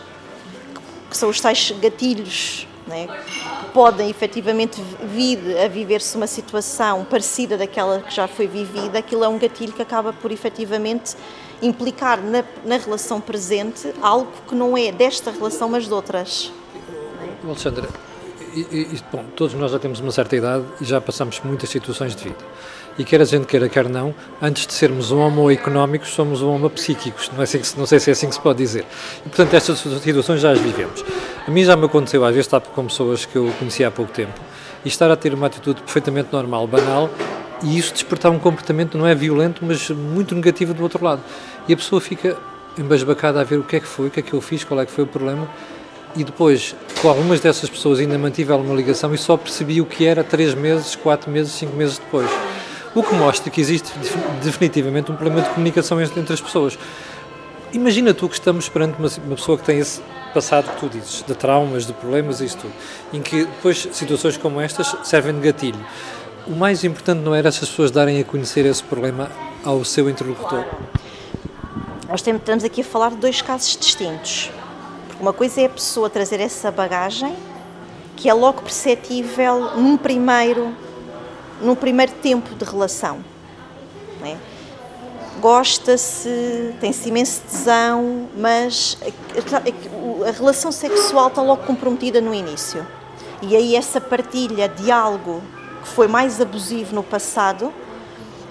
que 1.09 1.17
são 1.17 1.29
os 1.29 1.39
tais 1.39 1.71
gatilhos 1.79 2.67
é? 2.89 3.07
que 3.07 3.71
podem 3.73 4.09
efetivamente 4.09 4.81
vir 5.03 5.57
a 5.57 5.67
viver-se 5.67 6.15
uma 6.17 6.27
situação 6.27 7.05
parecida 7.05 7.57
daquela 7.57 8.01
que 8.01 8.13
já 8.13 8.27
foi 8.27 8.47
vivida, 8.47 8.99
aquilo 8.99 9.23
é 9.23 9.27
um 9.27 9.38
gatilho 9.38 9.71
que 9.71 9.81
acaba 9.81 10.12
por 10.12 10.31
efetivamente 10.31 11.15
implicar 11.62 12.21
na, 12.21 12.43
na 12.65 12.77
relação 12.77 13.19
presente 13.19 13.93
algo 14.01 14.31
que 14.47 14.55
não 14.55 14.77
é 14.77 14.91
desta 14.91 15.31
relação, 15.31 15.69
mas 15.69 15.85
de 15.85 15.93
outras. 15.93 16.51
Alexandra, 17.43 17.88
e, 18.53 18.62
e, 18.62 19.03
bom, 19.12 19.25
todos 19.35 19.53
nós 19.53 19.71
já 19.71 19.79
temos 19.79 19.99
uma 19.99 20.12
certa 20.12 20.35
idade 20.35 20.65
e 20.81 20.85
já 20.85 20.99
passamos 20.99 21.39
muitas 21.43 21.69
situações 21.69 22.15
de 22.15 22.23
vida. 22.23 22.45
E 22.99 23.05
quer 23.05 23.21
a 23.21 23.23
gente 23.23 23.47
queira, 23.47 23.69
quer 23.69 23.88
não, 23.88 24.13
antes 24.41 24.67
de 24.67 24.73
sermos 24.73 25.09
homo 25.09 25.49
económicos, 25.49 26.09
somos 26.09 26.41
homo 26.41 26.69
psíquicos. 26.69 27.31
Não, 27.31 27.39
é 27.39 27.43
assim 27.43 27.62
não 27.77 27.85
sei 27.85 27.97
se 27.97 28.09
é 28.09 28.12
assim 28.12 28.27
que 28.27 28.35
se 28.35 28.41
pode 28.41 28.57
dizer. 28.57 28.85
E, 29.25 29.29
portanto, 29.29 29.53
estas 29.53 29.79
situações 29.79 30.41
já 30.41 30.51
as 30.51 30.59
vivemos. 30.59 31.05
A 31.47 31.49
mim 31.49 31.63
já 31.63 31.77
me 31.77 31.85
aconteceu, 31.85 32.25
às 32.25 32.31
vezes, 32.31 32.47
estar 32.47 32.59
com 32.59 32.85
pessoas 32.88 33.25
que 33.25 33.38
eu 33.38 33.53
conhecia 33.57 33.88
há 33.88 33.91
pouco 33.91 34.12
tempo 34.12 34.38
e 34.83 34.89
estar 34.89 35.09
a 35.09 35.15
ter 35.15 35.33
uma 35.33 35.47
atitude 35.47 35.81
perfeitamente 35.81 36.27
normal, 36.33 36.67
banal, 36.67 37.09
e 37.63 37.77
isso 37.77 37.93
despertar 37.93 38.31
um 38.33 38.39
comportamento 38.39 38.97
não 38.97 39.07
é 39.07 39.15
violento, 39.15 39.63
mas 39.63 39.89
muito 39.89 40.35
negativo 40.35 40.73
do 40.73 40.83
outro 40.83 41.01
lado. 41.01 41.23
E 41.69 41.73
a 41.73 41.77
pessoa 41.77 42.01
fica 42.01 42.35
embasbacada 42.77 43.39
a 43.39 43.45
ver 43.45 43.59
o 43.59 43.63
que 43.63 43.77
é 43.77 43.79
que 43.79 43.88
foi, 43.88 44.07
o 44.07 44.12
que 44.12 44.19
é 44.19 44.23
que 44.23 44.33
eu 44.33 44.41
fiz, 44.41 44.65
qual 44.65 44.77
é 44.81 44.85
que 44.85 44.91
foi 44.91 45.05
o 45.05 45.07
problema. 45.07 45.49
E 46.17 46.23
depois, 46.25 46.75
com 47.01 47.07
algumas 47.07 47.39
dessas 47.39 47.69
pessoas 47.69 47.99
ainda 47.99 48.17
mantive 48.17 48.51
alguma 48.51 48.75
ligação 48.75 49.13
e 49.13 49.17
só 49.17 49.38
percebi 49.38 49.79
o 49.79 49.85
que 49.85 50.05
era 50.05 50.21
três 50.21 50.53
meses, 50.53 50.97
quatro 50.97 51.31
meses, 51.31 51.53
cinco 51.53 51.77
meses 51.77 51.97
depois. 51.97 52.29
O 52.95 53.04
que 53.04 53.13
mostra 53.15 53.52
que 53.52 53.62
existe 53.62 53.91
definitivamente 54.43 55.12
um 55.12 55.15
problema 55.15 55.41
de 55.41 55.49
comunicação 55.49 56.02
entre 56.02 56.34
as 56.34 56.41
pessoas. 56.41 56.78
Imagina 57.71 58.13
tu 58.13 58.28
que 58.28 58.34
estamos 58.34 58.67
perante 58.67 58.97
uma, 58.97 59.10
uma 59.25 59.36
pessoa 59.36 59.58
que 59.58 59.63
tem 59.63 59.78
esse 59.78 60.02
passado 60.34 60.71
que 60.71 60.80
tu 60.80 60.89
dizes, 60.89 61.23
de 61.25 61.36
traumas, 61.36 61.86
de 61.86 61.93
problemas 61.93 62.41
e 62.41 62.45
isso 62.45 62.58
tudo, 62.58 62.73
em 63.13 63.21
que 63.21 63.45
depois 63.45 63.88
situações 63.91 64.38
como 64.38 64.60
estas 64.60 64.95
servem 65.04 65.36
de 65.36 65.41
gatilho 65.41 65.80
o 66.49 66.56
mais 66.56 66.84
importante 66.84 67.19
não 67.19 67.36
era 67.36 67.47
essas 67.47 67.69
pessoas 67.69 67.91
darem 67.91 68.19
a 68.19 68.23
conhecer 68.23 68.65
esse 68.65 68.84
problema 68.84 69.30
ao 69.63 69.86
seu 69.86 70.10
interlocutor? 70.10 70.65
Nós 72.08 72.25
estamos 72.25 72.63
aqui 72.63 72.82
a 72.82 72.84
falar 72.84 73.12
de 73.12 73.17
dois 73.17 73.39
casos 73.39 73.78
distintos. 73.78 74.49
Uma 75.19 75.32
coisa 75.32 75.62
é 75.62 75.65
a 75.65 75.69
pessoa 75.69 76.10
trazer 76.10 76.39
essa 76.39 76.71
bagagem 76.71 77.36
que 78.15 78.28
é 78.28 78.34
logo 78.34 78.63
perceptível 78.63 79.78
num 79.78 79.95
primeiro, 79.95 80.75
num 81.62 81.76
primeiro 81.76 82.12
tempo 82.13 82.56
de 82.56 82.65
relação. 82.65 83.24
É? 84.24 84.36
Gosta-se, 85.39 86.76
tem-se 86.82 87.08
imenso 87.08 87.41
tesão, 87.50 88.28
mas 88.38 88.98
a, 89.54 90.26
a, 90.26 90.30
a 90.30 90.32
relação 90.32 90.72
sexual 90.72 91.28
está 91.28 91.41
logo 91.41 91.63
comprometida 91.63 92.19
no 92.19 92.34
início. 92.34 92.86
E 93.41 93.56
aí 93.56 93.76
essa 93.76 94.02
partilha 94.02 94.67
de 94.67 94.91
algo 94.91 95.41
que 95.82 95.88
foi 95.88 96.08
mais 96.08 96.41
abusivo 96.41 96.93
no 96.93 97.04
passado, 97.04 97.74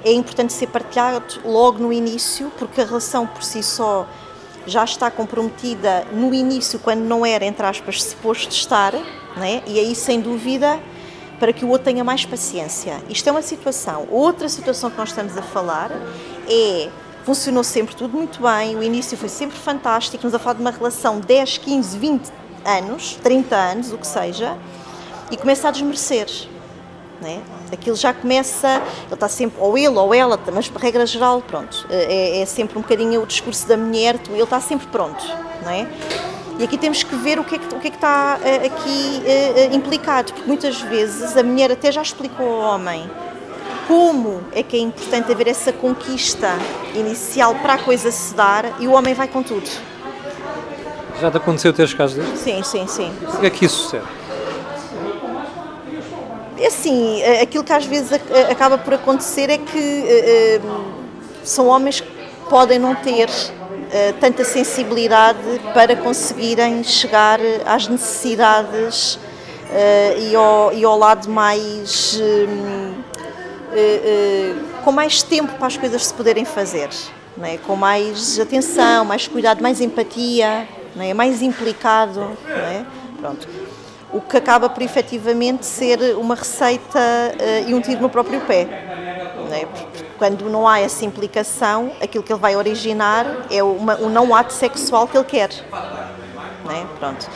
é 0.05 0.12
importante 0.12 0.53
ser 0.53 0.68
partilhado 0.68 1.40
logo 1.44 1.79
no 1.79 1.92
início, 1.92 2.51
porque 2.59 2.81
a 2.81 2.85
relação 2.85 3.27
por 3.27 3.42
si 3.42 3.62
só 3.62 4.09
já 4.66 4.85
está 4.85 5.11
comprometida 5.11 6.07
no 6.12 6.33
início, 6.33 6.79
quando 6.79 7.01
não 7.01 7.25
era, 7.25 7.44
entre 7.44 7.64
aspas, 7.64 8.03
suposto 8.03 8.53
estar, 8.53 8.92
né? 9.37 9.62
e 9.66 9.79
aí, 9.79 9.94
sem 9.94 10.21
dúvida, 10.21 10.79
para 11.38 11.53
que 11.53 11.64
o 11.64 11.68
outro 11.68 11.85
tenha 11.85 12.03
mais 12.03 12.24
paciência. 12.24 13.03
Isto 13.09 13.29
é 13.29 13.33
uma 13.33 13.42
situação. 13.42 14.07
Outra 14.11 14.48
situação 14.48 14.90
que 14.90 14.98
nós 14.98 15.11
estamos 15.11 15.37
a 15.37 15.42
falar 15.42 15.90
é 16.48 16.88
funcionou 17.29 17.62
sempre 17.62 17.94
tudo 17.94 18.16
muito 18.16 18.40
bem, 18.40 18.74
o 18.74 18.83
início 18.83 19.14
foi 19.14 19.29
sempre 19.29 19.59
fantástico, 19.59 20.16
estamos 20.16 20.35
a 20.35 20.39
falar 20.39 20.55
de 20.55 20.62
uma 20.62 20.70
relação 20.70 21.20
de 21.20 21.26
10, 21.26 21.59
15, 21.59 21.99
20 21.99 22.32
anos, 22.64 23.18
30 23.22 23.55
anos, 23.55 23.93
o 23.93 23.99
que 23.99 24.07
seja, 24.07 24.57
e 25.30 25.36
começa 25.36 25.68
a 25.68 25.70
desmerecer. 25.70 26.26
Né? 27.20 27.43
Aquilo 27.70 27.97
já 27.97 28.14
começa, 28.14 28.80
ele 29.05 29.12
está 29.12 29.28
sempre, 29.28 29.61
ou 29.61 29.76
ele 29.76 29.99
ou 29.99 30.14
ela, 30.14 30.41
mas 30.55 30.70
por 30.70 30.80
regra 30.80 31.05
geral, 31.05 31.43
pronto, 31.43 31.86
é, 31.91 32.41
é 32.41 32.47
sempre 32.47 32.78
um 32.78 32.80
bocadinho 32.80 33.22
o 33.22 33.26
discurso 33.26 33.68
da 33.68 33.76
mulher, 33.76 34.18
ele 34.30 34.43
está 34.43 34.59
sempre 34.59 34.86
pronto, 34.86 35.22
não 35.62 35.70
é? 35.70 35.86
E 36.59 36.64
aqui 36.64 36.76
temos 36.76 37.04
que 37.04 37.14
ver 37.14 37.38
o 37.38 37.44
que 37.44 37.54
é 37.54 37.59
que, 37.59 37.74
o 37.74 37.78
que, 37.78 37.86
é 37.86 37.90
que 37.90 37.96
está 37.96 38.40
uh, 38.40 38.66
aqui 38.66 39.22
uh, 39.22 39.74
implicado, 39.74 40.32
porque 40.32 40.48
muitas 40.48 40.80
vezes 40.80 41.36
a 41.36 41.42
mulher 41.44 41.70
até 41.70 41.92
já 41.92 42.02
explicou 42.02 42.46
ao 42.46 42.74
homem 42.74 43.09
como 43.86 44.42
é 44.52 44.62
que 44.62 44.76
é 44.76 44.80
importante 44.80 45.30
haver 45.30 45.46
essa 45.46 45.72
conquista 45.72 46.59
inicial 46.96 47.54
para 47.54 47.74
a 47.74 47.78
coisa 47.78 48.11
se 48.11 48.34
dar 48.34 48.64
e 48.80 48.88
o 48.88 48.92
homem 48.92 49.14
vai 49.14 49.28
com 49.28 49.40
tudo. 49.40 49.70
Já 51.20 51.30
te 51.30 51.36
aconteceu 51.36 51.72
ter 51.72 51.84
os 51.84 51.94
casos 51.94 52.16
destes? 52.16 52.40
Sim, 52.40 52.62
sim, 52.64 52.86
sim. 52.88 53.12
O 53.22 53.38
que 53.38 53.46
é 53.46 53.50
que 53.50 53.64
isso 53.64 53.88
serve? 53.88 54.06
É 56.59 56.66
assim, 56.66 57.22
aquilo 57.40 57.62
que 57.62 57.72
às 57.72 57.86
vezes 57.86 58.12
acaba 58.50 58.76
por 58.76 58.94
acontecer 58.94 59.48
é 59.48 59.59
que 59.59 60.61
são 61.44 61.68
homens 61.68 62.00
que 62.00 62.09
podem 62.50 62.78
não 62.78 62.94
ter 62.96 63.28
tanta 64.20 64.45
sensibilidade 64.45 65.39
para 65.72 65.97
conseguirem 65.97 66.84
chegar 66.84 67.41
às 67.64 67.89
necessidades 67.89 69.14
uh, 69.14 70.18
e, 70.18 70.36
ao, 70.36 70.72
e, 70.72 70.84
ao, 70.84 70.99
lado 70.99 71.28
mais. 71.28 72.20
com 74.84 74.93
mais 74.93 75.22
tempo 75.22 75.53
para 75.55 75.66
as 75.66 75.76
coisas 75.76 76.07
se 76.07 76.14
poderem 76.14 76.45
fazer, 76.45 76.89
é? 77.43 77.59
com 77.59 77.76
mais 77.76 78.39
atenção, 78.39 79.05
mais 79.05 79.28
cuidado, 79.28 79.62
mais 79.62 79.80
empatia, 79.80 80.68
é? 80.99 81.14
mais 81.14 81.43
implicado. 81.43 82.36
É? 82.47 82.84
Pronto 83.20 83.49
o 84.12 84.20
que 84.20 84.36
acaba 84.36 84.68
por 84.68 84.82
efetivamente 84.82 85.66
ser 85.66 86.16
uma 86.16 86.34
receita 86.34 86.99
e 87.66 87.74
um 87.74 87.80
tiro 87.80 88.01
no 88.01 88.09
próprio 88.09 88.41
pé. 88.41 88.66
Quando 90.19 90.51
não 90.51 90.66
há 90.66 90.81
essa 90.81 91.05
implicação, 91.05 91.93
aquilo 92.03 92.25
que 92.25 92.33
ele 92.33 92.41
vai 92.41 92.57
originar 92.57 93.25
é 93.51 93.62
uma, 93.62 93.97
um 93.97 94.09
não 94.09 94.35
ato 94.35 94.53
sexual 94.53 95.07
que 95.07 95.16
ele 95.16 95.25
quer. 95.25 95.51
É? 96.69 96.85
Pronto. 96.99 97.31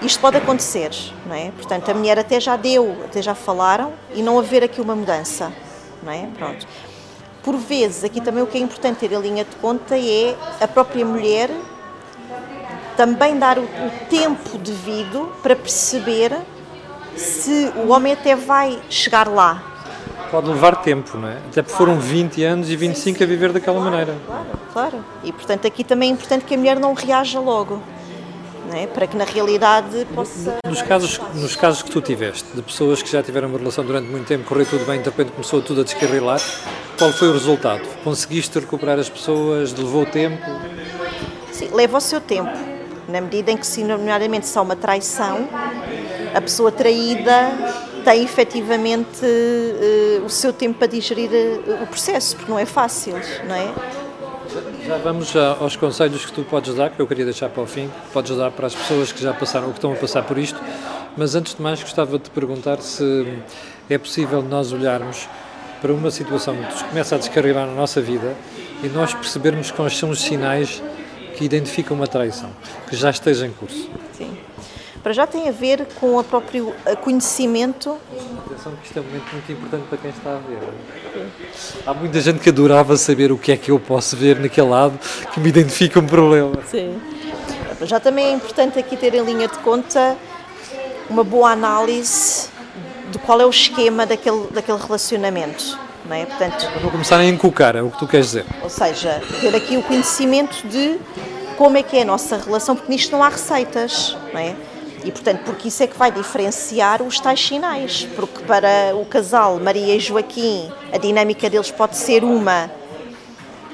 Isto 0.00 0.20
pode 0.20 0.38
acontecer, 0.38 0.90
não 1.26 1.34
é? 1.34 1.50
Portanto, 1.50 1.90
a 1.90 1.94
mulher 1.94 2.18
até 2.18 2.40
já 2.40 2.56
deu, 2.56 2.96
até 3.04 3.20
já 3.20 3.34
falaram 3.34 3.92
e 4.14 4.22
não 4.22 4.38
haver 4.38 4.64
aqui 4.64 4.80
uma 4.80 4.96
mudança, 4.96 5.52
não 6.02 6.10
é? 6.10 6.26
Pronto. 6.38 6.66
Por 7.42 7.56
vezes, 7.56 8.04
aqui 8.04 8.20
também 8.20 8.42
o 8.42 8.46
que 8.46 8.56
é 8.56 8.60
importante 8.60 9.00
ter 9.00 9.14
a 9.14 9.18
linha 9.18 9.44
de 9.44 9.56
conta 9.56 9.98
é 9.98 10.36
a 10.60 10.68
própria 10.68 11.04
mulher 11.04 11.50
também 12.96 13.38
dar 13.38 13.58
o, 13.58 13.62
o 13.62 13.90
tempo 14.08 14.56
devido 14.58 15.32
para 15.42 15.56
perceber 15.56 16.36
se 17.16 17.72
o 17.76 17.88
homem 17.88 18.12
até 18.12 18.36
vai 18.36 18.78
chegar 18.88 19.28
lá. 19.28 19.69
Pode 20.30 20.48
levar 20.48 20.76
tempo, 20.76 21.18
não 21.18 21.28
é? 21.28 21.38
Até 21.50 21.62
porque 21.62 21.76
foram 21.76 21.98
20 21.98 22.44
anos 22.44 22.70
e 22.70 22.76
25 22.76 23.02
sim, 23.02 23.18
sim. 23.18 23.24
a 23.24 23.26
viver 23.26 23.52
daquela 23.52 23.80
maneira. 23.80 24.16
Claro, 24.26 24.46
claro. 24.72 25.04
E 25.24 25.32
portanto 25.32 25.66
aqui 25.66 25.82
também 25.82 26.10
é 26.10 26.12
importante 26.12 26.44
que 26.44 26.54
a 26.54 26.58
mulher 26.58 26.78
não 26.78 26.94
reaja 26.94 27.40
logo. 27.40 27.82
É? 28.72 28.86
Para 28.86 29.04
que 29.08 29.16
na 29.16 29.24
realidade 29.24 30.06
possa. 30.14 30.58
Nos 30.64 30.80
casos, 30.82 31.20
nos 31.34 31.56
casos 31.56 31.82
que 31.82 31.90
tu 31.90 32.00
tiveste, 32.00 32.44
de 32.54 32.62
pessoas 32.62 33.02
que 33.02 33.10
já 33.10 33.20
tiveram 33.20 33.48
uma 33.48 33.58
relação 33.58 33.84
durante 33.84 34.06
muito 34.06 34.28
tempo, 34.28 34.44
correu 34.44 34.64
tudo 34.64 34.86
bem, 34.86 35.00
de 35.00 35.06
repente 35.06 35.32
começou 35.32 35.60
tudo 35.60 35.80
a 35.80 35.84
descarrilar, 35.84 36.40
qual 36.96 37.10
foi 37.10 37.30
o 37.30 37.32
resultado? 37.32 37.82
Conseguiste 38.04 38.56
recuperar 38.60 38.96
as 38.96 39.08
pessoas? 39.08 39.72
Levou 39.72 40.06
tempo? 40.06 40.44
Sim, 41.50 41.70
leva 41.72 41.98
o 41.98 42.00
seu 42.00 42.20
tempo 42.20 42.56
na 43.10 43.20
medida 43.20 43.50
em 43.50 43.56
que, 43.56 43.66
se 43.66 43.82
nomeadamente, 43.82 44.46
se 44.46 44.56
há 44.56 44.62
uma 44.62 44.76
traição, 44.76 45.48
a 46.32 46.40
pessoa 46.40 46.70
traída 46.70 47.50
tem 48.00 48.24
efetivamente 48.24 49.24
uh, 49.24 50.24
o 50.24 50.28
seu 50.28 50.52
tempo 50.52 50.78
para 50.78 50.88
digerir 50.88 51.30
uh, 51.30 51.82
o 51.82 51.86
processo, 51.86 52.36
porque 52.36 52.50
não 52.50 52.58
é 52.58 52.66
fácil, 52.66 53.14
não 53.46 53.54
é? 53.54 53.72
Já 54.86 54.96
vamos 54.98 55.34
aos 55.36 55.76
conselhos 55.76 56.26
que 56.26 56.32
tu 56.32 56.42
podes 56.42 56.74
dar, 56.74 56.90
que 56.90 57.00
eu 57.00 57.06
queria 57.06 57.24
deixar 57.24 57.48
para 57.48 57.62
o 57.62 57.66
fim, 57.66 57.88
que 57.88 58.12
podes 58.12 58.36
dar 58.36 58.50
para 58.50 58.66
as 58.66 58.74
pessoas 58.74 59.12
que 59.12 59.22
já 59.22 59.32
passaram 59.32 59.66
ou 59.66 59.72
que 59.72 59.78
estão 59.78 59.92
a 59.92 59.96
passar 59.96 60.24
por 60.24 60.36
isto, 60.38 60.60
mas 61.16 61.34
antes 61.36 61.54
de 61.54 61.62
mais 61.62 61.80
gostava 61.80 62.18
de 62.18 62.24
te 62.24 62.30
perguntar 62.30 62.80
se 62.80 63.38
é 63.88 63.96
possível 63.96 64.42
nós 64.42 64.72
olharmos 64.72 65.28
para 65.80 65.92
uma 65.92 66.10
situação 66.10 66.56
que 66.56 66.84
começa 66.84 67.14
a 67.14 67.18
descarregar 67.18 67.66
na 67.66 67.74
nossa 67.74 68.00
vida 68.00 68.34
e 68.82 68.88
nós 68.88 69.14
percebermos 69.14 69.70
quais 69.70 69.96
são 69.96 70.10
os 70.10 70.20
sinais 70.20 70.82
que 71.36 71.44
identifica 71.44 71.94
uma 71.94 72.06
traição, 72.06 72.50
que 72.88 72.96
já 72.96 73.10
esteja 73.10 73.46
em 73.46 73.52
curso? 73.52 73.88
Sim. 74.12 74.36
Para 75.02 75.14
já 75.14 75.26
tem 75.26 75.48
a 75.48 75.52
ver 75.52 75.86
com 75.98 76.18
o 76.18 76.24
próprio 76.24 76.74
conhecimento. 77.02 77.96
Atenção 78.46 78.72
que 78.76 78.86
isto 78.86 78.98
é 78.98 79.00
um 79.00 79.04
momento 79.04 79.32
muito 79.32 79.52
importante 79.52 79.84
para 79.88 79.98
quem 79.98 80.10
está 80.10 80.30
a 80.30 80.38
ver. 80.38 80.58
Há 81.86 81.94
muita 81.94 82.20
gente 82.20 82.38
que 82.38 82.50
adorava 82.50 82.96
saber 82.98 83.32
o 83.32 83.38
que 83.38 83.50
é 83.50 83.56
que 83.56 83.70
eu 83.70 83.80
posso 83.80 84.14
ver 84.14 84.38
naquele 84.38 84.68
lado 84.68 84.98
que 85.32 85.40
me 85.40 85.48
identifica 85.48 85.98
um 85.98 86.06
problema. 86.06 86.52
Sim. 86.66 87.00
Já 87.82 87.98
também 87.98 88.26
é 88.26 88.32
importante 88.32 88.78
aqui 88.78 88.94
ter 88.94 89.14
em 89.14 89.24
linha 89.24 89.48
de 89.48 89.56
conta 89.58 90.16
uma 91.08 91.24
boa 91.24 91.50
análise 91.50 92.50
de 93.10 93.18
qual 93.18 93.40
é 93.40 93.46
o 93.46 93.50
esquema 93.50 94.04
daquele, 94.04 94.48
daquele 94.50 94.78
relacionamento. 94.78 95.78
Não 96.04 96.14
é? 96.14 96.26
Portanto, 96.26 96.68
não 96.82 96.90
começarem 96.90 97.28
a 97.28 97.30
encocar, 97.32 97.74
é 97.74 97.82
o 97.82 97.90
que 97.90 97.98
tu 97.98 98.06
queres 98.06 98.26
dizer. 98.26 98.44
Ou 98.62 98.68
seja, 98.68 99.22
ter 99.40 99.54
aqui 99.54 99.78
o 99.78 99.82
conhecimento 99.82 100.66
de 100.68 100.98
como 101.56 101.76
é 101.78 101.82
que 101.82 101.96
é 101.96 102.02
a 102.02 102.04
nossa 102.04 102.36
relação, 102.36 102.76
porque 102.76 102.92
nisto 102.92 103.12
não 103.12 103.22
há 103.22 103.28
receitas, 103.28 104.16
não 104.32 104.40
é? 104.40 104.56
E, 105.04 105.10
portanto, 105.10 105.42
porque 105.44 105.68
isso 105.68 105.82
é 105.82 105.86
que 105.86 105.96
vai 105.96 106.12
diferenciar 106.12 107.02
os 107.02 107.18
tais 107.18 107.40
sinais. 107.46 108.06
Porque 108.14 108.40
para 108.44 108.94
o 108.94 109.04
casal 109.06 109.58
Maria 109.58 109.94
e 109.94 110.00
Joaquim, 110.00 110.70
a 110.92 110.98
dinâmica 110.98 111.48
deles 111.48 111.70
pode 111.70 111.96
ser 111.96 112.22
uma, 112.22 112.70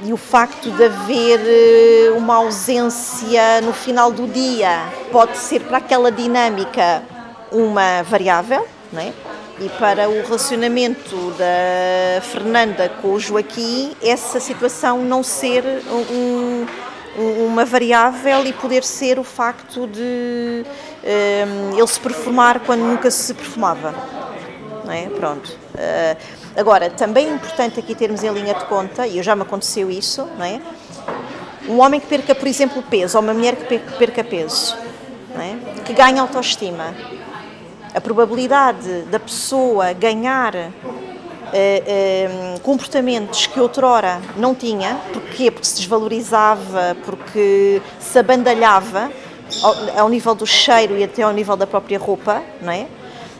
e 0.05 0.13
o 0.13 0.17
facto 0.17 0.71
de 0.71 0.85
haver 0.85 1.41
eh, 1.43 2.11
uma 2.11 2.37
ausência 2.37 3.61
no 3.63 3.73
final 3.73 4.13
do 4.13 4.27
dia 4.27 4.93
pode 5.11 5.39
ser 5.39 5.61
para 5.61 5.79
aquela 5.79 6.13
dinâmica 6.13 7.03
uma 7.51 8.03
variável, 8.03 8.67
não 8.93 9.01
é? 9.01 9.13
E 9.59 9.71
para 9.71 10.07
o 10.11 10.23
relacionamento 10.23 11.33
da 11.39 12.21
Fernanda 12.21 12.91
com 13.01 13.15
o 13.15 13.19
Joaquim, 13.19 13.97
essa 14.03 14.39
situação 14.39 14.99
não 15.03 15.23
ser 15.23 15.65
um, 15.91 16.67
uma 17.17 17.65
variável 17.65 18.45
e 18.47 18.53
poder 18.53 18.85
ser 18.85 19.19
o 19.19 19.25
facto 19.25 19.87
de 19.87 20.65
um, 21.07 21.79
ele 21.79 21.87
se 21.87 22.01
performar 22.01 22.61
quando 22.61 22.81
nunca 22.81 23.11
se 23.11 23.33
perfumava. 23.33 23.95
Não 24.85 24.93
é? 24.93 25.09
Pronto. 25.09 25.49
Uh, 25.75 26.17
agora, 26.57 26.91
também 26.91 27.29
é 27.29 27.31
importante 27.31 27.81
aqui 27.81 27.95
termos 27.95 28.23
em 28.23 28.33
linha 28.33 28.55
de 28.55 28.65
conta, 28.67 29.07
e 29.07 29.23
já 29.23 29.35
me 29.35 29.43
aconteceu 29.43 29.91
isso, 29.91 30.29
não 30.39 30.45
é? 30.45 30.61
Um 31.69 31.81
homem 31.81 31.99
que 31.99 32.07
perca, 32.07 32.35
por 32.35 32.47
exemplo, 32.47 32.83
peso, 32.83 33.19
ou 33.19 33.25
uma 33.25 33.35
mulher 33.35 33.57
que 33.57 33.79
perca 33.99 34.23
peso, 34.23 34.77
é? 35.35 35.83
que 35.83 35.93
ganha 35.93 36.23
autoestima. 36.23 36.95
A 37.93 38.01
probabilidade 38.01 39.03
da 39.11 39.19
pessoa 39.19 39.93
ganhar 39.93 40.53
eh, 41.53 41.83
eh, 41.87 42.59
comportamentos 42.63 43.47
que 43.47 43.61
outrora 43.61 44.21
não 44.37 44.55
tinha. 44.55 45.01
Porquê? 45.13 45.51
Porque 45.51 45.67
se 45.67 45.77
desvalorizava, 45.77 46.97
porque 47.05 47.81
se 48.01 48.19
abandalhava 48.19 49.11
ao, 49.63 50.01
ao, 50.01 50.09
nível 50.09 50.35
do 50.35 50.47
cheiro 50.47 50.97
e 50.97 51.05
até 51.05 51.23
ao 51.23 51.33
nível 51.33 51.57
da 51.57 51.67
própria 51.67 51.99
roupa, 51.99 52.43
não 52.61 52.73
é? 52.73 52.87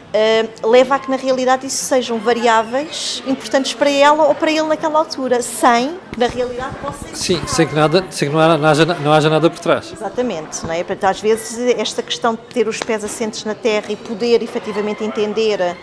Uh, 0.07 0.69
leva 0.69 0.95
a 0.95 0.99
que 0.99 1.11
na 1.11 1.17
realidade 1.17 1.67
isso 1.67 1.83
sejam 1.83 2.17
variáveis 2.17 3.21
importantes 3.27 3.73
para 3.73 3.89
ela 3.89 4.23
ou 4.23 4.33
para 4.33 4.49
ele 4.49 4.63
naquela 4.63 4.99
altura, 4.99 5.41
sem 5.41 5.99
que 6.13 6.19
na 6.19 6.27
realidade 6.27 6.75
possa 6.77 7.13
Sim, 7.13 7.41
sem 7.45 7.67
que, 7.67 7.75
nada, 7.75 8.05
sem 8.09 8.29
que 8.29 8.33
não, 8.33 8.65
haja, 8.65 8.85
não 8.85 9.11
haja 9.11 9.29
nada 9.29 9.49
por 9.49 9.59
trás. 9.59 9.91
Exatamente, 9.91 10.65
não 10.65 10.73
é? 10.73 10.77
Portanto, 10.81 11.11
às 11.11 11.19
vezes 11.19 11.59
esta 11.77 12.01
questão 12.01 12.35
de 12.35 12.41
ter 12.53 12.69
os 12.69 12.79
pés 12.79 13.03
assentes 13.03 13.43
na 13.43 13.53
terra 13.53 13.87
e 13.89 13.97
poder 13.97 14.41
efetivamente 14.41 15.03
entender 15.03 15.75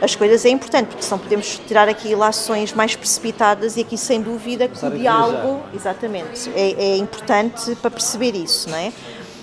as 0.00 0.14
coisas 0.14 0.44
é 0.44 0.50
importante, 0.50 0.88
porque 0.88 1.02
senão 1.02 1.18
podemos 1.18 1.60
tirar 1.66 1.88
aqui 1.88 2.08
ilações 2.08 2.72
mais 2.72 2.94
precipitadas 2.94 3.76
e 3.76 3.80
aqui 3.80 3.96
sem 3.96 4.20
dúvida 4.20 4.68
que 4.68 4.84
o 4.84 4.90
diálogo, 4.90 5.62
exatamente, 5.74 6.50
é, 6.54 6.72
é, 6.72 6.96
importante 6.96 7.74
para 7.76 7.90
perceber 7.90 8.34
isso, 8.34 8.68
não 8.68 8.76
é? 8.76 8.92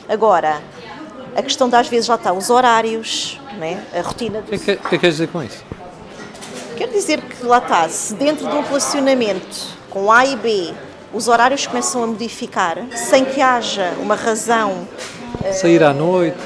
Agora, 0.07 0.61
a 1.35 1.41
questão 1.41 1.67
das 1.67 1.87
vezes 1.87 2.07
lá 2.07 2.15
está, 2.15 2.31
os 2.31 2.49
horários, 2.49 3.39
não 3.57 3.63
é? 3.63 3.79
a 3.97 4.01
rotina... 4.01 4.39
O 4.39 4.43
que, 4.43 4.55
é 4.55 4.57
que, 4.57 4.65
que, 4.65 4.71
é 4.71 4.75
que 4.75 4.99
queres 4.99 5.15
dizer 5.15 5.27
com 5.27 5.41
isso? 5.41 5.63
Quero 6.77 6.91
dizer 6.91 7.21
que 7.21 7.45
lá 7.45 7.57
está, 7.57 7.87
se 7.89 8.13
dentro 8.13 8.47
de 8.47 8.55
um 8.55 8.61
relacionamento 8.61 9.77
com 9.89 10.11
A 10.11 10.25
e 10.25 10.35
B 10.35 10.73
os 11.13 11.27
horários 11.27 11.67
começam 11.67 12.03
a 12.03 12.07
modificar 12.07 12.77
sem 12.95 13.25
que 13.25 13.41
haja 13.41 13.93
uma 13.99 14.15
razão... 14.15 14.87
Sair 15.51 15.83
à 15.83 15.93
noite, 15.93 16.37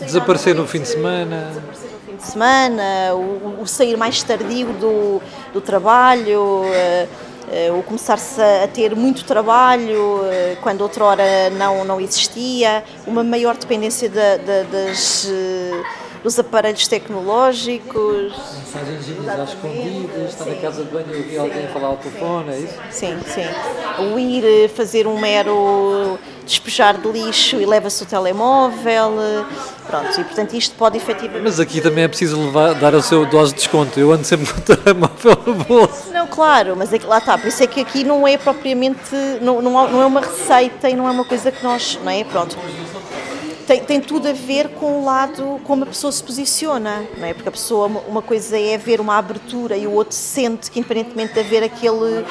desaparecer 0.00 0.54
no 0.54 0.66
fim 0.66 0.80
de 0.80 0.88
semana 0.88 1.52
de 2.26 2.32
semana, 2.32 3.14
o, 3.14 3.62
o 3.62 3.66
sair 3.66 3.96
mais 3.96 4.22
tardio 4.22 4.72
do, 4.74 5.22
do 5.52 5.60
trabalho, 5.60 6.62
uh, 6.62 7.70
uh, 7.70 7.78
o 7.78 7.82
começar-se 7.84 8.40
a 8.40 8.66
ter 8.68 8.94
muito 8.96 9.24
trabalho 9.24 10.16
uh, 10.16 10.56
quando 10.60 10.80
outrora 10.80 11.50
não, 11.50 11.84
não 11.84 12.00
existia, 12.00 12.82
uma 13.06 13.22
maior 13.22 13.56
dependência 13.56 14.10
da, 14.10 14.36
das 14.70 15.30
dos 16.26 16.40
aparelhos 16.40 16.88
tecnológicos. 16.88 18.32
Mensagens 18.58 19.28
às 19.28 19.50
escondidas, 19.50 20.30
estar 20.30 20.44
na 20.44 20.56
casa 20.56 20.82
de 20.82 20.90
banho 20.90 21.14
e 21.14 21.18
ouvir 21.18 21.38
alguém 21.38 21.68
falar 21.68 21.86
ao 21.86 21.96
telefone, 21.98 22.50
é 22.50 22.58
isso? 22.58 22.74
Sim, 22.90 23.16
sim. 23.28 23.44
O 24.12 24.18
ir 24.18 24.68
fazer 24.70 25.06
um 25.06 25.20
mero 25.20 26.18
despejar 26.44 26.98
de 26.98 27.08
lixo 27.08 27.60
e 27.60 27.64
leva-se 27.64 28.02
o 28.02 28.06
telemóvel. 28.06 29.12
Pronto, 29.86 30.20
e 30.20 30.24
portanto 30.24 30.54
isto 30.54 30.74
pode 30.74 30.96
efetivamente. 30.96 31.44
Mas 31.44 31.60
aqui 31.60 31.80
também 31.80 32.02
é 32.02 32.08
preciso 32.08 32.44
levar, 32.44 32.74
dar 32.74 32.92
o 32.96 33.02
seu 33.02 33.24
dose 33.24 33.52
de 33.52 33.58
desconto. 33.58 34.00
Eu 34.00 34.10
ando 34.10 34.24
sempre 34.24 34.46
com 34.52 34.58
o 34.58 34.76
telemóvel 34.76 35.38
no 35.46 35.54
bolso. 35.54 36.10
Não, 36.12 36.26
claro, 36.26 36.74
mas 36.76 36.92
é 36.92 36.98
que, 36.98 37.06
lá 37.06 37.18
está. 37.18 37.38
Por 37.38 37.46
isso 37.46 37.62
é 37.62 37.68
que 37.68 37.80
aqui 37.80 38.02
não 38.02 38.26
é 38.26 38.36
propriamente. 38.36 39.14
Não, 39.40 39.62
não, 39.62 39.88
não 39.88 40.02
é 40.02 40.06
uma 40.06 40.22
receita 40.22 40.90
e 40.90 40.96
não 40.96 41.06
é 41.06 41.12
uma 41.12 41.24
coisa 41.24 41.52
que 41.52 41.62
nós. 41.62 42.00
Não 42.02 42.10
é? 42.10 42.24
Pronto 42.24 42.58
tem, 43.66 43.80
tem 43.80 44.00
tudo 44.00 44.28
a 44.28 44.32
ver 44.32 44.68
com 44.70 45.00
o 45.00 45.04
lado 45.04 45.60
como 45.64 45.82
a 45.82 45.86
pessoa 45.86 46.12
se 46.12 46.22
posiciona, 46.22 47.04
não 47.18 47.26
é? 47.26 47.34
Porque 47.34 47.48
a 47.48 47.52
pessoa, 47.52 47.86
uma 48.06 48.22
coisa 48.22 48.58
é 48.58 48.78
ver 48.78 49.00
uma 49.00 49.18
abertura 49.18 49.76
e 49.76 49.86
o 49.86 49.92
outro 49.92 50.14
sente 50.14 50.70
que, 50.70 50.78
independentemente 50.78 51.34
de 51.34 51.40
haver 51.40 51.64
aquele 51.64 52.24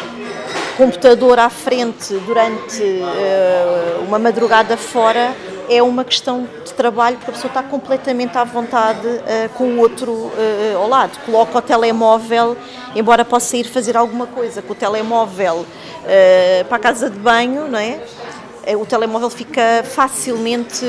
computador 0.78 1.40
à 1.40 1.50
frente 1.50 2.14
durante 2.26 2.82
uh, 2.82 4.04
uma 4.06 4.20
madrugada 4.20 4.76
fora 4.76 5.34
é 5.70 5.82
uma 5.82 6.04
questão 6.04 6.48
de 6.64 6.74
trabalho 6.74 7.18
porque 7.18 7.32
a 7.32 7.34
pessoa 7.34 7.50
está 7.50 7.64
completamente 7.64 8.38
à 8.38 8.44
vontade 8.44 9.08
uh, 9.08 9.50
com 9.56 9.64
o 9.66 9.80
outro 9.80 10.12
uh, 10.12 10.78
ao 10.78 10.88
lado. 10.88 11.18
Coloca 11.26 11.58
o 11.58 11.62
telemóvel, 11.62 12.56
embora 12.96 13.26
possa 13.26 13.58
ir 13.58 13.66
fazer 13.66 13.98
alguma 13.98 14.28
coisa 14.28 14.62
com 14.62 14.74
o 14.74 14.76
telemóvel 14.76 15.66
para 16.70 16.78
a 16.78 16.80
casa 16.80 17.10
de 17.10 17.18
banho, 17.18 17.68
não 17.68 17.80
é? 17.80 18.00
O 18.74 18.86
telemóvel 18.86 19.30
fica 19.30 19.84
facilmente 19.84 20.86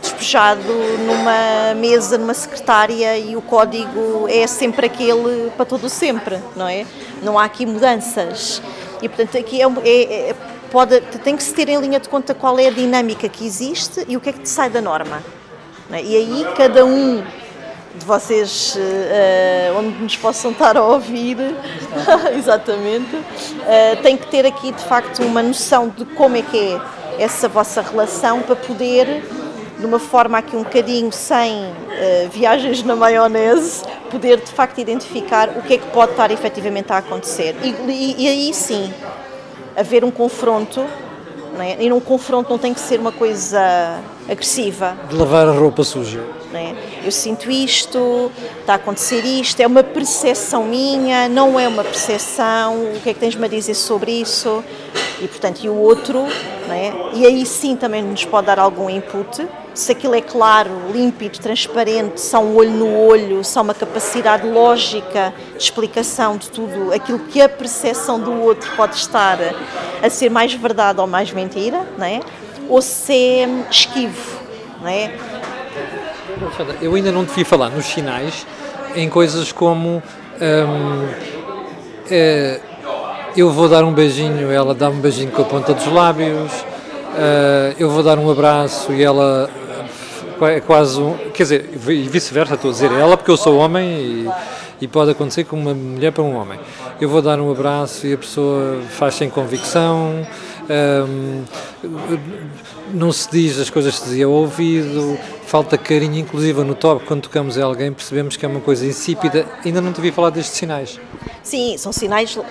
despejado 0.00 0.72
numa 1.06 1.74
mesa, 1.74 2.18
numa 2.18 2.34
secretária 2.34 3.18
e 3.18 3.34
o 3.34 3.42
código 3.42 4.26
é 4.28 4.46
sempre 4.46 4.86
aquele 4.86 5.50
para 5.56 5.64
todo 5.64 5.88
sempre, 5.88 6.38
não 6.54 6.68
é? 6.68 6.86
Não 7.22 7.38
há 7.38 7.44
aqui 7.44 7.66
mudanças. 7.66 8.62
E 9.00 9.08
portanto 9.08 9.38
aqui 9.38 9.60
é, 9.60 9.66
é, 9.84 10.30
é 10.30 10.34
pode, 10.70 11.00
tem 11.22 11.36
que 11.36 11.42
se 11.42 11.52
ter 11.52 11.68
em 11.68 11.78
linha 11.78 12.00
de 12.00 12.08
conta 12.08 12.34
qual 12.34 12.58
é 12.58 12.68
a 12.68 12.70
dinâmica 12.70 13.28
que 13.28 13.44
existe 13.44 14.04
e 14.08 14.16
o 14.16 14.20
que 14.20 14.30
é 14.30 14.32
que 14.32 14.40
te 14.40 14.48
sai 14.48 14.70
da 14.70 14.80
norma. 14.80 15.22
É? 15.90 16.02
E 16.02 16.16
aí 16.16 16.46
cada 16.56 16.84
um 16.84 17.22
de 17.94 18.04
vocês, 18.04 18.76
uh, 18.76 19.78
onde 19.78 20.02
nos 20.02 20.16
possam 20.16 20.50
estar 20.50 20.76
a 20.76 20.82
ouvir, 20.82 21.36
exatamente, 22.36 23.14
uh, 23.14 24.02
tem 24.02 24.16
que 24.16 24.26
ter 24.28 24.46
aqui 24.46 24.72
de 24.72 24.82
facto 24.84 25.22
uma 25.22 25.42
noção 25.42 25.88
de 25.88 26.04
como 26.04 26.36
é 26.36 26.42
que 26.42 26.58
é 26.58 26.80
essa 27.18 27.48
vossa 27.48 27.82
relação 27.82 28.40
para 28.40 28.56
poder, 28.56 29.22
de 29.78 29.84
uma 29.84 29.98
forma 29.98 30.38
aqui 30.38 30.56
um 30.56 30.62
bocadinho 30.62 31.12
sem 31.12 31.64
uh, 31.64 32.30
viagens 32.30 32.82
na 32.82 32.96
maionese, 32.96 33.82
poder 34.10 34.38
de 34.40 34.50
facto 34.50 34.78
identificar 34.78 35.50
o 35.50 35.62
que 35.62 35.74
é 35.74 35.78
que 35.78 35.86
pode 35.88 36.12
estar 36.12 36.30
efetivamente 36.30 36.92
a 36.92 36.98
acontecer. 36.98 37.54
E, 37.62 37.68
e, 37.90 38.24
e 38.24 38.28
aí 38.28 38.54
sim, 38.54 38.92
haver 39.76 40.04
um 40.04 40.10
confronto, 40.10 40.84
é? 41.58 41.84
e 41.84 41.92
um 41.92 42.00
confronto 42.00 42.48
não 42.48 42.58
tem 42.58 42.72
que 42.72 42.80
ser 42.80 42.98
uma 42.98 43.12
coisa 43.12 44.00
agressiva. 44.28 44.96
De 45.08 45.16
lavar 45.16 45.48
a 45.48 45.52
roupa 45.52 45.84
suja. 45.84 46.22
É? 46.54 46.74
Eu 47.04 47.10
sinto 47.10 47.50
isto, 47.50 48.30
está 48.60 48.74
a 48.74 48.76
acontecer 48.76 49.24
isto, 49.24 49.58
é 49.60 49.66
uma 49.66 49.82
percepção 49.82 50.64
minha, 50.64 51.26
não 51.26 51.58
é 51.58 51.66
uma 51.66 51.82
percepção, 51.82 52.74
o 52.94 53.00
que 53.00 53.08
é 53.08 53.14
que 53.14 53.20
tens-me 53.20 53.46
a 53.46 53.48
dizer 53.48 53.74
sobre 53.74 54.12
isso? 54.12 54.62
E 55.20 55.26
portanto, 55.26 55.64
e 55.64 55.68
o 55.70 55.74
outro, 55.74 56.26
é? 56.68 56.92
e 57.14 57.24
aí 57.24 57.46
sim 57.46 57.74
também 57.74 58.02
nos 58.02 58.24
pode 58.26 58.48
dar 58.48 58.58
algum 58.58 58.90
input, 58.90 59.48
se 59.74 59.92
aquilo 59.92 60.14
é 60.14 60.20
claro, 60.20 60.70
límpido, 60.92 61.38
transparente, 61.38 62.20
só 62.20 62.42
um 62.42 62.54
olho 62.56 62.70
no 62.70 62.98
olho, 62.98 63.42
só 63.42 63.62
uma 63.62 63.72
capacidade 63.72 64.46
lógica 64.46 65.32
de 65.56 65.62
explicação 65.62 66.36
de 66.36 66.50
tudo, 66.50 66.92
aquilo 66.92 67.20
que 67.20 67.40
a 67.40 67.48
percepção 67.48 68.20
do 68.20 68.42
outro 68.42 68.70
pode 68.76 68.96
estar 68.96 69.38
a 70.02 70.10
ser 70.10 70.30
mais 70.30 70.52
verdade 70.52 71.00
ou 71.00 71.06
mais 71.06 71.32
mentira, 71.32 71.86
não 71.96 72.04
é? 72.04 72.20
Ou 72.68 72.82
se 72.82 73.12
é 73.12 73.48
esquivo. 73.70 74.40
Não 74.80 74.88
é? 74.88 75.12
Eu 76.80 76.94
ainda 76.94 77.12
não 77.12 77.24
te 77.24 77.32
vi 77.32 77.44
falar 77.44 77.70
nos 77.70 77.86
sinais 77.86 78.46
em 78.94 79.08
coisas 79.08 79.52
como 79.52 80.02
hum, 80.40 81.08
é, 82.10 82.60
eu 83.36 83.50
vou 83.50 83.68
dar 83.68 83.84
um 83.84 83.92
beijinho, 83.92 84.50
ela 84.50 84.74
dá 84.74 84.90
um 84.90 85.00
beijinho 85.00 85.30
com 85.30 85.42
a 85.42 85.44
ponta 85.44 85.72
dos 85.72 85.86
lábios, 85.86 86.52
uh, 86.52 87.74
eu 87.78 87.88
vou 87.88 88.02
dar 88.02 88.18
um 88.18 88.30
abraço 88.30 88.92
e 88.92 89.02
ela 89.02 89.48
é 90.42 90.60
quase 90.60 91.00
um. 91.00 91.16
Quer 91.32 91.42
dizer, 91.44 91.70
e 91.72 92.08
vice-versa, 92.08 92.54
estou 92.54 92.70
a 92.70 92.72
dizer 92.72 92.92
ela 92.92 93.16
porque 93.16 93.30
eu 93.30 93.36
sou 93.36 93.56
homem 93.56 93.88
e, 93.88 94.28
e, 94.82 94.88
pode 94.88 95.12
acontecer 95.12 95.44
com 95.44 95.56
uma 95.56 95.72
mulher 95.72 96.12
para 96.12 96.22
um 96.22 96.36
homem. 96.36 96.58
Eu 97.00 97.08
vou 97.08 97.22
dar 97.22 97.40
um 97.40 97.50
abraço 97.50 98.06
e 98.06 98.12
a 98.12 98.18
pessoa 98.18 98.80
faz 98.90 99.14
sem 99.14 99.30
convicção, 99.30 100.26
não 102.92 103.12
se 103.12 103.30
diz 103.30 103.58
as 103.58 103.70
coisas 103.70 103.94
que 103.94 104.00
se 104.00 104.08
dizia 104.10 104.26
ao 104.26 104.32
ouvido, 104.32 105.18
falta 105.46 105.76
carinho, 105.76 106.18
inclusive 106.18 106.62
no 106.62 106.74
top, 106.74 107.04
quando 107.04 107.22
tocamos 107.22 107.56
em 107.56 107.62
alguém, 107.62 107.92
percebemos 107.92 108.36
que 108.36 108.44
é 108.44 108.48
uma 108.48 108.60
coisa 108.60 108.86
insípida. 108.86 109.46
Ainda 109.64 109.80
não 109.80 109.92
te 109.92 110.00
vi 110.00 110.10
falar 110.10 110.30
destes 110.30 110.56
sinais. 110.56 111.00
Sim, 111.42 111.76
são 111.76 111.92
sinais 111.92 112.36
uh, 112.36 112.42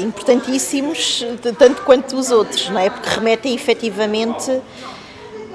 importantíssimos, 0.00 1.24
tanto 1.58 1.82
quanto 1.82 2.16
os 2.16 2.30
outros, 2.30 2.68
não 2.70 2.80
é? 2.80 2.88
Porque 2.88 3.08
remetem 3.08 3.54
efetivamente 3.54 4.60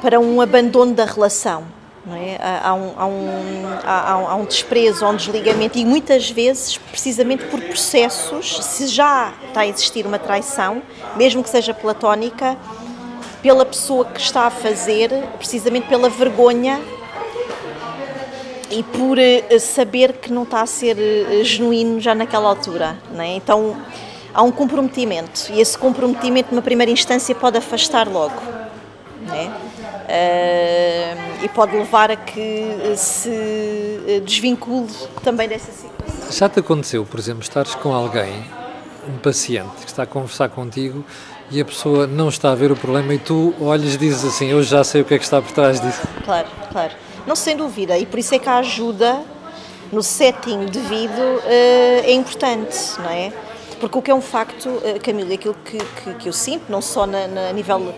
para 0.01 0.20
um 0.20 0.39
abandono 0.41 0.93
da 0.93 1.05
relação. 1.05 1.64
É? 2.12 2.38
Há, 2.62 2.74
um, 2.74 2.93
há, 2.97 3.06
um, 3.06 3.68
há, 3.86 4.12
há, 4.12 4.36
um, 4.36 4.43
desprezo, 4.43 5.06
há 5.06 5.10
um 5.10 5.16
desligamento 5.16 5.78
e 5.78 5.86
muitas 5.86 6.30
vezes, 6.30 6.78
precisamente 6.78 7.45
por 7.45 7.62
processos, 7.62 8.58
se 8.62 8.88
já 8.88 9.32
está 9.47 9.62
a 9.62 9.68
existir 9.68 10.06
uma 10.06 10.20
traição, 10.20 10.84
mesmo 11.16 11.41
que 11.41 11.49
seja 11.49 11.74
platónica, 11.74 12.58
pela 13.41 13.66
pessoa 13.66 14.04
que 14.04 14.20
está 14.20 14.47
a 14.47 14.49
fazer, 14.49 15.12
precisamente 15.38 15.88
pela 15.88 16.10
vergonha 16.10 16.82
e 18.70 18.84
por 18.84 19.18
eh, 19.18 19.60
saber 19.60 20.14
que 20.14 20.32
não 20.32 20.43
está 20.43 20.62
a 20.62 20.66
ser 20.66 20.97
eh, 20.97 21.43
genuíno 21.43 22.01
já 22.01 22.14
naquela 22.14 22.49
altura. 22.49 22.97
É? 23.18 23.36
Então 23.36 23.78
há 24.34 24.41
um 24.41 24.51
comprometimento 24.51 25.51
e 25.51 25.62
esse 25.62 25.78
comprometimento, 25.78 26.51
numa 26.51 26.62
primeira 26.62 26.91
instância, 26.91 27.34
pode 27.36 27.58
afastar 27.58 28.08
logo. 28.08 28.41
É? 29.32 29.73
E 31.43 31.49
pode 31.49 31.76
levar 31.76 32.11
a 32.11 32.16
que 32.16 32.95
se 32.95 33.30
eh, 34.07 34.22
desvincule 34.24 34.88
também 35.24 35.47
dessa 35.47 35.72
situação. 35.72 36.32
Já 36.32 36.47
te 36.47 36.59
aconteceu, 36.59 37.05
por 37.05 37.20
exemplo, 37.20 37.43
estares 37.43 37.76
com 37.76 37.93
alguém, 37.93 38.45
um 39.07 39.18
paciente, 39.18 39.76
que 39.82 39.88
está 39.88 40.03
a 40.03 40.05
conversar 40.05 40.49
contigo 40.49 41.03
e 41.51 41.59
a 41.59 41.66
pessoa 41.66 42.07
não 42.07 42.30
está 42.30 42.51
a 42.51 42.55
ver 42.55 42.72
o 42.72 42.76
problema 42.76 43.14
e 43.14 43.20
tu 43.20 43.53
olhas 43.59 43.95
e 43.95 43.97
dizes 43.97 44.24
assim, 44.24 44.47
eu 44.47 44.64
já 44.64 44.84
sei 44.84 45.01
o 45.01 45.05
que 45.05 45.14
é 45.14 45.18
que 45.18 45.24
está 45.24 45.41
por 45.41 45.51
trás 45.51 45.82
disso. 45.82 46.01
Claro, 46.24 46.47
claro. 46.72 46.93
Não, 47.28 47.36
sem 47.36 47.55
dúvida, 47.55 47.97
e 47.97 48.05
por 48.05 48.20
isso 48.20 48.34
é 48.34 48.39
que 48.39 48.49
a 48.49 48.57
ajuda 48.57 49.22
no 49.91 50.01
setting 50.01 50.66
devido 50.66 51.20
uh, 51.20 52.03
é 52.03 52.14
importante, 52.14 52.78
não 52.99 53.09
é? 53.09 53.32
Porque 53.80 53.97
o 53.97 54.01
que 54.01 54.09
é 54.09 54.16
um 54.16 54.22
facto, 54.22 54.68
uh, 54.70 54.99
Camila, 55.03 55.34
aquilo 55.34 55.55
que, 55.66 55.78
que, 55.78 56.14
que 56.16 56.30
eu 56.30 56.34
sinto, 56.34 56.64
não 56.70 56.82
só 56.82 57.05
na, 57.05 57.28
na 57.28 57.53
nível 57.53 57.93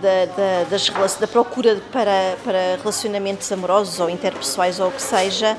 da, 0.00 0.26
da, 0.26 0.64
das, 0.70 1.16
da 1.16 1.26
procura 1.26 1.80
para, 1.92 2.36
para 2.44 2.76
relacionamentos 2.76 3.50
amorosos 3.50 4.00
ou 4.00 4.10
interpessoais 4.10 4.80
ou 4.80 4.88
o 4.88 4.92
que 4.92 5.02
seja, 5.02 5.56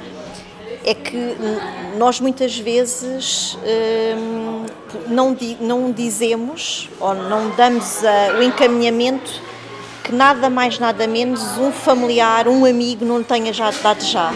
é 0.85 0.93
que 0.93 1.35
nós 1.97 2.19
muitas 2.19 2.57
vezes 2.57 3.57
hum, 4.17 4.65
não, 5.07 5.35
não 5.59 5.91
dizemos 5.91 6.89
ou 6.99 7.13
não 7.13 7.49
damos 7.51 8.03
a, 8.05 8.37
o 8.37 8.43
encaminhamento 8.43 9.41
que 10.03 10.13
nada 10.13 10.49
mais, 10.49 10.79
nada 10.79 11.05
menos 11.05 11.57
um 11.57 11.71
familiar, 11.71 12.47
um 12.47 12.63
amigo 12.63 13.03
não 13.03 13.21
tenha 13.21 13.51
já 13.51 13.69
dado 13.71 14.01
já. 14.01 14.33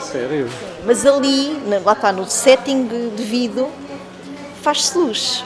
Sério? 0.00 0.48
Mas 0.84 1.04
ali, 1.04 1.60
lá 1.84 1.92
está, 1.92 2.12
no 2.12 2.26
setting 2.26 2.84
devido, 3.16 3.68
faz-se 4.62 4.96
luz. 4.96 5.44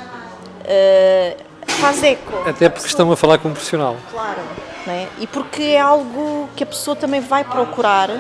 Uh, 0.65 1.48
faz 1.79 2.03
eco. 2.03 2.49
Até 2.49 2.69
porque 2.69 2.89
estão 2.89 3.11
a 3.11 3.17
falar 3.17 3.39
com 3.39 3.49
um 3.49 3.53
profissional. 3.53 3.97
Claro. 4.11 4.41
É? 4.87 5.07
E 5.19 5.27
porque 5.27 5.63
é 5.63 5.81
algo 5.81 6.49
que 6.57 6.63
a 6.63 6.67
pessoa 6.67 6.97
também 6.97 7.21
vai 7.21 7.45
procurar 7.45 8.11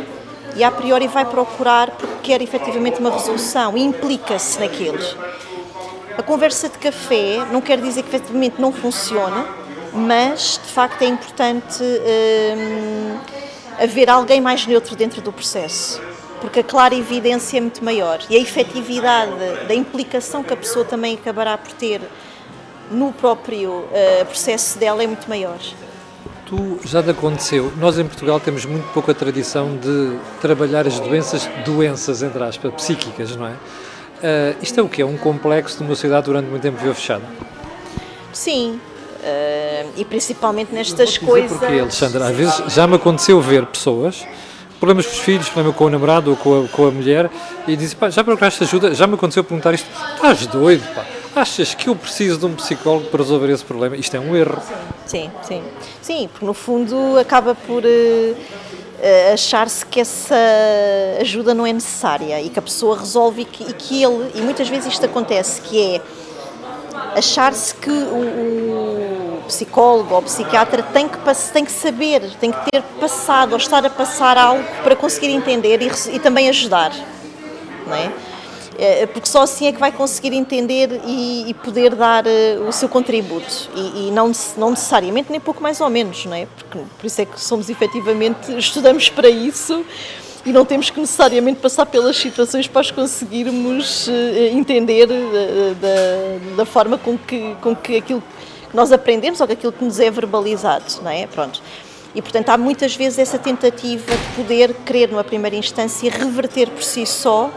e 0.54 0.62
a 0.62 0.70
priori 0.70 1.08
vai 1.08 1.24
procurar 1.24 1.90
porque 1.92 2.14
quer 2.22 2.42
efetivamente 2.42 3.00
uma 3.00 3.10
resolução 3.10 3.76
e 3.76 3.82
implica-se 3.82 4.58
naquilo. 4.60 4.98
A 6.16 6.22
conversa 6.22 6.68
de 6.68 6.76
café 6.78 7.46
não 7.50 7.60
quer 7.60 7.80
dizer 7.80 8.02
que 8.02 8.08
efetivamente 8.08 8.60
não 8.60 8.72
funciona, 8.72 9.46
mas 9.92 10.60
de 10.62 10.72
facto 10.72 11.02
é 11.02 11.06
importante 11.06 11.82
hum, 11.82 13.18
haver 13.80 14.10
alguém 14.10 14.40
mais 14.40 14.66
neutro 14.66 14.96
dentro 14.96 15.22
do 15.22 15.32
processo, 15.32 16.02
porque 16.40 16.60
a 16.60 16.64
clara 16.64 16.94
evidência 16.94 17.58
é 17.58 17.60
muito 17.60 17.84
maior 17.84 18.18
e 18.28 18.36
a 18.36 18.40
efetividade 18.40 19.32
da 19.66 19.74
implicação 19.74 20.42
que 20.42 20.52
a 20.52 20.56
pessoa 20.56 20.84
também 20.84 21.14
acabará 21.14 21.56
por 21.56 21.72
ter 21.72 22.00
no 22.90 23.12
próprio 23.12 23.70
uh, 23.70 24.24
processo 24.26 24.78
dela 24.78 25.02
é 25.02 25.06
muito 25.06 25.28
maior. 25.28 25.58
Tu 26.46 26.80
já 26.84 27.02
te 27.02 27.10
aconteceu, 27.10 27.70
nós 27.76 27.98
em 27.98 28.06
Portugal 28.06 28.40
temos 28.40 28.64
muito 28.64 28.86
pouca 28.92 29.12
tradição 29.12 29.76
de 29.76 30.16
trabalhar 30.40 30.86
as 30.86 30.98
doenças, 30.98 31.48
doenças 31.64 32.22
entre 32.22 32.42
aspas, 32.42 32.72
psíquicas, 32.72 33.36
não 33.36 33.46
é? 33.46 33.50
Uh, 33.50 34.56
isto 34.62 34.80
é 34.80 34.82
o 34.82 34.88
que? 34.88 35.02
É 35.02 35.06
um 35.06 35.16
complexo 35.16 35.78
de 35.78 35.84
uma 35.84 35.94
sociedade 35.94 36.24
durante 36.24 36.46
muito 36.46 36.62
tempo 36.62 36.78
viveu 36.78 36.94
fechada? 36.94 37.24
Sim, 38.32 38.80
uh, 39.20 39.92
e 39.96 40.04
principalmente 40.04 40.72
nestas 40.72 41.18
coisas. 41.18 41.58
Porque, 41.58 41.78
Alexandra, 41.78 42.26
às 42.26 42.34
vezes 42.34 42.62
já 42.68 42.86
me 42.86 42.96
aconteceu 42.96 43.40
ver 43.40 43.66
pessoas 43.66 44.26
problemas 44.78 45.06
com 45.06 45.12
os 45.12 45.18
filhos, 45.18 45.48
problema 45.48 45.74
com 45.74 45.84
o 45.84 45.90
namorado 45.90 46.30
ou 46.30 46.36
com 46.36 46.64
a, 46.64 46.68
com 46.68 46.86
a 46.86 46.90
mulher, 46.90 47.30
e 47.66 47.76
dizem, 47.76 47.98
pá, 47.98 48.08
já 48.08 48.24
procuraste 48.24 48.62
ajuda? 48.62 48.94
Já 48.94 49.06
me 49.06 49.14
aconteceu 49.14 49.44
perguntar 49.44 49.74
isto, 49.74 49.88
estás 50.14 50.46
doido, 50.46 50.82
pá, 50.94 51.04
achas 51.38 51.74
que 51.74 51.88
eu 51.88 51.96
preciso 51.96 52.38
de 52.38 52.46
um 52.46 52.54
psicólogo 52.54 53.06
para 53.06 53.22
resolver 53.22 53.50
esse 53.52 53.64
problema? 53.64 53.96
Isto 53.96 54.16
é 54.16 54.20
um 54.20 54.36
erro. 54.36 54.60
Sim, 55.06 55.30
sim, 55.42 55.62
sim, 56.02 56.28
porque 56.30 56.44
no 56.44 56.52
fundo 56.52 57.18
acaba 57.18 57.54
por 57.54 57.82
uh, 57.84 59.32
achar-se 59.32 59.86
que 59.86 60.00
essa 60.00 60.34
ajuda 61.20 61.54
não 61.54 61.66
é 61.66 61.72
necessária 61.72 62.40
e 62.42 62.48
que 62.48 62.58
a 62.58 62.62
pessoa 62.62 62.98
resolve 62.98 63.42
e 63.42 63.44
que, 63.44 63.64
e 63.64 63.72
que 63.72 64.02
ele, 64.02 64.30
e 64.34 64.42
muitas 64.42 64.68
vezes 64.68 64.92
isto 64.92 65.06
acontece, 65.06 65.60
que 65.62 65.94
é 65.94 66.00
achar-se 67.16 67.74
que 67.74 67.90
o, 67.90 69.38
o, 69.40 69.42
psicólogo 69.46 70.12
ou 70.12 70.20
o 70.20 70.22
psiquiatra 70.24 70.82
tem 70.82 71.08
que, 71.08 71.16
tem 71.54 71.64
que 71.64 71.72
saber, 71.72 72.20
tem 72.38 72.52
que 72.52 72.70
ter 72.70 72.82
passado 73.00 73.52
ou 73.52 73.56
estar 73.56 73.84
a 73.86 73.88
passar 73.88 74.36
algo 74.36 74.62
para 74.82 74.94
conseguir 74.94 75.30
entender 75.30 75.80
e, 75.80 75.90
e 76.14 76.18
também 76.18 76.50
ajudar. 76.50 76.92
Não 77.86 77.94
é? 77.94 78.12
É? 78.78 79.06
Porque 79.06 79.28
só 79.28 79.42
assim 79.42 79.66
é 79.66 79.72
que 79.72 79.80
vai 79.80 79.90
conseguir 79.90 80.32
entender 80.32 81.00
e, 81.04 81.50
e 81.50 81.54
poder 81.54 81.96
dar 81.96 82.24
uh, 82.24 82.68
o 82.68 82.72
seu 82.72 82.88
contributo. 82.88 83.68
E, 83.74 84.08
e, 84.08 84.10
não, 84.12 84.30
não 84.56 84.70
necessariamente, 84.70 85.30
nem 85.32 85.40
pouco 85.40 85.60
mais 85.60 85.80
ou 85.80 85.90
menos, 85.90 86.24
não 86.24 86.34
é? 86.34 86.46
Porque, 86.46 86.78
por 86.96 87.06
isso 87.06 87.20
é 87.20 87.24
que 87.24 87.40
somos 87.40 87.68
efetivamente, 87.68 88.56
estudamos 88.56 89.08
para 89.08 89.28
isso 89.28 89.84
e 90.46 90.52
não 90.52 90.64
temos 90.64 90.90
que 90.90 91.00
necessariamente 91.00 91.58
passar 91.58 91.86
pelas 91.86 92.16
situações 92.16 92.68
para 92.68 92.80
as 92.80 92.92
conseguirmos 92.92 94.06
uh, 94.06 94.12
entender 94.52 95.08
uh, 95.10 95.74
da, 95.74 96.56
da, 96.58 96.64
forma 96.64 96.96
com 96.96 97.18
que, 97.18 97.56
com 97.60 97.74
que 97.74 97.96
aquilo 97.96 98.22
que 98.70 98.76
nós 98.76 98.92
aprendemos 98.92 99.40
ou 99.40 99.44
aquilo 99.50 99.72
que 99.72 99.84
nos 99.84 99.98
é 99.98 100.08
verbalizado, 100.08 100.84
não 101.02 101.10
é? 101.10 101.26
Pronto. 101.26 101.60
E, 102.14 102.22
portanto, 102.22 102.48
há 102.50 102.56
muitas 102.56 102.94
vezes 102.94 103.18
essa 103.18 103.38
tentativa 103.38 104.10
de 104.10 104.36
poder 104.36 104.72
querer, 104.86 105.10
numa 105.10 105.24
primeira 105.24 105.56
instância, 105.56 106.10
reverter 106.10 106.70
por 106.70 106.82
si 106.82 107.04
só 107.04 107.50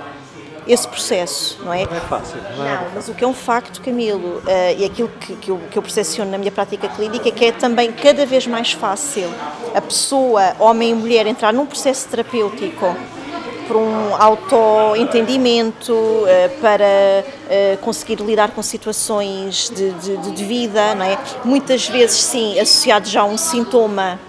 esse 0.72 0.88
processo, 0.88 1.60
não 1.64 1.74
é? 1.74 1.86
Não 1.86 1.98
é 1.98 2.00
fácil. 2.00 2.38
Não, 2.58 2.66
é? 2.66 2.76
não 2.76 2.92
mas 2.96 3.10
o 3.10 3.14
que 3.14 3.24
é 3.24 3.28
um 3.28 3.34
facto, 3.34 3.82
Camilo, 3.82 4.38
uh, 4.38 4.44
e 4.78 4.86
aquilo 4.86 5.10
que, 5.20 5.36
que, 5.36 5.52
eu, 5.52 5.60
que 5.70 5.78
eu 5.78 5.82
percepciono 5.82 6.32
na 6.32 6.38
minha 6.38 6.52
prática 6.52 6.88
clínica 6.88 7.28
é 7.28 7.32
que 7.32 7.46
é 7.46 7.52
também 7.52 7.92
cada 7.92 8.26
vez 8.26 8.48
mais 8.48 8.72
fácil 8.72 9.30
a 9.76 9.82
pessoa, 9.82 10.56
homem 10.60 10.92
e 10.92 10.94
mulher, 10.94 11.28
entrar 11.28 11.54
num 11.54 11.66
processo 11.66 12.08
terapêutico 12.08 12.96
por 13.68 13.78
um 13.78 14.16
autoentendimento, 14.16 15.94
uh, 15.94 16.60
para 16.62 17.24
uh, 17.24 17.78
conseguir 17.78 18.20
lidar 18.22 18.52
com 18.52 18.62
situações 18.62 19.70
de, 19.70 19.92
de, 19.92 20.32
de 20.32 20.44
vida, 20.44 20.96
não 20.96 21.06
é? 21.06 21.18
Muitas 21.44 21.88
vezes, 21.88 22.18
sim, 22.22 22.60
associado 22.60 23.08
já 23.08 23.22
a 23.22 23.26
um 23.26 23.38
sintoma 23.38 24.20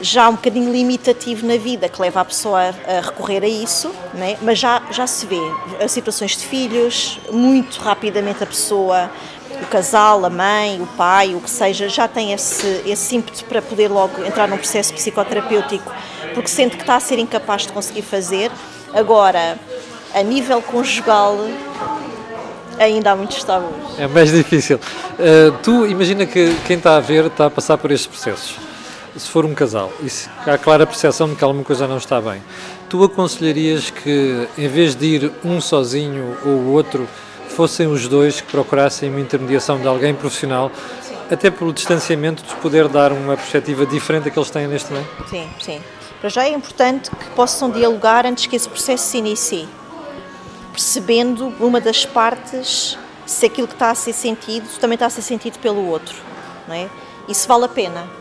já 0.00 0.28
um 0.28 0.34
bocadinho 0.34 0.72
limitativo 0.72 1.46
na 1.46 1.56
vida 1.56 1.88
que 1.88 2.00
leva 2.00 2.20
a 2.20 2.24
pessoa 2.24 2.74
a 2.86 3.00
recorrer 3.00 3.42
a 3.42 3.48
isso, 3.48 3.90
né? 4.14 4.36
mas 4.42 4.58
já, 4.58 4.82
já 4.90 5.06
se 5.06 5.26
vê 5.26 5.40
as 5.82 5.92
situações 5.92 6.36
de 6.36 6.44
filhos, 6.46 7.20
muito 7.30 7.80
rapidamente 7.80 8.42
a 8.42 8.46
pessoa, 8.46 9.10
o 9.62 9.66
casal, 9.66 10.24
a 10.24 10.30
mãe, 10.30 10.80
o 10.80 10.86
pai, 10.86 11.34
o 11.34 11.40
que 11.40 11.50
seja, 11.50 11.88
já 11.88 12.08
tem 12.08 12.32
esse, 12.32 12.82
esse 12.86 13.16
ímpeto 13.16 13.44
para 13.44 13.60
poder 13.60 13.88
logo 13.88 14.24
entrar 14.24 14.48
num 14.48 14.56
processo 14.56 14.92
psicoterapêutico 14.94 15.92
porque 16.34 16.48
sente 16.48 16.76
que 16.76 16.82
está 16.82 16.96
a 16.96 17.00
ser 17.00 17.18
incapaz 17.18 17.62
de 17.62 17.72
conseguir 17.72 18.02
fazer. 18.02 18.50
Agora, 18.92 19.58
a 20.14 20.22
nível 20.22 20.62
conjugal, 20.62 21.36
ainda 22.78 23.12
há 23.12 23.16
muitos 23.16 23.42
tabus. 23.44 23.98
É 23.98 24.06
mais 24.06 24.30
difícil. 24.30 24.78
Uh, 24.78 25.52
tu 25.62 25.86
imagina 25.86 26.26
que 26.26 26.54
quem 26.66 26.76
está 26.76 26.96
a 26.96 27.00
ver 27.00 27.26
está 27.26 27.46
a 27.46 27.50
passar 27.50 27.78
por 27.78 27.90
estes 27.90 28.06
processos 28.06 28.69
se 29.16 29.28
for 29.28 29.44
um 29.44 29.54
casal 29.54 29.92
e 30.02 30.08
se 30.08 30.28
há 30.46 30.56
clara 30.56 30.86
percepção 30.86 31.28
de 31.28 31.36
que 31.36 31.44
alguma 31.44 31.64
coisa 31.64 31.86
não 31.86 31.96
está 31.96 32.20
bem, 32.20 32.42
tu 32.88 33.02
aconselharias 33.02 33.90
que, 33.90 34.48
em 34.56 34.68
vez 34.68 34.94
de 34.94 35.06
ir 35.06 35.32
um 35.44 35.60
sozinho 35.60 36.36
ou 36.44 36.52
o 36.52 36.72
outro, 36.72 37.08
fossem 37.48 37.86
os 37.86 38.06
dois 38.08 38.40
que 38.40 38.50
procurassem 38.50 39.10
uma 39.10 39.20
intermediação 39.20 39.78
de 39.80 39.86
alguém 39.86 40.14
profissional, 40.14 40.70
sim. 41.02 41.14
até 41.30 41.50
pelo 41.50 41.72
distanciamento, 41.72 42.42
de 42.42 42.54
poder 42.56 42.88
dar 42.88 43.12
uma 43.12 43.36
perspectiva 43.36 43.84
diferente 43.84 44.24
da 44.24 44.30
que 44.30 44.38
eles 44.38 44.50
têm 44.50 44.66
neste 44.66 44.92
momento? 44.92 45.28
Sim, 45.28 45.50
sim. 45.60 45.80
Para 46.20 46.28
já 46.28 46.44
é 46.44 46.50
importante 46.50 47.10
que 47.10 47.30
possam 47.30 47.70
dialogar 47.70 48.26
antes 48.26 48.46
que 48.46 48.54
esse 48.54 48.68
processo 48.68 49.04
se 49.04 49.18
inicie, 49.18 49.68
percebendo 50.72 51.52
uma 51.58 51.80
das 51.80 52.04
partes 52.04 52.96
se 53.26 53.46
aquilo 53.46 53.66
que 53.66 53.74
está 53.74 53.90
a 53.90 53.94
ser 53.94 54.12
sentido 54.12 54.68
também 54.78 54.94
está 54.94 55.06
a 55.06 55.10
ser 55.10 55.22
sentido 55.22 55.58
pelo 55.58 55.86
outro. 55.86 56.16
Não 56.68 56.74
é? 56.74 56.88
Isso 57.28 57.46
vale 57.48 57.64
a 57.64 57.68
pena 57.68 58.19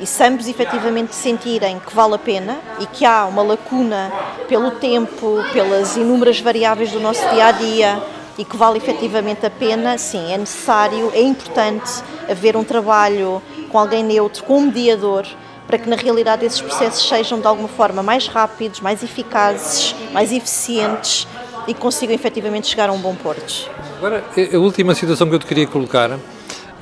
e 0.00 0.06
se 0.06 0.22
ambos 0.24 0.48
efetivamente 0.48 1.14
sentirem 1.14 1.78
que 1.78 1.94
vale 1.94 2.14
a 2.14 2.18
pena 2.18 2.58
e 2.80 2.86
que 2.86 3.04
há 3.04 3.26
uma 3.26 3.42
lacuna 3.42 4.12
pelo 4.48 4.70
tempo, 4.72 5.38
pelas 5.52 5.96
inúmeras 5.96 6.40
variáveis 6.40 6.92
do 6.92 7.00
nosso 7.00 7.26
dia 7.30 7.46
a 7.46 7.52
dia 7.52 8.02
e 8.38 8.44
que 8.44 8.56
vale 8.56 8.78
efetivamente 8.78 9.44
a 9.44 9.50
pena, 9.50 9.98
sim, 9.98 10.32
é 10.32 10.38
necessário, 10.38 11.10
é 11.14 11.20
importante 11.20 12.02
haver 12.30 12.56
um 12.56 12.64
trabalho 12.64 13.42
com 13.70 13.78
alguém 13.78 14.02
neutro, 14.02 14.44
com 14.44 14.58
um 14.58 14.66
mediador, 14.66 15.26
para 15.66 15.78
que 15.78 15.88
na 15.88 15.96
realidade 15.96 16.44
esses 16.44 16.60
processos 16.60 17.08
sejam 17.08 17.40
de 17.40 17.46
alguma 17.46 17.68
forma 17.68 18.02
mais 18.02 18.26
rápidos, 18.26 18.80
mais 18.80 19.02
eficazes, 19.02 19.94
mais 20.12 20.32
eficientes 20.32 21.26
e 21.66 21.74
consigam 21.74 22.14
efetivamente 22.14 22.66
chegar 22.66 22.88
a 22.88 22.92
um 22.92 22.98
bom 22.98 23.14
porto. 23.14 23.70
Agora, 23.98 24.24
a 24.52 24.58
última 24.58 24.94
situação 24.94 25.28
que 25.28 25.34
eu 25.34 25.38
te 25.38 25.46
queria 25.46 25.66
colocar 25.66 26.18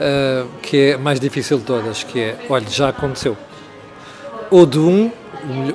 uh, 0.01 0.49
que 0.63 0.77
é 0.77 0.95
a 0.95 0.99
mais 0.99 1.21
difícil 1.21 1.59
de 1.59 1.65
todas, 1.65 2.03
que 2.03 2.19
é, 2.19 2.37
olha, 2.49 2.69
já 2.69 2.89
aconteceu. 2.89 3.37
Ou 4.51 4.67
de 4.67 4.79
um, 4.79 5.13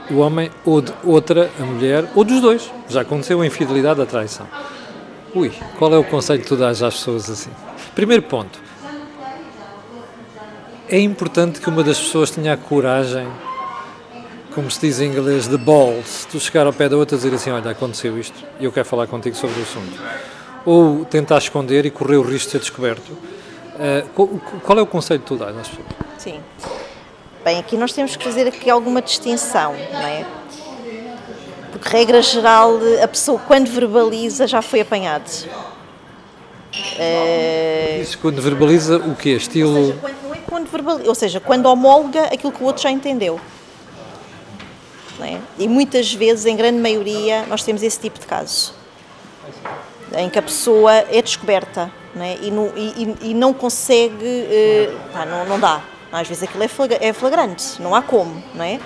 o 0.09 0.17
homem, 0.17 0.51
ou 0.65 0.81
de 0.81 0.91
outra, 1.03 1.49
a 1.59 1.63
mulher, 1.63 2.05
ou 2.15 2.23
dos 2.23 2.41
dois. 2.41 2.71
Já 2.89 3.01
aconteceu 3.01 3.41
a 3.41 3.45
infidelidade, 3.45 4.01
a 4.01 4.05
traição. 4.05 4.47
Ui, 5.33 5.51
qual 5.77 5.93
é 5.93 5.97
o 5.97 6.03
conselho 6.03 6.41
que 6.41 6.47
tu 6.47 6.55
dás 6.55 6.81
às 6.81 6.95
pessoas 6.95 7.29
assim? 7.29 7.51
Primeiro 7.93 8.23
ponto. 8.23 8.59
É 10.87 10.99
importante 10.99 11.59
que 11.59 11.69
uma 11.69 11.83
das 11.83 11.99
pessoas 11.99 12.29
tenha 12.29 12.53
a 12.53 12.57
coragem, 12.57 13.27
como 14.53 14.69
se 14.69 14.79
diz 14.81 15.01
em 15.01 15.09
inglês, 15.09 15.47
de 15.47 15.57
balls, 15.57 16.27
tu 16.31 16.39
chegar 16.39 16.67
ao 16.67 16.73
pé 16.73 16.87
da 16.87 16.95
outra 16.95 17.17
e 17.17 17.19
dizer 17.19 17.33
assim, 17.33 17.49
olha, 17.49 17.71
aconteceu 17.71 18.17
isto 18.19 18.45
e 18.59 18.65
eu 18.65 18.71
quero 18.71 18.85
falar 18.85 19.07
contigo 19.07 19.35
sobre 19.35 19.59
o 19.59 19.63
assunto. 19.63 19.99
Ou 20.63 21.03
tentar 21.05 21.39
esconder 21.39 21.85
e 21.85 21.91
correr 21.91 22.17
o 22.17 22.21
risco 22.21 22.45
de 22.45 22.51
ser 22.51 22.59
descoberto 22.59 23.11
qual 24.63 24.79
é 24.79 24.81
o 24.81 24.87
conselho 24.87 25.19
que 25.19 25.25
tu 25.25 25.35
dás 25.35 25.57
às 25.57 25.67
pessoas? 25.67 25.87
Sim. 26.17 26.41
Bem, 27.43 27.59
aqui 27.59 27.77
nós 27.77 27.93
temos 27.93 28.15
que 28.15 28.23
fazer 28.23 28.47
aqui 28.47 28.69
alguma 28.69 29.01
distinção, 29.01 29.75
não 29.93 30.01
é? 30.01 30.25
Porque, 31.71 31.89
regra 31.89 32.21
geral, 32.21 32.79
a 33.03 33.07
pessoa 33.07 33.39
quando 33.39 33.67
verbaliza 33.69 34.47
já 34.47 34.61
foi 34.61 34.81
apanhado. 34.81 35.29
Uh, 36.73 38.01
Isso 38.01 38.17
quando 38.17 38.41
verbaliza 38.41 38.97
o 38.97 39.15
quê? 39.15 39.31
Estilo. 39.31 39.77
Ou 39.77 39.85
seja, 39.85 39.99
quando, 40.01 40.23
não 40.23 40.33
é 40.33 40.37
quando 40.37 40.67
verbaliza, 40.69 41.09
ou 41.09 41.15
seja, 41.15 41.39
quando 41.39 41.65
homologa 41.67 42.23
aquilo 42.23 42.51
que 42.51 42.63
o 42.63 42.65
outro 42.65 42.81
já 42.81 42.91
entendeu. 42.91 43.39
É? 45.21 45.37
E 45.57 45.67
muitas 45.67 46.13
vezes, 46.13 46.45
em 46.45 46.57
grande 46.57 46.79
maioria, 46.79 47.45
nós 47.47 47.63
temos 47.63 47.81
esse 47.83 47.99
tipo 47.99 48.19
de 48.19 48.25
casos 48.25 48.73
em 50.17 50.29
que 50.29 50.39
a 50.39 50.41
pessoa 50.41 50.93
é 50.93 51.21
descoberta 51.21 51.91
né? 52.15 52.37
e, 52.41 52.49
não, 52.49 52.71
e, 52.75 53.15
e, 53.21 53.33
não 53.33 53.53
consegue, 53.53 54.15
uh, 54.25 55.11
pá, 55.11 55.25
não, 55.25 55.45
não 55.45 55.59
dá. 55.59 55.81
Às 56.11 56.27
vezes 56.27 56.43
aquilo 56.43 56.63
é, 56.63 56.69
é 57.01 57.13
flagrante, 57.13 57.81
não 57.81 57.93
há 57.93 58.01
como, 58.01 58.41
é? 58.59 58.79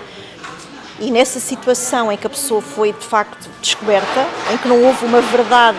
E 0.98 1.10
nessa 1.10 1.38
situação 1.38 2.10
em 2.12 2.16
que 2.16 2.26
a 2.26 2.30
pessoa 2.30 2.60
foi 2.60 2.92
de 2.92 3.06
facto 3.06 3.48
descoberta, 3.62 4.26
em 4.52 4.58
que 4.58 4.68
não 4.68 4.82
houve 4.84 5.06
uma 5.06 5.20
verdade 5.20 5.78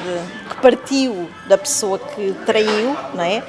que 0.49 0.55
partiu 0.61 1.29
da 1.47 1.57
pessoa 1.57 1.99
que 1.99 2.33
traiu, 2.45 2.95
é? 3.19 3.43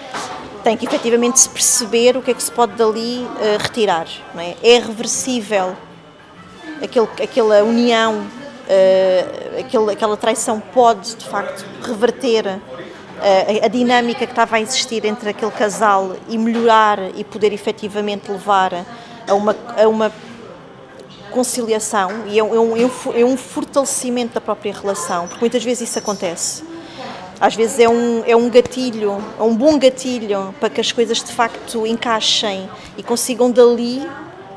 Tem 0.64 0.76
que 0.76 0.84
efetivamente 0.84 1.40
se 1.40 1.48
perceber 1.48 2.16
o 2.16 2.22
que 2.22 2.30
é 2.30 2.34
que 2.34 2.42
se 2.42 2.50
pode 2.52 2.72
dali 2.72 3.24
uh, 3.24 3.62
retirar, 3.62 4.06
é? 4.36 4.56
É 4.62 4.78
reversível 4.80 5.76
aquele, 6.82 7.08
aquela 7.22 7.62
união, 7.62 8.18
uh, 8.18 9.60
aquele, 9.60 9.92
aquela 9.92 10.16
traição 10.16 10.60
pode 10.60 11.14
de 11.14 11.24
facto 11.24 11.64
reverter 11.82 12.60
a, 13.22 13.66
a, 13.66 13.68
dinâmica 13.68 14.26
que 14.26 14.32
estava 14.32 14.56
a 14.56 14.60
existir 14.60 15.04
entre 15.04 15.30
aquele 15.30 15.52
casal 15.52 16.16
e 16.28 16.36
melhorar 16.36 16.98
e 17.16 17.22
poder 17.22 17.52
efetivamente 17.52 18.30
levar 18.30 18.84
a 19.26 19.34
uma, 19.34 19.56
a 19.76 19.88
uma 19.88 20.12
conciliação 21.30 22.26
e 22.26 22.38
é 22.38 22.44
um, 22.44 22.76
é 22.76 23.24
um 23.24 23.36
fortalecimento 23.36 24.34
da 24.34 24.40
própria 24.40 24.72
relação, 24.72 25.26
porque 25.26 25.40
muitas 25.40 25.64
vezes 25.64 25.88
isso 25.88 25.98
acontece. 25.98 26.64
Às 27.40 27.56
vezes 27.56 27.80
é 27.80 27.88
um, 27.88 28.22
é 28.24 28.36
um 28.36 28.48
gatilho, 28.48 29.22
é 29.38 29.42
um 29.42 29.56
bom 29.56 29.78
gatilho 29.78 30.54
para 30.60 30.70
que 30.70 30.80
as 30.80 30.92
coisas 30.92 31.18
de 31.18 31.32
facto 31.32 31.84
encaixem 31.86 32.70
e 32.96 33.02
consigam 33.02 33.50
dali 33.50 34.06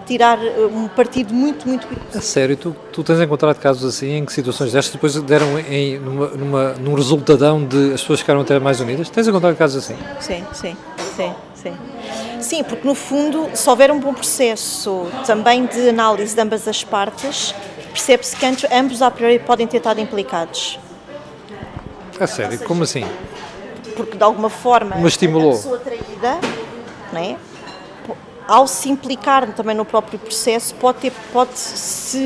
tirar 0.05 0.37
eh, 0.43 0.67
um 0.71 0.87
partido 0.87 1.33
muito, 1.33 1.67
muito 1.67 1.87
A 2.13 2.21
sério, 2.21 2.55
tu, 2.55 2.75
tu 2.91 3.03
tens 3.03 3.19
encontrado 3.19 3.57
casos 3.59 3.83
assim 3.83 4.17
em 4.17 4.25
que 4.25 4.31
situações 4.31 4.71
destas 4.71 4.93
depois 4.93 5.15
deram 5.23 5.57
em, 5.59 5.99
numa, 5.99 6.27
numa, 6.27 6.73
num 6.73 6.93
resultadão 6.93 7.63
de 7.65 7.93
as 7.93 8.01
pessoas 8.01 8.19
ficaram 8.19 8.41
até 8.41 8.59
mais 8.59 8.79
unidas? 8.79 9.09
Tens 9.09 9.27
encontrado 9.27 9.55
casos 9.55 9.83
assim? 9.83 9.97
Sim, 10.19 10.43
sim, 10.53 10.77
sim, 11.15 11.33
sim. 11.55 11.73
Sim, 12.39 12.63
porque 12.63 12.87
no 12.87 12.93
fundo, 12.93 13.49
se 13.53 13.67
houver 13.69 13.91
um 13.91 13.99
bom 13.99 14.13
processo 14.13 15.07
também 15.25 15.65
de 15.65 15.89
análise 15.89 16.35
de 16.35 16.41
ambas 16.41 16.67
as 16.67 16.83
partes, 16.83 17.55
percebe-se 17.91 18.35
que 18.35 18.45
ambos 18.71 19.01
a 19.01 19.09
priori 19.09 19.39
podem 19.39 19.65
ter 19.65 19.77
estado 19.77 19.99
implicados. 19.99 20.77
A 22.19 22.27
sério? 22.27 22.59
Como 22.59 22.83
assim? 22.83 23.05
Porque 23.95 24.17
de 24.17 24.23
alguma 24.23 24.49
forma 24.49 24.95
Uma 24.95 25.07
estimulou. 25.07 25.53
a 25.53 25.55
pessoa 25.55 25.79
traída, 25.79 26.39
não 27.11 27.19
é? 27.19 27.35
Ao 28.47 28.67
se 28.67 28.89
implicar 28.89 29.47
também 29.53 29.75
no 29.75 29.85
próprio 29.85 30.19
processo, 30.19 30.73
pode, 30.75 30.99
ter, 30.99 31.13
pode 31.31 31.57
se 31.57 32.17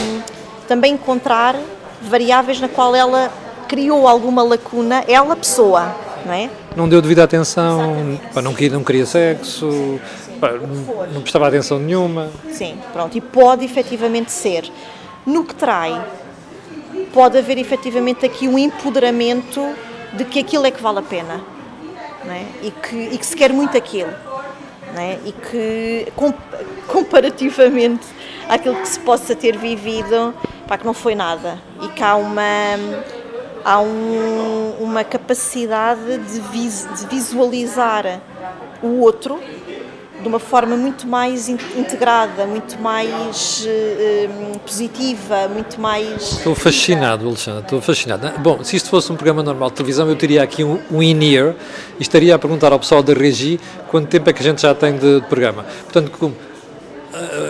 um, 0.00 0.22
também 0.66 0.94
encontrar 0.94 1.56
variáveis 2.02 2.60
na 2.60 2.68
qual 2.68 2.94
ela 2.94 3.30
criou 3.68 4.06
alguma 4.06 4.42
lacuna, 4.42 5.04
ela 5.08 5.34
pessoa, 5.36 5.94
não 6.24 6.32
é? 6.32 6.50
Não 6.76 6.88
deu 6.88 7.00
devida 7.00 7.24
atenção, 7.24 8.18
pá, 8.34 8.42
não, 8.42 8.54
queria, 8.54 8.76
não 8.76 8.84
queria 8.84 9.06
sexo, 9.06 9.98
pá, 10.40 10.52
não, 10.52 11.06
não 11.12 11.20
prestava 11.22 11.48
atenção 11.48 11.78
nenhuma. 11.78 12.30
Sim, 12.50 12.78
pronto. 12.92 13.16
E 13.16 13.20
pode 13.20 13.64
efetivamente 13.64 14.30
ser. 14.30 14.70
No 15.24 15.42
que 15.44 15.54
trai, 15.54 16.04
pode 17.12 17.38
haver 17.38 17.58
efetivamente 17.58 18.24
aqui 18.24 18.46
um 18.46 18.58
empoderamento 18.58 19.60
de 20.12 20.24
que 20.24 20.38
aquilo 20.38 20.66
é 20.66 20.70
que 20.70 20.82
vale 20.82 20.98
a 20.98 21.02
pena. 21.02 21.40
É? 22.28 22.66
e, 22.66 22.70
que, 22.72 22.96
e 22.96 23.18
que 23.18 23.24
se 23.24 23.36
quer 23.36 23.52
muito 23.52 23.76
aquilo. 23.76 24.12
Não 24.94 25.00
é? 25.00 25.18
E 25.24 25.32
que 25.32 26.12
comparativamente 26.86 28.06
àquilo 28.48 28.76
que 28.76 28.88
se 28.88 29.00
possa 29.00 29.34
ter 29.34 29.56
vivido, 29.56 30.34
pá, 30.66 30.78
que 30.78 30.84
não 30.86 30.94
foi 30.94 31.14
nada. 31.14 31.58
E 31.82 31.88
que 31.88 32.02
há 32.02 32.16
uma, 32.16 32.42
há 33.64 33.80
um, 33.80 34.76
uma 34.80 35.04
capacidade 35.04 36.18
de, 36.18 36.40
vis, 36.52 36.88
de 36.98 37.06
visualizar 37.06 38.20
o 38.82 39.00
outro 39.00 39.40
de 40.26 40.28
uma 40.28 40.40
forma 40.40 40.76
muito 40.76 41.06
mais 41.06 41.48
integrada, 41.48 42.46
muito 42.46 42.76
mais 42.80 43.64
uh, 43.64 44.58
positiva, 44.58 45.46
muito 45.46 45.80
mais. 45.80 46.32
Estou 46.32 46.52
fascinado, 46.52 47.28
Alexandre, 47.28 47.62
estou 47.62 47.80
fascinado. 47.80 48.28
Bom, 48.40 48.64
se 48.64 48.74
isto 48.74 48.88
fosse 48.88 49.12
um 49.12 49.14
programa 49.14 49.40
normal 49.40 49.70
de 49.70 49.76
televisão, 49.76 50.08
eu 50.08 50.16
teria 50.16 50.42
aqui 50.42 50.64
um, 50.64 50.80
um 50.90 51.00
in-ear 51.00 51.54
e 51.96 52.02
estaria 52.02 52.34
a 52.34 52.38
perguntar 52.40 52.72
ao 52.72 52.80
pessoal 52.80 53.04
da 53.04 53.14
Regi 53.14 53.60
quanto 53.88 54.08
tempo 54.08 54.28
é 54.28 54.32
que 54.32 54.40
a 54.40 54.42
gente 54.42 54.62
já 54.62 54.74
tem 54.74 54.98
de, 54.98 55.20
de 55.20 55.26
programa. 55.28 55.64
Portanto, 55.84 56.10
como 56.18 56.34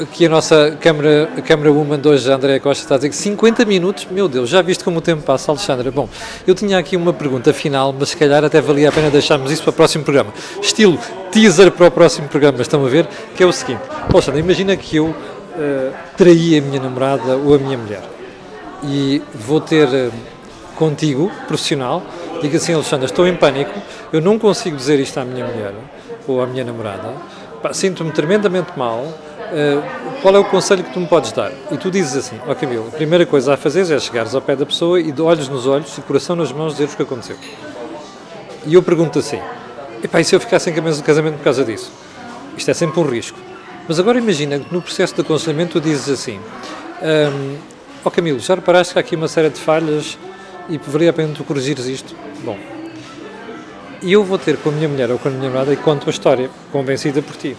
aqui 0.02 0.26
a 0.26 0.28
nossa 0.28 0.76
câmara, 0.80 1.28
câmara 1.44 1.72
woman 1.72 1.98
de 1.98 2.08
hoje, 2.08 2.30
a 2.30 2.36
Andréa 2.36 2.60
Costa, 2.60 2.84
está 2.84 2.94
a 2.94 2.98
dizer 2.98 3.10
que 3.10 3.16
50 3.16 3.64
minutos, 3.64 4.06
meu 4.10 4.28
Deus, 4.28 4.48
já 4.48 4.62
viste 4.62 4.84
como 4.84 4.98
o 4.98 5.00
tempo 5.00 5.22
passa, 5.22 5.50
Alexandra? 5.50 5.90
Bom, 5.90 6.08
eu 6.46 6.54
tinha 6.54 6.78
aqui 6.78 6.96
uma 6.96 7.12
pergunta 7.12 7.52
final, 7.52 7.94
mas 7.98 8.10
se 8.10 8.16
calhar 8.16 8.44
até 8.44 8.60
valia 8.60 8.88
a 8.88 8.92
pena 8.92 9.10
deixarmos 9.10 9.50
isso 9.50 9.62
para 9.62 9.70
o 9.70 9.72
próximo 9.72 10.04
programa. 10.04 10.32
Estilo 10.60 10.98
teaser 11.30 11.70
para 11.72 11.86
o 11.86 11.90
próximo 11.90 12.28
programa, 12.28 12.60
estão 12.62 12.84
a 12.84 12.88
ver? 12.88 13.08
Que 13.34 13.42
é 13.42 13.46
o 13.46 13.52
seguinte, 13.52 13.82
Alexandra, 14.12 14.40
imagina 14.40 14.76
que 14.76 14.96
eu 14.96 15.06
uh, 15.06 15.14
traí 16.16 16.58
a 16.58 16.62
minha 16.62 16.80
namorada 16.80 17.36
ou 17.36 17.54
a 17.54 17.58
minha 17.58 17.76
mulher 17.76 18.02
e 18.84 19.20
vou 19.34 19.60
ter 19.60 19.88
uh, 19.88 20.12
contigo, 20.76 21.30
profissional, 21.46 22.02
diga 22.40 22.56
assim, 22.56 22.74
Alexandra, 22.74 23.06
estou 23.06 23.26
em 23.26 23.34
pânico, 23.34 23.72
eu 24.12 24.20
não 24.20 24.38
consigo 24.38 24.76
dizer 24.76 25.00
isto 25.00 25.18
à 25.18 25.24
minha 25.24 25.44
mulher 25.44 25.72
ou 26.28 26.40
à 26.40 26.46
minha 26.46 26.64
namorada, 26.64 27.12
sinto-me 27.72 28.12
tremendamente 28.12 28.72
mal, 28.76 29.06
Uh, 29.46 30.20
qual 30.22 30.34
é 30.34 30.38
o 30.38 30.44
conselho 30.44 30.82
que 30.82 30.92
tu 30.92 30.98
me 30.98 31.06
podes 31.06 31.30
dar? 31.30 31.52
E 31.70 31.76
tu 31.76 31.90
dizes 31.90 32.16
assim, 32.16 32.40
ó 32.46 32.52
oh 32.52 32.54
Camilo, 32.54 32.88
a 32.88 32.90
primeira 32.90 33.24
coisa 33.24 33.54
a 33.54 33.56
fazer 33.56 33.90
é 33.92 33.98
chegares 34.00 34.34
ao 34.34 34.40
pé 34.40 34.56
da 34.56 34.66
pessoa 34.66 35.00
e 35.00 35.12
de 35.12 35.22
olhos 35.22 35.48
nos 35.48 35.66
olhos 35.66 35.96
e 35.96 36.00
coração 36.00 36.34
nas 36.34 36.50
mãos 36.50 36.72
dizer 36.72 36.86
o 36.86 36.96
que 36.96 37.02
aconteceu. 37.02 37.36
E 38.66 38.74
eu 38.74 38.82
pergunto 38.82 39.18
assim, 39.20 39.40
e 40.02 40.24
se 40.24 40.34
eu 40.34 40.40
ficar 40.40 40.58
sem 40.58 40.74
camisa 40.74 40.96
de 40.96 41.04
casamento 41.04 41.36
por 41.36 41.44
causa 41.44 41.64
disso? 41.64 41.92
Isto 42.56 42.70
é 42.70 42.74
sempre 42.74 42.98
um 42.98 43.04
risco. 43.04 43.38
Mas 43.86 44.00
agora 44.00 44.18
imagina 44.18 44.58
que 44.58 44.74
no 44.74 44.82
processo 44.82 45.14
de 45.14 45.20
aconselhamento 45.20 45.80
tu 45.80 45.80
dizes 45.80 46.08
assim, 46.08 46.38
um, 46.38 47.56
ó 48.04 48.08
oh 48.08 48.10
Camilo, 48.10 48.40
já 48.40 48.56
reparaste 48.56 48.94
que 48.94 48.98
há 48.98 49.00
aqui 49.00 49.14
uma 49.14 49.28
série 49.28 49.50
de 49.50 49.60
falhas 49.60 50.18
e 50.68 50.76
valia 50.78 51.10
a 51.10 51.12
pena 51.12 51.32
tu 51.32 51.44
corrigires 51.44 51.86
isto? 51.86 52.16
Bom, 52.42 52.58
e 54.02 54.12
eu 54.12 54.24
vou 54.24 54.38
ter 54.38 54.56
com 54.56 54.70
a 54.70 54.72
minha 54.72 54.88
mulher 54.88 55.10
ou 55.10 55.18
com 55.18 55.28
a 55.28 55.30
minha 55.30 55.44
namorada 55.44 55.72
e 55.72 55.76
conto 55.76 56.08
a 56.08 56.10
história, 56.10 56.50
convencida 56.72 57.22
por 57.22 57.36
ti 57.36 57.56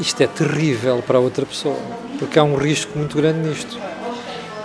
isto 0.00 0.20
é 0.22 0.26
terrível 0.26 1.02
para 1.06 1.18
a 1.18 1.20
outra 1.20 1.44
pessoa, 1.44 1.76
porque 2.18 2.38
há 2.38 2.42
um 2.42 2.56
risco 2.56 2.98
muito 2.98 3.16
grande 3.16 3.48
nisto, 3.48 3.78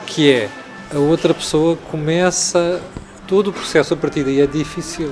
que 0.07 0.31
é 0.31 0.49
a 0.93 0.97
outra 0.97 1.33
pessoa 1.33 1.77
começa 1.91 2.81
todo 3.27 3.49
o 3.49 3.53
processo 3.53 3.93
a 3.93 3.97
partir 3.97 4.23
daí 4.23 4.39
é 4.39 4.47
difícil, 4.47 5.11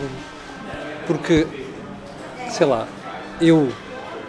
porque 1.06 1.46
sei 2.50 2.66
lá, 2.66 2.88
eu 3.42 3.70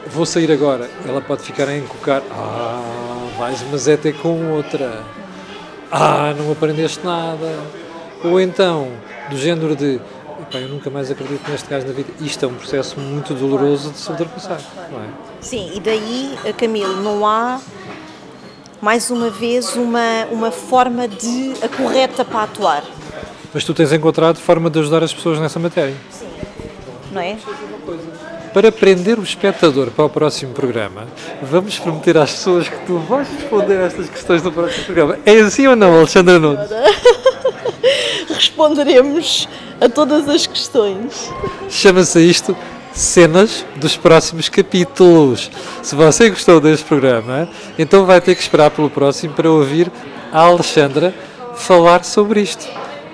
vou 0.07 0.27
sair 0.27 0.51
agora, 0.51 0.91
ela 1.07 1.21
pode 1.21 1.43
ficar 1.43 1.69
a 1.69 1.77
encocar, 1.77 2.23
ah, 2.31 3.29
vais 3.39 3.65
mas 3.71 3.87
é 3.87 3.97
ter 3.97 4.15
com 4.15 4.53
outra, 4.53 5.03
ah, 5.93 6.35
não 6.37 6.51
aprendeste 6.51 7.05
nada, 7.05 7.57
ou 8.25 8.41
então 8.41 8.89
do 9.31 9.37
género 9.37 9.77
de 9.77 10.01
eu 10.53 10.69
nunca 10.69 10.91
mais 10.91 11.11
acredito 11.11 11.49
neste 11.51 11.69
gajo 11.69 11.87
na 11.87 11.93
vida. 11.93 12.13
Isto 12.21 12.45
é 12.45 12.49
um 12.49 12.55
processo 12.55 13.01
muito 13.01 13.35
doloroso 13.35 13.91
de 13.91 13.99
se 13.99 14.11
ultrapassar, 14.11 14.61
não 14.91 15.01
é? 15.01 15.34
Sim, 15.45 15.73
e 15.75 15.81
daí, 15.81 16.35
Camilo, 16.57 17.03
não 17.03 17.27
há, 17.27 17.61
mais 18.81 19.11
uma 19.11 19.29
vez, 19.29 19.77
uma, 19.77 20.27
uma 20.33 20.51
forma 20.51 21.07
de 21.07 21.53
a 21.63 21.69
correta 21.69 22.25
para 22.25 22.45
atuar. 22.45 22.83
Mas 23.53 23.63
tu 23.63 23.75
tens 23.75 23.93
encontrado 23.93 24.39
forma 24.39 24.71
de 24.71 24.79
ajudar 24.79 25.05
as 25.05 25.13
pessoas 25.13 25.39
nessa 25.39 25.59
matéria. 25.59 25.95
Sim. 26.11 26.27
Não 27.13 27.21
é? 27.21 27.37
Para 28.55 28.73
prender 28.73 29.19
o 29.19 29.23
espectador 29.23 29.91
para 29.91 30.05
o 30.07 30.09
próximo 30.09 30.55
programa, 30.55 31.07
vamos 31.43 31.79
prometer 31.79 32.17
às 32.17 32.33
pessoas 32.33 32.69
que 32.69 32.87
tu 32.87 32.97
vais 32.99 33.29
responder 33.29 33.77
a 33.79 33.83
estas 33.83 34.09
questões 34.09 34.43
no 34.43 34.51
próximo 34.51 34.85
programa. 34.87 35.19
É 35.27 35.41
assim 35.41 35.67
ou 35.67 35.77
não, 35.77 35.95
Alexandra 35.95 36.39
Nunes? 36.39 36.71
Responderemos 38.35 39.47
a 39.81 39.89
todas 39.89 40.27
as 40.29 40.47
questões. 40.47 41.31
Chama-se 41.69 42.21
isto 42.21 42.57
cenas 42.95 43.67
dos 43.77 43.97
próximos 43.97 44.49
capítulos. 44.49 45.51
Se 45.83 45.95
você 45.95 46.31
gostou 46.31 46.61
deste 46.61 46.85
programa, 46.87 47.49
então 47.79 48.07
vai 48.07 48.21
ter 48.21 48.35
que 48.35 48.41
esperar 48.41 48.71
pelo 48.71 48.89
próximo 48.89 49.35
para 49.35 49.51
ouvir 49.51 49.91
a 50.33 50.41
Alexandra 50.41 51.13
falar 51.57 52.05
sobre 52.05 52.41
isto. 52.41 52.67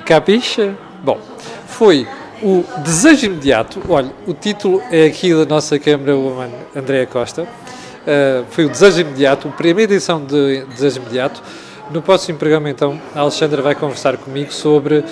Capixa? 0.04 0.74
Bom, 1.02 1.18
foi 1.66 2.06
o 2.42 2.64
Desejo 2.84 3.26
Imediato. 3.26 3.80
Olha, 3.88 4.10
o 4.26 4.34
título 4.34 4.82
é 4.90 5.06
aqui 5.06 5.34
da 5.34 5.46
nossa 5.46 5.78
Câmara 5.78 6.14
Woman 6.14 6.50
Andréa 6.76 7.06
Costa. 7.06 7.42
Uh, 7.42 8.44
foi 8.50 8.66
o 8.66 8.68
Desejo 8.68 9.00
Imediato, 9.00 9.48
a 9.48 9.50
primeira 9.50 9.92
edição 9.92 10.24
de 10.24 10.64
Desejo 10.66 11.00
Imediato. 11.00 11.42
No 11.90 12.00
próximo 12.00 12.38
programa, 12.38 12.70
então, 12.70 13.00
a 13.14 13.20
Alexandra 13.20 13.60
vai 13.62 13.74
conversar 13.74 14.16
comigo 14.16 14.52
sobre 14.52 15.04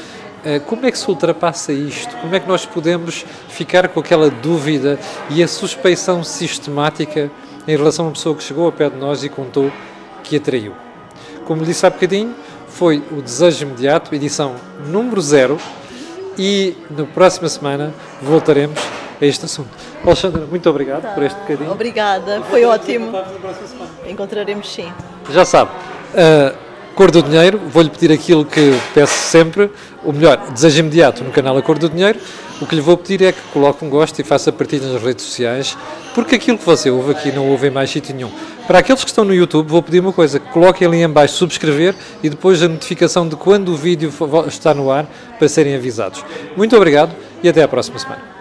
como 0.67 0.87
é 0.87 0.91
que 0.91 0.99
se 0.99 1.09
ultrapassa 1.09 1.73
isto? 1.73 2.17
Como 2.17 2.35
é 2.35 2.41
que 2.41 2.49
nós 2.49 2.65
podemos 2.65 3.25
ficar 3.49 3.89
com 3.89 4.01
aquela 4.01 4.31
dúvida 4.31 4.99
e 5.31 5.43
a 5.43 5.49
suspeição 5.49 6.23
sistemática 6.23 7.31
em 7.67 7.77
relação 7.77 8.07
a 8.07 8.09
uma 8.09 8.15
pessoa 8.15 8.35
que 8.35 8.43
chegou 8.43 8.67
ao 8.67 8.73
pé 8.73 8.89
de 8.89 8.97
nós 8.97 9.25
e 9.25 9.29
contou 9.29 9.71
que 10.23 10.37
a 10.37 10.41
traiu? 10.41 10.73
Como 11.45 11.65
disse 11.65 11.85
há 11.87 11.91
bocadinho, 11.91 12.35
foi 12.69 13.03
o 13.11 13.23
Desejo 13.23 13.67
Imediato, 13.67 14.15
edição 14.15 14.55
número 14.87 15.21
zero, 15.21 15.59
e 16.39 16.77
na 16.97 17.05
próxima 17.05 17.49
semana 17.49 17.93
voltaremos 18.23 18.79
a 19.21 19.27
este 19.27 19.45
assunto. 19.45 19.71
Alexandra, 20.05 20.47
muito 20.47 20.71
obrigado 20.71 21.03
tá. 21.03 21.11
por 21.11 21.25
este 21.25 21.39
bocadinho. 21.41 21.73
Obrigada, 21.73 22.43
foi 22.49 22.65
ótimo. 22.65 23.13
Encontraremos 24.07 24.73
sim. 24.73 24.93
Já 25.31 25.45
sabe. 25.45 25.73
Uh, 26.15 26.57
Cor 26.95 27.11
do 27.11 27.23
Dinheiro, 27.23 27.61
vou-lhe 27.69 27.91
pedir 27.91 28.13
aquilo 28.13 28.45
que 28.45 28.73
peço 28.95 29.15
sempre, 29.15 29.71
o 30.05 30.13
melhor, 30.13 30.51
desejo 30.53 30.81
imediato 30.81 31.25
no 31.25 31.31
canal 31.31 31.57
A 31.57 31.63
Cor 31.63 31.79
do 31.79 31.89
Dinheiro. 31.89 32.19
O 32.61 32.67
que 32.67 32.75
lhe 32.75 32.81
vou 32.81 32.97
pedir 32.97 33.23
é 33.23 33.33
que 33.33 33.41
coloque 33.53 33.85
um 33.85 33.91
gosto 33.91 34.19
e 34.21 34.25
faça 34.25 34.51
partilha 34.51 34.93
nas 34.93 35.01
redes 35.01 35.25
sociais, 35.25 35.77
porque 36.15 36.35
aquilo 36.35 36.59
que 36.59 36.65
você 36.65 36.91
ouve 36.91 37.13
aqui 37.13 37.31
não 37.31 37.49
ouve 37.49 37.69
em 37.69 37.71
mais 37.71 37.89
sítio 37.89 38.15
nenhum. 38.15 38.31
Para 38.67 38.81
aqueles 38.81 39.05
que 39.05 39.11
estão 39.11 39.25
no 39.25 39.33
YouTube, 39.33 39.69
vou 39.69 39.83
pedir 39.83 40.01
uma 40.01 40.13
coisa: 40.13 40.41
coloquem 40.41 40.87
ali 40.87 41.03
em 41.03 41.09
baixo 41.09 41.35
subscrever 41.35 41.95
e 42.23 42.29
depois 42.29 42.63
a 42.63 42.69
notificação 42.69 43.29
de 43.29 43.37
quando 43.37 43.71
o 43.71 43.77
vídeo 43.77 44.13
está 44.47 44.75
no 44.75 44.91
ar 44.91 45.07
para 45.39 45.49
serem 45.49 45.75
avisados. 45.75 46.25
Muito 46.57 46.77
obrigado 46.77 47.15
e 47.43 47.49
até 47.49 47.63
à 47.63 47.69
próxima 47.69 47.99
semana. 47.99 48.38